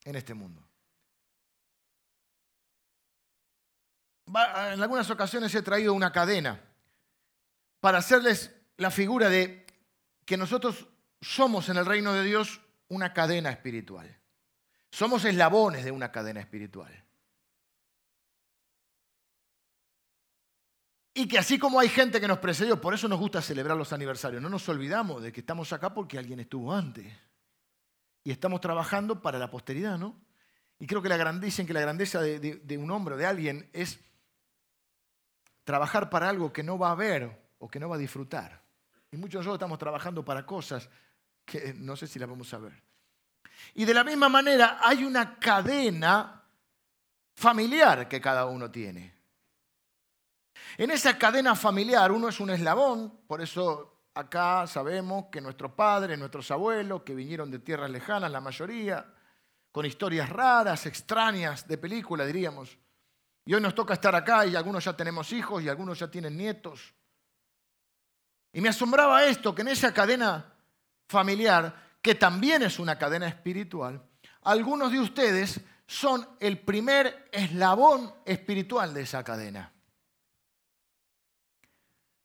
en 0.04 0.16
este 0.16 0.34
mundo. 0.34 0.61
En 4.34 4.82
algunas 4.82 5.10
ocasiones 5.10 5.54
he 5.54 5.62
traído 5.62 5.92
una 5.92 6.10
cadena 6.10 6.60
para 7.80 7.98
hacerles 7.98 8.54
la 8.78 8.90
figura 8.90 9.28
de 9.28 9.66
que 10.24 10.36
nosotros 10.36 10.86
somos 11.20 11.68
en 11.68 11.76
el 11.76 11.84
reino 11.84 12.12
de 12.14 12.24
Dios 12.24 12.60
una 12.88 13.12
cadena 13.12 13.50
espiritual. 13.50 14.18
Somos 14.90 15.24
eslabones 15.24 15.84
de 15.84 15.90
una 15.90 16.10
cadena 16.10 16.40
espiritual. 16.40 17.04
Y 21.14 21.28
que 21.28 21.38
así 21.38 21.58
como 21.58 21.78
hay 21.78 21.88
gente 21.88 22.20
que 22.20 22.28
nos 22.28 22.38
precedió, 22.38 22.80
por 22.80 22.94
eso 22.94 23.06
nos 23.08 23.18
gusta 23.18 23.42
celebrar 23.42 23.76
los 23.76 23.92
aniversarios, 23.92 24.40
no 24.40 24.48
nos 24.48 24.66
olvidamos 24.68 25.22
de 25.22 25.30
que 25.30 25.40
estamos 25.40 25.72
acá 25.72 25.92
porque 25.92 26.18
alguien 26.18 26.40
estuvo 26.40 26.72
antes. 26.72 27.06
Y 28.24 28.30
estamos 28.30 28.60
trabajando 28.60 29.20
para 29.20 29.38
la 29.38 29.50
posteridad, 29.50 29.98
¿no? 29.98 30.16
Y 30.78 30.86
creo 30.86 31.02
que 31.02 31.08
la 31.08 31.32
dicen 31.34 31.66
que 31.66 31.74
la 31.74 31.80
grandeza 31.80 32.20
de, 32.20 32.38
de 32.38 32.78
un 32.78 32.90
hombre 32.90 33.16
de 33.16 33.26
alguien 33.26 33.68
es 33.72 34.00
trabajar 35.64 36.10
para 36.10 36.28
algo 36.28 36.52
que 36.52 36.62
no 36.62 36.78
va 36.78 36.90
a 36.90 36.94
ver 36.94 37.30
o 37.58 37.68
que 37.68 37.80
no 37.80 37.88
va 37.88 37.96
a 37.96 37.98
disfrutar. 37.98 38.60
Y 39.10 39.16
muchos 39.16 39.32
de 39.32 39.38
nosotros 39.38 39.56
estamos 39.56 39.78
trabajando 39.78 40.24
para 40.24 40.44
cosas 40.46 40.88
que 41.44 41.74
no 41.74 41.96
sé 41.96 42.06
si 42.06 42.18
la 42.18 42.26
vamos 42.26 42.52
a 42.54 42.58
ver. 42.58 42.82
Y 43.74 43.84
de 43.84 43.94
la 43.94 44.04
misma 44.04 44.28
manera 44.28 44.78
hay 44.82 45.04
una 45.04 45.38
cadena 45.38 46.42
familiar 47.34 48.08
que 48.08 48.20
cada 48.20 48.46
uno 48.46 48.70
tiene. 48.70 49.14
En 50.76 50.90
esa 50.90 51.18
cadena 51.18 51.54
familiar 51.54 52.12
uno 52.12 52.28
es 52.28 52.40
un 52.40 52.50
eslabón, 52.50 53.20
por 53.26 53.40
eso 53.40 53.92
acá 54.14 54.66
sabemos 54.66 55.26
que 55.30 55.40
nuestros 55.40 55.72
padres, 55.72 56.18
nuestros 56.18 56.50
abuelos, 56.50 57.02
que 57.02 57.14
vinieron 57.14 57.50
de 57.50 57.58
tierras 57.58 57.90
lejanas, 57.90 58.30
la 58.30 58.40
mayoría, 58.40 59.06
con 59.70 59.86
historias 59.86 60.28
raras, 60.28 60.86
extrañas, 60.86 61.66
de 61.66 61.78
película 61.78 62.26
diríamos. 62.26 62.78
Y 63.44 63.54
hoy 63.54 63.60
nos 63.60 63.74
toca 63.74 63.94
estar 63.94 64.14
acá 64.14 64.46
y 64.46 64.54
algunos 64.54 64.84
ya 64.84 64.96
tenemos 64.96 65.32
hijos 65.32 65.62
y 65.62 65.68
algunos 65.68 65.98
ya 65.98 66.10
tienen 66.10 66.36
nietos. 66.36 66.94
Y 68.52 68.60
me 68.60 68.68
asombraba 68.68 69.24
esto, 69.24 69.54
que 69.54 69.62
en 69.62 69.68
esa 69.68 69.92
cadena 69.92 70.52
familiar, 71.08 71.96
que 72.00 72.14
también 72.14 72.62
es 72.62 72.78
una 72.78 72.98
cadena 72.98 73.26
espiritual, 73.26 74.02
algunos 74.42 74.92
de 74.92 75.00
ustedes 75.00 75.60
son 75.86 76.28
el 76.40 76.60
primer 76.60 77.28
eslabón 77.32 78.14
espiritual 78.24 78.94
de 78.94 79.02
esa 79.02 79.24
cadena. 79.24 79.72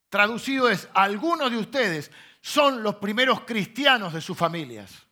Traducido 0.09 0.69
es, 0.69 0.87
algunos 0.93 1.51
de 1.51 1.57
ustedes 1.57 2.11
son 2.41 2.81
los 2.81 2.95
primeros 2.95 3.41
cristianos 3.41 4.13
de 4.13 4.21
sus 4.21 4.37
familias. 4.37 5.05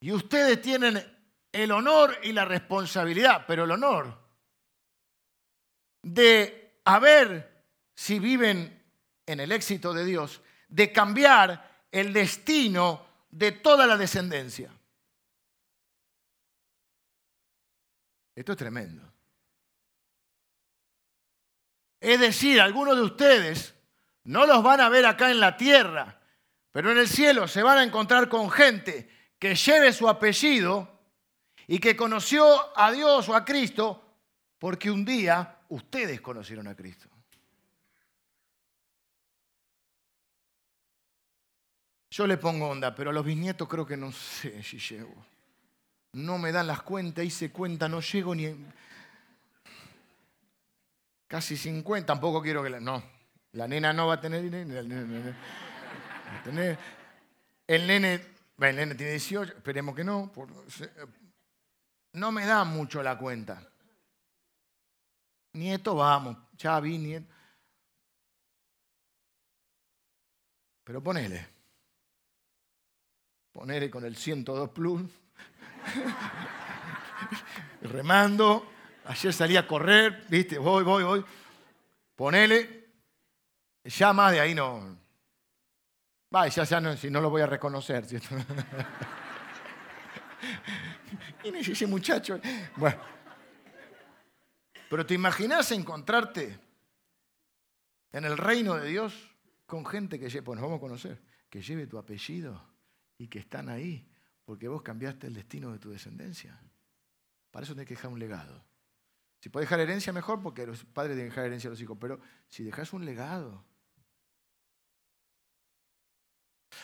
Y 0.00 0.12
ustedes 0.12 0.60
tienen 0.60 1.13
el 1.54 1.70
honor 1.70 2.18
y 2.24 2.32
la 2.32 2.44
responsabilidad, 2.44 3.44
pero 3.46 3.62
el 3.62 3.70
honor 3.70 4.18
de 6.02 6.80
haber, 6.84 7.64
si 7.94 8.18
viven 8.18 8.82
en 9.24 9.38
el 9.38 9.52
éxito 9.52 9.94
de 9.94 10.04
Dios, 10.04 10.42
de 10.66 10.92
cambiar 10.92 11.86
el 11.92 12.12
destino 12.12 13.06
de 13.30 13.52
toda 13.52 13.86
la 13.86 13.96
descendencia. 13.96 14.68
Esto 18.34 18.52
es 18.52 18.58
tremendo. 18.58 19.12
Es 22.00 22.18
decir, 22.18 22.60
algunos 22.60 22.96
de 22.96 23.02
ustedes 23.02 23.76
no 24.24 24.44
los 24.44 24.60
van 24.64 24.80
a 24.80 24.88
ver 24.88 25.06
acá 25.06 25.30
en 25.30 25.38
la 25.38 25.56
tierra, 25.56 26.20
pero 26.72 26.90
en 26.90 26.98
el 26.98 27.08
cielo 27.08 27.46
se 27.46 27.62
van 27.62 27.78
a 27.78 27.84
encontrar 27.84 28.28
con 28.28 28.50
gente 28.50 29.08
que 29.38 29.54
lleve 29.54 29.92
su 29.92 30.08
apellido 30.08 30.93
y 31.66 31.78
que 31.78 31.96
conoció 31.96 32.46
a 32.78 32.92
Dios 32.92 33.28
o 33.28 33.34
a 33.34 33.44
Cristo 33.44 34.02
porque 34.58 34.90
un 34.90 35.04
día 35.04 35.58
ustedes 35.68 36.20
conocieron 36.20 36.68
a 36.68 36.74
Cristo. 36.74 37.08
Yo 42.10 42.26
le 42.26 42.36
pongo 42.36 42.68
onda, 42.68 42.94
pero 42.94 43.10
a 43.10 43.12
los 43.12 43.24
bisnietos 43.24 43.68
creo 43.68 43.84
que 43.84 43.96
no 43.96 44.12
sé 44.12 44.62
si 44.62 44.78
llego. 44.78 45.14
No 46.12 46.38
me 46.38 46.52
dan 46.52 46.68
las 46.68 46.82
cuentas, 46.82 47.24
hice 47.24 47.50
cuenta, 47.50 47.88
no 47.88 48.00
llego 48.00 48.34
ni... 48.36 48.54
Casi 51.26 51.56
50, 51.56 52.06
tampoco 52.06 52.40
quiero 52.40 52.62
que... 52.62 52.70
La... 52.70 52.78
No, 52.78 53.02
la 53.52 53.66
nena 53.66 53.92
no 53.92 54.06
va 54.06 54.14
a 54.14 54.20
tener... 54.20 54.44
Nene, 54.44 54.78
el 57.66 57.86
nene, 57.86 58.20
el 58.60 58.76
nene 58.76 58.94
tiene 58.94 59.10
18, 59.12 59.54
esperemos 59.56 59.96
que 59.96 60.04
no. 60.04 60.30
No 62.14 62.30
me 62.30 62.46
da 62.46 62.64
mucho 62.64 63.02
la 63.02 63.18
cuenta. 63.18 63.60
Nieto, 65.54 65.96
vamos, 65.96 66.36
ya 66.56 66.78
vi 66.80 66.98
nieto. 66.98 67.26
Pero 70.84 71.02
ponele. 71.02 71.48
Ponele 73.52 73.90
con 73.90 74.04
el 74.04 74.16
102 74.16 74.70
Plus. 74.70 75.02
Remando. 77.82 78.70
Ayer 79.06 79.32
salí 79.32 79.56
a 79.56 79.66
correr, 79.66 80.24
viste, 80.28 80.58
voy, 80.58 80.84
voy, 80.84 81.02
voy. 81.02 81.24
Ponele. 82.14 82.84
Ya 83.84 84.12
más 84.12 84.32
de 84.32 84.40
ahí 84.40 84.54
no. 84.54 84.96
Va, 86.34 86.48
ya, 86.48 86.64
ya 86.64 86.80
no, 86.80 86.96
si 86.96 87.10
no 87.10 87.20
lo 87.20 87.30
voy 87.30 87.42
a 87.42 87.46
reconocer, 87.46 88.06
¿cierto? 88.06 88.36
¿Quién 91.44 91.56
es 91.56 91.68
ese 91.68 91.86
muchacho? 91.86 92.40
Bueno. 92.74 92.96
Pero 94.88 95.04
te 95.04 95.12
imaginas 95.12 95.70
encontrarte 95.72 96.58
en 98.12 98.24
el 98.24 98.38
reino 98.38 98.76
de 98.76 98.88
Dios 98.88 99.30
con 99.66 99.84
gente 99.84 100.18
que, 100.18 100.26
pues 100.40 100.58
nos 100.58 100.62
vamos 100.62 100.78
a 100.78 100.80
conocer, 100.80 101.20
que 101.50 101.60
lleve 101.60 101.86
tu 101.86 101.98
apellido 101.98 102.66
y 103.18 103.28
que 103.28 103.40
están 103.40 103.68
ahí 103.68 104.08
porque 104.46 104.68
vos 104.68 104.80
cambiaste 104.80 105.26
el 105.26 105.34
destino 105.34 105.70
de 105.70 105.78
tu 105.78 105.90
descendencia. 105.90 106.58
Para 107.50 107.64
eso 107.64 107.74
tenés 107.74 107.88
que 107.88 107.94
dejar 107.94 108.10
un 108.10 108.18
legado. 108.18 108.64
Si 109.38 109.50
podés 109.50 109.68
dejar 109.68 109.80
herencia, 109.80 110.14
mejor, 110.14 110.42
porque 110.42 110.66
los 110.66 110.82
padres 110.82 111.14
deben 111.14 111.28
dejar 111.28 111.44
herencia 111.44 111.68
a 111.68 111.72
los 111.72 111.80
hijos, 111.82 111.98
pero 112.00 112.18
si 112.48 112.64
dejas 112.64 112.90
un 112.94 113.04
legado. 113.04 113.62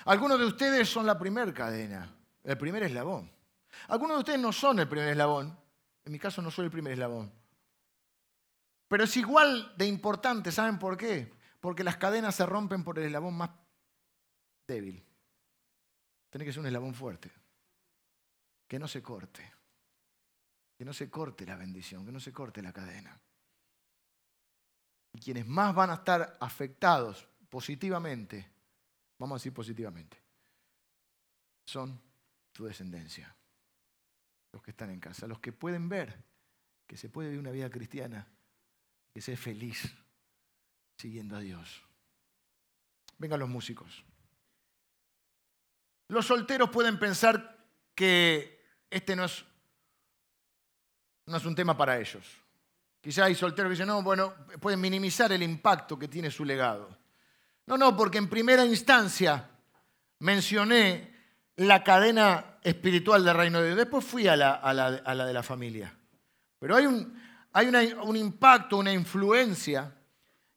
Algunos 0.04 0.38
de 0.38 0.44
ustedes 0.44 0.86
son 0.86 1.06
la 1.06 1.18
primera 1.18 1.50
cadena, 1.54 2.14
el 2.44 2.58
primer 2.58 2.82
eslabón. 2.82 3.39
Algunos 3.88 4.16
de 4.16 4.20
ustedes 4.20 4.40
no 4.40 4.52
son 4.52 4.78
el 4.78 4.88
primer 4.88 5.08
eslabón. 5.08 5.58
En 6.04 6.12
mi 6.12 6.18
caso 6.18 6.42
no 6.42 6.50
soy 6.50 6.66
el 6.66 6.70
primer 6.70 6.92
eslabón. 6.92 7.32
Pero 8.88 9.04
es 9.04 9.16
igual 9.16 9.72
de 9.76 9.86
importante, 9.86 10.50
¿saben 10.50 10.78
por 10.78 10.96
qué? 10.96 11.32
Porque 11.60 11.84
las 11.84 11.96
cadenas 11.96 12.34
se 12.34 12.46
rompen 12.46 12.82
por 12.82 12.98
el 12.98 13.06
eslabón 13.06 13.36
más 13.36 13.50
débil. 14.66 15.04
Tiene 16.30 16.44
que 16.44 16.52
ser 16.52 16.60
un 16.60 16.66
eslabón 16.66 16.94
fuerte. 16.94 17.30
Que 18.66 18.78
no 18.78 18.88
se 18.88 19.02
corte. 19.02 19.52
Que 20.76 20.84
no 20.84 20.92
se 20.92 21.10
corte 21.10 21.46
la 21.46 21.56
bendición, 21.56 22.04
que 22.04 22.12
no 22.12 22.20
se 22.20 22.32
corte 22.32 22.62
la 22.62 22.72
cadena. 22.72 23.20
Y 25.12 25.20
quienes 25.20 25.46
más 25.46 25.74
van 25.74 25.90
a 25.90 25.94
estar 25.94 26.36
afectados 26.40 27.28
positivamente, 27.48 28.48
vamos 29.18 29.36
a 29.36 29.38
decir 29.40 29.52
positivamente, 29.52 30.16
son 31.66 32.00
tu 32.52 32.64
descendencia. 32.64 33.34
Los 34.52 34.62
que 34.62 34.70
están 34.72 34.90
en 34.90 35.00
casa, 35.00 35.26
los 35.26 35.40
que 35.40 35.52
pueden 35.52 35.88
ver 35.88 36.30
que 36.90 36.96
se 36.96 37.08
puede 37.08 37.28
vivir 37.28 37.40
una 37.40 37.52
vida 37.52 37.70
cristiana, 37.70 38.26
que 39.14 39.20
sea 39.20 39.36
feliz 39.36 39.94
siguiendo 40.96 41.36
a 41.36 41.38
Dios. 41.38 41.82
Vengan 43.16 43.38
los 43.38 43.48
músicos. 43.48 44.04
Los 46.08 46.26
solteros 46.26 46.68
pueden 46.70 46.98
pensar 46.98 47.64
que 47.94 48.60
este 48.90 49.14
no 49.14 49.26
es, 49.26 49.44
no 51.26 51.36
es 51.36 51.44
un 51.44 51.54
tema 51.54 51.76
para 51.76 52.00
ellos. 52.00 52.26
Quizá 53.00 53.26
hay 53.26 53.36
solteros 53.36 53.68
que 53.68 53.74
dicen, 53.74 53.86
no, 53.86 54.02
bueno, 54.02 54.34
pueden 54.60 54.80
minimizar 54.80 55.30
el 55.30 55.44
impacto 55.44 55.96
que 55.96 56.08
tiene 56.08 56.28
su 56.28 56.44
legado. 56.44 56.98
No, 57.66 57.78
no, 57.78 57.96
porque 57.96 58.18
en 58.18 58.28
primera 58.28 58.64
instancia 58.64 59.48
mencioné 60.18 61.09
la 61.66 61.84
cadena 61.84 62.56
espiritual 62.62 63.22
del 63.22 63.36
reino 63.36 63.60
de 63.60 63.66
Dios. 63.66 63.76
Después 63.76 64.02
fui 64.02 64.26
a 64.26 64.34
la, 64.34 65.26
de 65.26 65.32
la 65.32 65.42
familia. 65.42 65.94
Pero 66.58 66.76
hay, 66.76 66.86
un, 66.86 67.20
un 68.02 68.16
impacto, 68.16 68.78
una 68.78 68.92
influencia 68.92 69.94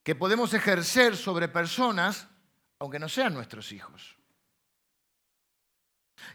que 0.01 0.15
podemos 0.15 0.53
ejercer 0.53 1.17
sobre 1.17 1.49
personas, 1.49 2.27
aunque 2.79 2.99
no 2.99 3.09
sean 3.09 3.33
nuestros 3.33 3.73
hijos. 3.73 4.15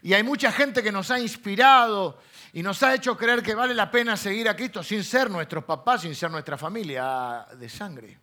Y 0.03 0.13
hay 0.13 0.21
mucha 0.21 0.51
gente 0.51 0.83
que 0.83 0.91
nos 0.91 1.09
ha 1.09 1.19
inspirado 1.19 2.19
y 2.53 2.61
nos 2.61 2.83
ha 2.83 2.93
hecho 2.93 3.17
creer 3.17 3.41
que 3.41 3.55
vale 3.55 3.73
la 3.73 3.89
pena 3.89 4.15
seguir 4.15 4.49
a 4.49 4.55
Cristo 4.55 4.83
sin 4.83 5.03
ser 5.03 5.31
nuestros 5.31 5.63
papás, 5.63 6.01
sin 6.01 6.13
ser 6.13 6.29
nuestra 6.29 6.59
familia 6.59 7.47
de 7.57 7.69
sangre. 7.69 8.19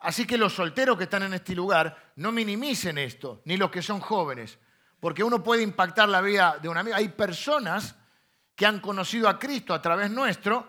Así 0.00 0.26
que 0.26 0.36
los 0.36 0.52
solteros 0.52 0.98
que 0.98 1.04
están 1.04 1.22
en 1.22 1.32
este 1.32 1.54
lugar 1.54 2.12
no 2.16 2.32
minimicen 2.32 2.98
esto, 2.98 3.40
ni 3.46 3.56
los 3.56 3.70
que 3.70 3.80
son 3.80 4.00
jóvenes, 4.00 4.58
porque 5.04 5.22
uno 5.22 5.42
puede 5.42 5.62
impactar 5.62 6.08
la 6.08 6.22
vida 6.22 6.58
de 6.62 6.66
un 6.66 6.78
amigo. 6.78 6.96
Hay 6.96 7.08
personas 7.08 7.94
que 8.56 8.64
han 8.64 8.80
conocido 8.80 9.28
a 9.28 9.38
Cristo 9.38 9.74
a 9.74 9.82
través 9.82 10.10
nuestro, 10.10 10.66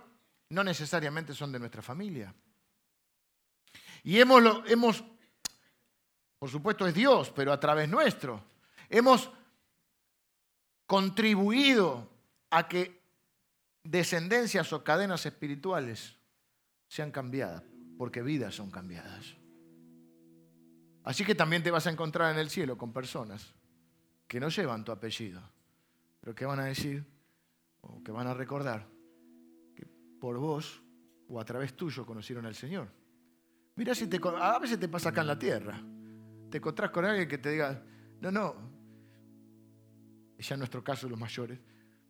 no 0.49 0.61
necesariamente 0.61 1.33
son 1.33 1.53
de 1.53 1.59
nuestra 1.59 1.81
familia. 1.81 2.36
Y 4.03 4.19
hemos, 4.19 4.43
hemos 4.67 5.05
por 6.38 6.49
supuesto 6.49 6.86
es 6.86 6.93
Dios, 6.93 7.31
pero 7.33 7.53
a 7.53 7.59
través 7.61 7.88
nuestro, 7.88 8.43
hemos 8.89 9.31
contribuido 10.86 12.11
a 12.49 12.67
que 12.67 13.01
descendencias 13.86 14.73
o 14.73 14.83
cadenas 14.83 15.25
espirituales 15.25 16.17
sean 16.89 17.09
cambiadas 17.09 17.63
porque 17.97 18.21
vidas 18.21 18.53
son 18.53 18.69
cambiadas. 18.69 19.38
Así 21.05 21.23
que 21.23 21.36
también 21.36 21.63
te 21.63 21.71
vas 21.71 21.88
a 21.88 21.91
encontrar 21.91 22.33
en 22.33 22.39
el 22.39 22.49
cielo 22.49 22.77
con 22.77 22.91
personas 22.91 23.55
que 24.28 24.39
no 24.39 24.49
llevan 24.49 24.84
tu 24.84 24.91
apellido, 24.91 25.41
pero 26.19 26.34
que 26.34 26.45
van 26.45 26.59
a 26.59 26.65
decir 26.65 27.05
o 27.82 28.03
que 28.03 28.11
van 28.11 28.28
a 28.28 28.34
recordar 28.34 28.88
que 29.76 29.86
por 30.19 30.38
vos 30.38 30.82
o 31.28 31.39
a 31.39 31.45
través 31.45 31.76
tuyo 31.76 32.05
conocieron 32.05 32.45
al 32.45 32.55
Señor. 32.55 32.88
Mira 33.76 33.93
si 33.93 34.07
te, 34.07 34.19
a 34.23 34.59
veces 34.59 34.80
te 34.80 34.88
pasa 34.88 35.09
acá 35.09 35.21
en 35.21 35.28
la 35.28 35.39
tierra. 35.39 35.82
Te 36.49 36.57
encontrás 36.57 36.91
con 36.91 37.05
alguien 37.05 37.28
que 37.28 37.38
te 37.38 37.51
diga, 37.51 37.84
no, 38.21 38.32
no, 38.32 38.55
ya 40.39 40.55
en 40.55 40.59
nuestro 40.59 40.84
caso 40.84 41.09
los 41.09 41.19
mayores, 41.19 41.59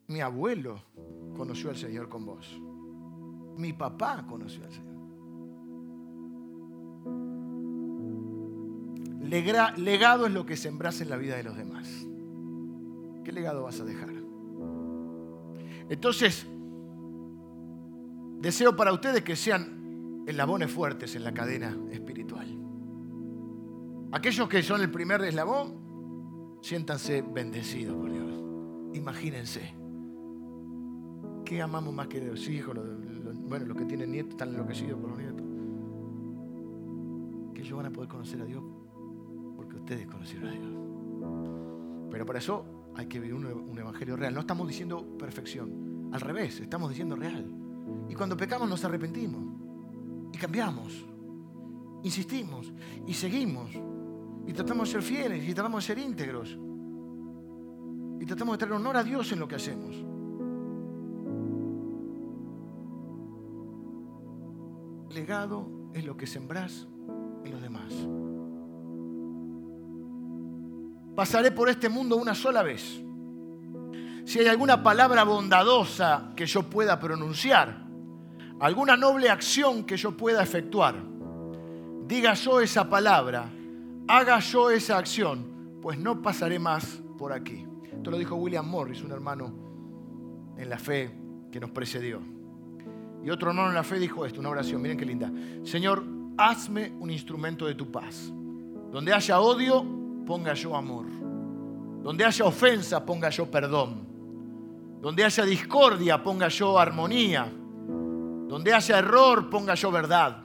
mi 0.08 0.22
abuelo 0.22 0.84
conoció 1.36 1.70
al 1.70 1.78
Señor 1.78 2.10
con 2.10 2.26
vos. 2.26 2.60
Mi 3.58 3.74
papá 3.74 4.26
conoció 4.28 4.64
al 4.66 4.72
Señor. 4.72 4.95
Legado 9.78 10.26
es 10.28 10.34
lo 10.34 10.46
que 10.46 10.56
sembras 10.56 11.02
en 11.02 11.10
la 11.10 11.18
vida 11.18 11.36
de 11.36 11.44
los 11.44 11.58
demás. 11.58 12.08
¿Qué 13.24 13.32
legado 13.32 13.64
vas 13.64 13.80
a 13.82 13.84
dejar? 13.84 14.14
Entonces, 15.90 16.46
deseo 18.40 18.76
para 18.76 18.94
ustedes 18.94 19.24
que 19.24 19.36
sean 19.36 20.24
eslabones 20.28 20.72
fuertes 20.72 21.16
en 21.16 21.24
la 21.24 21.34
cadena 21.34 21.78
espiritual. 21.92 22.48
Aquellos 24.12 24.48
que 24.48 24.64
son 24.64 24.82
el 24.82 24.90
primer 24.90 25.22
eslabón, 25.24 26.58
siéntanse 26.62 27.22
bendecidos 27.22 27.96
por 27.96 28.12
Dios. 28.12 28.32
Imagínense. 28.94 29.74
¿Qué 31.44 31.62
amamos 31.62 31.94
más 31.94 32.08
que 32.08 32.22
los 32.22 32.48
hijos? 32.48 32.78
bueno, 33.48 33.66
los 33.66 33.78
que 33.78 33.86
tienen 33.86 34.12
nietos 34.12 34.32
están 34.32 34.50
enloquecidos 34.50 35.00
por 35.00 35.10
los 35.10 35.20
nietos. 35.20 35.46
Que 37.54 37.62
ellos 37.62 37.78
van 37.78 37.88
a 37.88 37.92
poder 37.92 38.10
conocer 38.10 38.42
a 38.42 38.46
Dios 38.46 38.64
ustedes 39.86 40.08
conocieron 40.08 40.50
a 40.50 40.52
Dios. 40.52 42.10
Pero 42.10 42.26
para 42.26 42.40
eso 42.40 42.66
hay 42.96 43.06
que 43.06 43.20
vivir 43.20 43.36
un, 43.36 43.78
evangelio 43.78 44.16
real. 44.16 44.34
No 44.34 44.40
estamos 44.40 44.68
diciendo 44.68 45.16
perfección. 45.18 46.10
Al 46.12 46.22
revés, 46.22 46.60
estamos 46.60 46.90
diciendo 46.90 47.16
real. 47.16 47.46
Y 48.10 48.16
cuando 48.16 48.36
pecamos 48.36 48.68
nos 48.68 48.84
arrepentimos. 48.84 49.44
Y 50.34 50.38
cambiamos. 50.38 51.06
Insistimos. 52.04 52.74
Y 53.06 53.14
seguimos. 53.14 53.70
Y 54.48 54.54
tratamos 54.54 54.88
de 54.88 54.94
ser 54.94 55.04
fieles. 55.04 55.48
Y 55.48 55.54
tratamos 55.54 55.84
de 55.84 55.94
ser 55.94 56.04
íntegros. 56.04 56.58
Y 58.20 58.26
tratamos 58.26 58.56
de 58.56 58.58
traer 58.58 58.74
honor 58.74 58.98
a 58.98 59.04
Dios 59.04 59.32
en 59.32 59.40
lo 59.40 59.48
que 59.48 59.56
hacemos. 59.56 60.04
Legado 65.14 65.92
es 65.94 66.04
lo 66.04 66.18
que 66.18 66.26
sembrás 66.26 66.88
en 67.44 67.52
los 67.52 67.62
demás 67.62 67.94
pasaré 71.16 71.52
por 71.52 71.70
este 71.70 71.90
mundo 71.90 72.18
una 72.18 72.36
sola 72.36 72.62
vez. 72.62 73.02
Si 74.26 74.40
hay 74.40 74.48
alguna 74.48 74.84
palabra 74.84 75.24
bondadosa 75.24 76.32
que 76.36 76.46
yo 76.46 76.64
pueda 76.64 77.00
pronunciar, 77.00 77.86
alguna 78.60 78.98
noble 78.98 79.30
acción 79.30 79.84
que 79.84 79.98
yo 79.98 80.18
pueda 80.18 80.42
efectuar, 80.44 80.96
diga 82.08 82.34
yo 82.34 82.60
esa 82.60 82.90
palabra, 82.90 83.50
haga 84.08 84.40
yo 84.40 84.72
esa 84.72 84.98
acción, 84.98 85.80
pues 85.82 85.98
no 86.00 86.22
pasaré 86.22 86.60
más 86.60 87.02
por 87.18 87.32
aquí. 87.32 87.66
Esto 87.92 88.12
lo 88.12 88.18
dijo 88.18 88.36
William 88.36 88.68
Morris, 88.68 89.02
un 89.02 89.12
hermano 89.12 89.54
en 90.58 90.70
la 90.70 90.78
fe 90.78 91.12
que 91.52 91.60
nos 91.60 91.70
precedió. 91.70 92.20
Y 93.24 93.30
otro 93.30 93.50
hermano 93.50 93.70
en 93.70 93.76
la 93.76 93.84
fe 93.84 94.00
dijo 94.00 94.26
esto, 94.26 94.40
una 94.40 94.50
oración, 94.50 94.82
miren 94.82 94.98
qué 94.98 95.06
linda. 95.06 95.32
Señor, 95.64 96.04
hazme 96.38 96.94
un 97.00 97.10
instrumento 97.10 97.66
de 97.66 97.76
tu 97.76 97.92
paz. 97.92 98.32
Donde 98.92 99.14
haya 99.14 99.40
odio, 99.40 99.84
ponga 100.26 100.54
yo 100.54 100.76
amor. 100.76 101.06
Donde 102.02 102.26
haya 102.26 102.46
ofensa, 102.46 103.06
ponga 103.06 103.30
yo 103.30 103.50
perdón. 103.50 104.06
Donde 105.02 105.24
haya 105.24 105.44
discordia, 105.44 106.22
ponga 106.22 106.48
yo 106.48 106.78
armonía. 106.80 107.52
Donde 108.48 108.74
haya 108.74 109.00
error, 109.00 109.50
ponga 109.50 109.76
yo 109.76 109.92
verdad. 109.92 110.38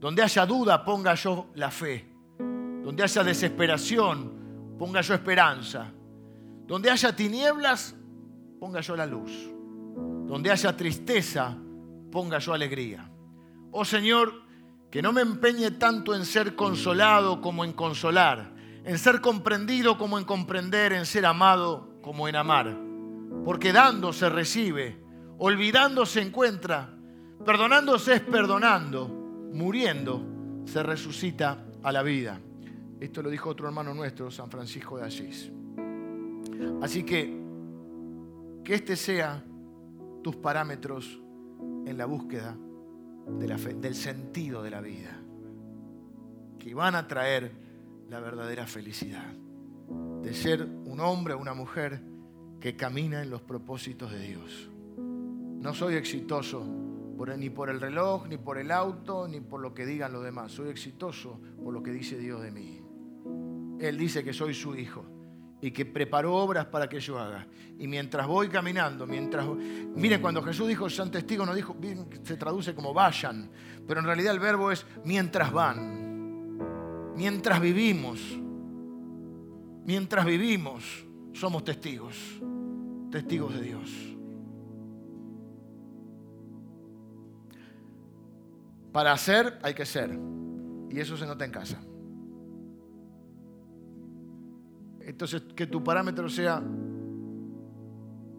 Donde 0.00 0.22
haya 0.22 0.46
duda, 0.46 0.84
ponga 0.84 1.14
yo 1.14 1.46
la 1.54 1.70
fe. 1.70 2.06
Donde 2.38 3.02
haya 3.02 3.24
desesperación, 3.24 4.76
ponga 4.78 5.00
yo 5.00 5.14
esperanza. 5.14 5.92
Donde 6.66 6.90
haya 6.90 7.14
tinieblas, 7.14 7.94
ponga 8.60 8.80
yo 8.80 8.96
la 8.96 9.06
luz. 9.06 9.30
Donde 10.26 10.50
haya 10.50 10.76
tristeza, 10.76 11.56
ponga 12.10 12.38
yo 12.38 12.52
alegría. 12.52 13.10
Oh 13.72 13.84
Señor, 13.84 14.42
que 14.90 15.02
no 15.02 15.12
me 15.12 15.22
empeñe 15.22 15.72
tanto 15.72 16.14
en 16.14 16.24
ser 16.24 16.54
consolado 16.54 17.40
como 17.40 17.64
en 17.64 17.72
consolar 17.72 18.55
en 18.86 18.98
ser 18.98 19.20
comprendido 19.20 19.98
como 19.98 20.16
en 20.16 20.24
comprender, 20.24 20.92
en 20.92 21.06
ser 21.06 21.26
amado 21.26 21.98
como 22.02 22.28
en 22.28 22.36
amar. 22.36 22.78
Porque 23.44 23.72
dando 23.72 24.12
se 24.12 24.28
recibe, 24.28 24.96
olvidando 25.38 26.06
se 26.06 26.22
encuentra, 26.22 26.96
perdonándose 27.44 28.14
es 28.14 28.20
perdonando, 28.20 29.08
muriendo 29.52 30.24
se 30.64 30.84
resucita 30.84 31.66
a 31.82 31.90
la 31.90 32.04
vida. 32.04 32.40
Esto 33.00 33.22
lo 33.22 33.28
dijo 33.28 33.50
otro 33.50 33.66
hermano 33.66 33.92
nuestro, 33.92 34.30
San 34.30 34.50
Francisco 34.50 34.98
de 34.98 35.04
Asís. 35.04 35.50
Así 36.80 37.02
que 37.02 37.44
que 38.64 38.74
este 38.74 38.96
sea 38.96 39.44
tus 40.22 40.36
parámetros 40.36 41.20
en 41.86 41.96
la 41.96 42.06
búsqueda 42.06 42.56
del 43.28 43.94
sentido 43.94 44.62
de 44.62 44.70
la 44.70 44.80
vida, 44.80 45.16
que 46.58 46.74
van 46.74 46.94
a 46.94 47.06
traer 47.06 47.65
la 48.08 48.20
verdadera 48.20 48.66
felicidad. 48.66 49.32
De 50.22 50.34
ser 50.34 50.64
un 50.64 51.00
hombre 51.00 51.34
o 51.34 51.38
una 51.38 51.54
mujer 51.54 52.02
que 52.60 52.76
camina 52.76 53.22
en 53.22 53.30
los 53.30 53.42
propósitos 53.42 54.10
de 54.10 54.20
Dios. 54.20 54.70
No 54.96 55.74
soy 55.74 55.94
exitoso 55.94 56.64
ni 57.38 57.50
por 57.50 57.70
el 57.70 57.80
reloj, 57.80 58.26
ni 58.28 58.36
por 58.36 58.58
el 58.58 58.70
auto, 58.70 59.26
ni 59.26 59.40
por 59.40 59.60
lo 59.60 59.74
que 59.74 59.86
digan 59.86 60.12
los 60.12 60.22
demás. 60.22 60.52
Soy 60.52 60.68
exitoso 60.68 61.40
por 61.62 61.72
lo 61.72 61.82
que 61.82 61.90
dice 61.90 62.18
Dios 62.18 62.42
de 62.42 62.50
mí. 62.50 62.82
Él 63.80 63.96
dice 63.96 64.22
que 64.22 64.32
soy 64.32 64.54
su 64.54 64.76
hijo 64.76 65.04
y 65.60 65.70
que 65.70 65.86
preparó 65.86 66.34
obras 66.34 66.66
para 66.66 66.88
que 66.88 67.00
yo 67.00 67.18
haga. 67.18 67.46
Y 67.78 67.88
mientras 67.88 68.26
voy 68.26 68.48
caminando, 68.48 69.06
mientras... 69.06 69.46
Miren, 69.48 70.20
cuando 70.20 70.42
Jesús 70.42 70.68
dijo, 70.68 70.88
San 70.90 71.10
Testigo, 71.10 71.46
no 71.46 71.54
dijo, 71.54 71.74
se 72.22 72.36
traduce 72.36 72.74
como 72.74 72.92
vayan, 72.92 73.50
pero 73.88 74.00
en 74.00 74.06
realidad 74.06 74.34
el 74.34 74.40
verbo 74.40 74.70
es 74.70 74.86
mientras 75.04 75.52
van 75.52 76.05
Mientras 77.16 77.60
vivimos, 77.60 78.20
mientras 79.86 80.26
vivimos, 80.26 81.06
somos 81.32 81.64
testigos, 81.64 82.16
testigos 83.10 83.54
de 83.54 83.62
Dios. 83.62 84.16
Para 88.92 89.12
hacer 89.12 89.58
hay 89.62 89.74
que 89.74 89.86
ser. 89.86 90.18
Y 90.90 91.00
eso 91.00 91.16
se 91.16 91.26
nota 91.26 91.44
en 91.44 91.50
casa. 91.50 91.80
Entonces, 95.00 95.42
que 95.54 95.66
tu 95.66 95.82
parámetro 95.82 96.28
sea 96.28 96.62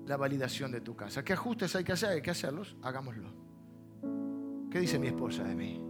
la 0.06 0.18
validación 0.18 0.72
de 0.72 0.82
tu 0.82 0.96
casa. 0.96 1.24
¿Qué 1.24 1.34
ajustes 1.34 1.76
hay 1.76 1.84
que 1.84 1.94
hacer? 1.94 2.10
Hay 2.10 2.22
que 2.22 2.32
hacerlos, 2.32 2.76
hagámoslo. 2.82 3.30
¿Qué 4.70 4.80
dice 4.80 5.00
mi 5.00 5.08
esposa 5.08 5.44
de 5.44 5.56
mí? 5.56 5.87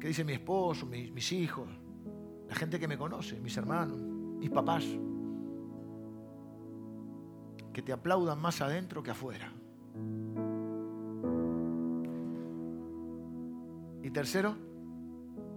¿Qué 0.00 0.08
dice 0.08 0.24
mi 0.24 0.34
esposo, 0.34 0.86
mis, 0.86 1.32
hijos, 1.32 1.68
la 2.48 2.54
gente 2.54 2.78
que 2.78 2.86
me 2.86 2.98
conoce, 2.98 3.40
mis 3.40 3.56
hermanos, 3.56 4.00
mis 4.00 4.50
papás? 4.50 4.84
Que 7.72 7.82
te 7.82 7.92
aplaudan 7.92 8.38
más 8.40 8.60
adentro 8.60 9.02
que 9.02 9.10
afuera. 9.10 9.52
Y 14.02 14.10
tercero, 14.10 14.54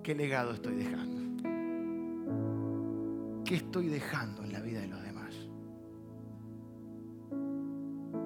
¿qué 0.03 0.15
legado 0.15 0.53
estoy 0.53 0.75
dejando? 0.75 1.19
¿Qué 3.43 3.55
estoy 3.55 3.87
dejando 3.87 4.43
en 4.43 4.53
la 4.53 4.61
vida 4.61 4.79
de 4.79 4.87
los 4.87 5.01
demás? 5.03 5.35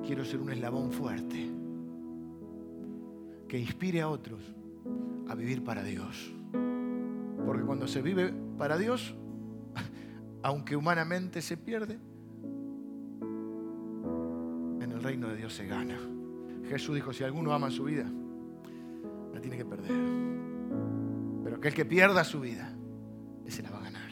Quiero 0.06 0.24
ser 0.26 0.42
un 0.42 0.52
eslabón 0.52 0.92
fuerte 0.92 1.50
que 3.48 3.58
inspire 3.58 4.02
a 4.02 4.10
otros 4.10 4.42
a 5.28 5.36
vivir 5.36 5.64
para 5.64 5.84
Dios. 5.84 6.34
Porque 7.46 7.64
cuando 7.64 7.88
se 7.88 8.02
vive 8.02 8.34
para 8.58 8.78
Dios, 8.78 9.16
aunque 10.44 10.76
humanamente 10.76 11.42
se 11.42 11.58
pierde, 11.58 12.00
en 14.82 14.92
el 14.92 15.04
reino 15.04 15.28
de 15.28 15.38
Dios 15.38 15.54
se 15.54 15.66
gana. 15.66 15.98
Jesús 16.68 16.96
dijo, 16.96 17.14
si 17.14 17.24
alguno 17.24 17.54
ama 17.54 17.70
su 17.70 17.84
vida, 17.84 18.06
la 19.34 19.42
tiene 19.42 19.58
que 19.58 19.66
perder. 19.66 19.92
Pero 21.44 21.58
aquel 21.58 21.74
que 21.74 21.86
pierda 21.86 22.24
su 22.24 22.40
vida, 22.40 22.74
ese 23.46 23.62
la 23.62 23.72
va 23.72 23.80
a 23.80 23.84
ganar. 23.84 24.12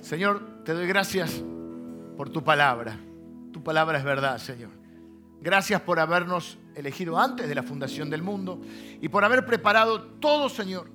Señor, 0.00 0.64
te 0.64 0.72
doy 0.72 0.86
gracias 0.86 1.44
por 2.16 2.30
tu 2.30 2.42
palabra. 2.42 2.98
Tu 3.52 3.62
palabra 3.62 3.98
es 3.98 4.04
verdad, 4.04 4.38
Señor. 4.38 4.77
Gracias 5.40 5.80
por 5.82 6.00
habernos 6.00 6.58
elegido 6.74 7.18
antes 7.18 7.48
de 7.48 7.54
la 7.54 7.62
fundación 7.62 8.10
del 8.10 8.22
mundo 8.22 8.60
y 9.00 9.08
por 9.08 9.24
haber 9.24 9.46
preparado 9.46 10.02
todo, 10.02 10.48
Señor. 10.48 10.90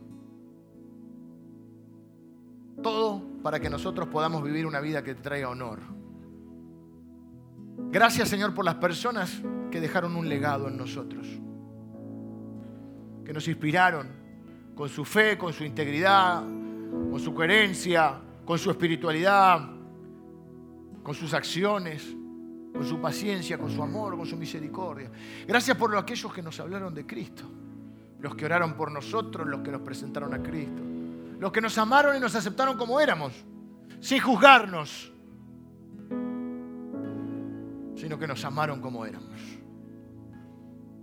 Todo 2.82 3.24
para 3.42 3.60
que 3.60 3.70
nosotros 3.70 4.08
podamos 4.10 4.44
vivir 4.44 4.66
una 4.66 4.82
vida 4.82 5.04
que 5.04 5.16
te 5.16 5.22
traiga 5.22 5.50
honor. 5.50 5.80
Gracias, 7.90 8.30
Señor, 8.30 8.54
por 8.54 8.66
las 8.66 8.76
personas 8.76 9.42
que 9.72 9.80
dejaron 9.80 10.16
un 10.16 10.28
legado 10.28 10.68
en 10.68 10.78
nosotros. 10.78 11.28
Que 13.24 13.34
nos 13.34 13.48
inspiraron 13.48 14.08
con 14.76 14.90
su 14.90 15.06
fe, 15.06 15.38
con 15.38 15.54
su 15.54 15.64
integridad, 15.64 16.42
con 16.42 17.20
su 17.20 17.34
coherencia, 17.34 18.20
con 18.46 18.60
su 18.60 18.70
espiritualidad, 18.72 19.70
con 21.02 21.14
sus 21.14 21.34
acciones, 21.34 22.16
con 22.74 22.84
su 22.84 23.00
paciencia, 23.00 23.58
con 23.58 23.70
su 23.70 23.82
amor, 23.84 24.18
con 24.18 24.26
su 24.26 24.36
misericordia. 24.36 25.12
Gracias 25.48 25.78
por 25.78 25.96
aquellos 25.96 26.34
que 26.34 26.42
nos 26.42 26.60
hablaron 26.60 26.94
de 26.94 27.06
Cristo, 27.06 27.44
los 28.20 28.36
que 28.36 28.46
oraron 28.46 28.74
por 28.74 28.92
nosotros, 28.92 29.48
los 29.48 29.62
que 29.62 29.72
nos 29.72 29.82
presentaron 29.82 30.34
a 30.34 30.42
Cristo, 30.42 30.82
los 31.40 31.52
que 31.52 31.62
nos 31.62 31.78
amaron 31.78 32.18
y 32.18 32.20
nos 32.20 32.34
aceptaron 32.36 32.76
como 32.76 33.00
éramos, 33.00 33.34
sin 34.00 34.20
juzgarnos, 34.20 35.12
sino 37.96 38.18
que 38.18 38.28
nos 38.28 38.44
amaron 38.44 38.82
como 38.82 39.06
éramos. 39.06 39.40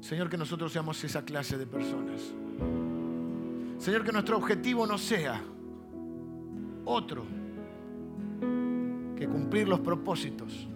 Señor, 0.00 0.28
que 0.28 0.36
nosotros 0.36 0.72
seamos 0.72 1.02
esa 1.04 1.24
clase 1.24 1.56
de 1.56 1.66
personas. 1.66 2.20
Señor, 3.78 4.04
que 4.04 4.12
nuestro 4.12 4.36
objetivo 4.36 4.86
no 4.86 4.98
sea 4.98 5.40
otro 6.84 7.24
que 9.16 9.28
cumplir 9.28 9.68
los 9.68 9.80
propósitos 9.80 10.66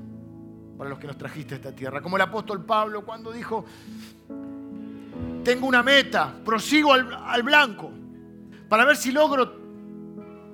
para 0.85 0.91
los 0.91 0.99
que 0.99 1.07
nos 1.07 1.17
trajiste 1.17 1.55
a 1.55 1.57
esta 1.57 1.73
tierra. 1.73 2.03
Como 2.03 2.17
el 2.17 2.23
apóstol 2.23 2.63
Pablo 2.63 3.07
cuando 3.07 3.33
dijo, 3.33 3.65
tengo 5.43 5.67
una 5.67 5.83
meta, 5.83 6.35
prosigo 6.45 6.93
al, 6.93 7.43
blanco, 7.43 7.91
para 8.69 8.85
ver 8.85 8.95
si 8.95 9.11
logro 9.11 9.51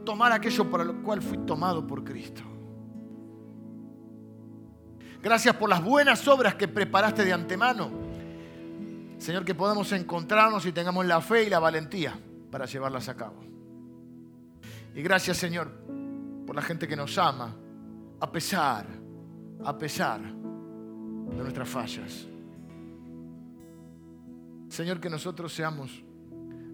tomar 0.05 0.31
aquello 0.31 0.71
para 0.71 0.85
lo 0.85 1.03
cual 1.03 1.21
fui 1.21 1.39
tomado 1.39 1.85
por 1.85 2.05
Cristo. 2.05 2.43
Gracias 5.21 5.57
por 5.57 5.69
las 5.69 5.83
buenas 5.83 6.29
obras 6.29 6.55
que 6.55 6.69
preparaste 6.69 7.25
de 7.25 7.33
antemano. 7.33 7.91
Señor, 9.19 9.45
que 9.45 9.57
podamos 9.57 9.91
encontrarnos 9.91 10.65
y 10.65 10.71
tengamos 10.71 11.07
la 11.07 11.21
fe 11.21 11.43
y 11.43 11.51
la 11.51 11.59
valentía 11.59 12.17
para 12.53 12.67
llevarlas 12.67 13.09
a 13.09 13.17
cabo. 13.17 13.43
Y 14.95 15.03
gracias, 15.03 15.39
Señor, 15.39 15.73
por 16.47 16.55
la 16.55 16.63
gente 16.63 16.87
que 16.87 16.95
nos 16.95 17.19
ama, 17.19 17.53
a 18.21 18.31
pesar, 18.31 19.00
a 19.65 19.77
pesar 19.77 20.21
de 20.21 21.37
nuestras 21.37 21.69
fallas. 21.69 22.27
Señor, 24.69 25.01
que 25.01 25.11
nosotros 25.11 25.53
seamos 25.53 26.03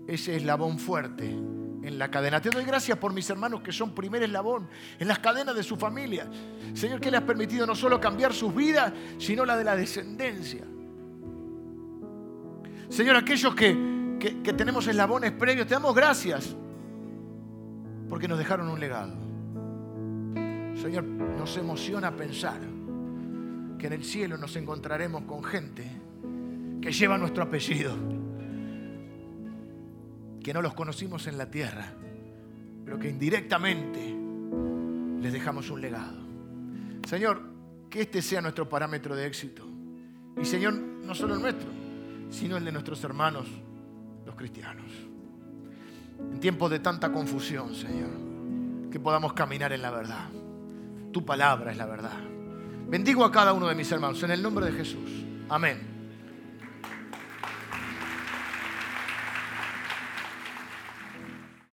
ese 0.07 0.37
eslabón 0.37 0.79
fuerte 0.79 1.31
en 1.31 1.99
la 1.99 2.11
cadena. 2.11 2.41
Te 2.41 2.51
doy 2.51 2.65
gracias 2.65 2.99
por 2.99 3.13
mis 3.13 3.29
hermanos 3.31 3.63
que 3.63 3.73
son 3.73 3.95
primer 3.95 4.23
eslabón 4.23 4.69
en 4.99 5.09
las 5.09 5.19
cadenas 5.19 5.55
de 5.55 5.63
su 5.63 5.77
familia. 5.77 6.29
Señor, 6.75 7.01
que 7.01 7.11
le 7.11 7.17
has 7.17 7.23
permitido 7.23 7.67
no 7.67 7.75
solo 7.75 8.01
cambiar 8.01 8.35
sus 8.35 8.55
vidas, 8.55 8.93
sino 9.19 9.45
la 9.45 9.57
de 9.57 9.65
la 9.65 9.77
descendencia. 9.77 10.65
Señor, 12.89 13.17
aquellos 13.17 13.55
que, 13.55 14.19
que 14.19 14.53
tenemos 14.53 14.87
eslabones 14.87 15.33
previos, 15.33 15.67
te 15.67 15.75
damos 15.75 15.95
gracias 15.95 16.55
porque 18.09 18.29
nos 18.29 18.39
dejaron 18.39 18.69
un 18.69 18.79
legado. 18.79 19.15
Señor, 20.81 21.05
nos 21.05 21.57
emociona 21.57 22.15
pensar 22.15 22.76
que 23.79 23.87
en 23.87 23.93
el 23.93 24.05
cielo 24.05 24.37
nos 24.39 24.57
encontraremos 24.57 25.23
con 25.23 25.43
gente 25.45 25.85
que 26.81 26.93
lleva 26.93 27.19
nuestro 27.19 27.43
apellido, 27.43 27.95
que 30.43 30.55
no 30.55 30.63
los 30.63 30.75
conocimos 30.75 31.27
en 31.27 31.39
la 31.39 31.51
tierra, 31.51 31.93
pero 32.85 32.99
que 32.99 33.09
indirectamente 33.09 34.15
les 35.21 35.33
dejamos 35.33 35.71
un 35.71 35.81
legado. 35.81 36.19
Señor, 37.09 37.43
que 37.91 38.03
este 38.03 38.23
sea 38.23 38.41
nuestro 38.41 38.69
parámetro 38.69 39.17
de 39.17 39.27
éxito. 39.27 39.67
Y 40.41 40.45
Señor, 40.45 40.75
no 40.75 41.15
solo 41.15 41.35
el 41.35 41.41
nuestro, 41.41 41.69
sino 42.31 42.57
el 42.57 42.65
de 42.65 42.73
nuestros 42.73 43.03
hermanos, 43.05 43.47
los 44.25 44.35
cristianos 44.35 44.91
en 46.19 46.41
tiempos 46.41 46.71
de 46.71 46.79
tanta 46.79 47.13
confusión, 47.13 47.75
Señor, 47.75 48.11
que 48.91 49.01
podamos 49.01 49.33
caminar 49.33 49.73
en 49.73 49.83
la 49.83 49.91
verdad. 49.91 50.29
Tu 51.13 51.25
palabra 51.25 51.71
es 51.71 51.77
la 51.77 51.87
verdad. 51.87 52.36
Bendigo 52.89 53.25
a 53.25 53.33
cada 53.33 53.53
uno 53.53 53.67
de 53.67 53.75
mis 53.75 53.91
hermanos 53.91 54.23
en 54.23 54.31
el 54.31 54.43
nombre 54.43 54.67
de 54.67 54.73
Jesús. 54.73 55.25
Amén. 55.49 55.96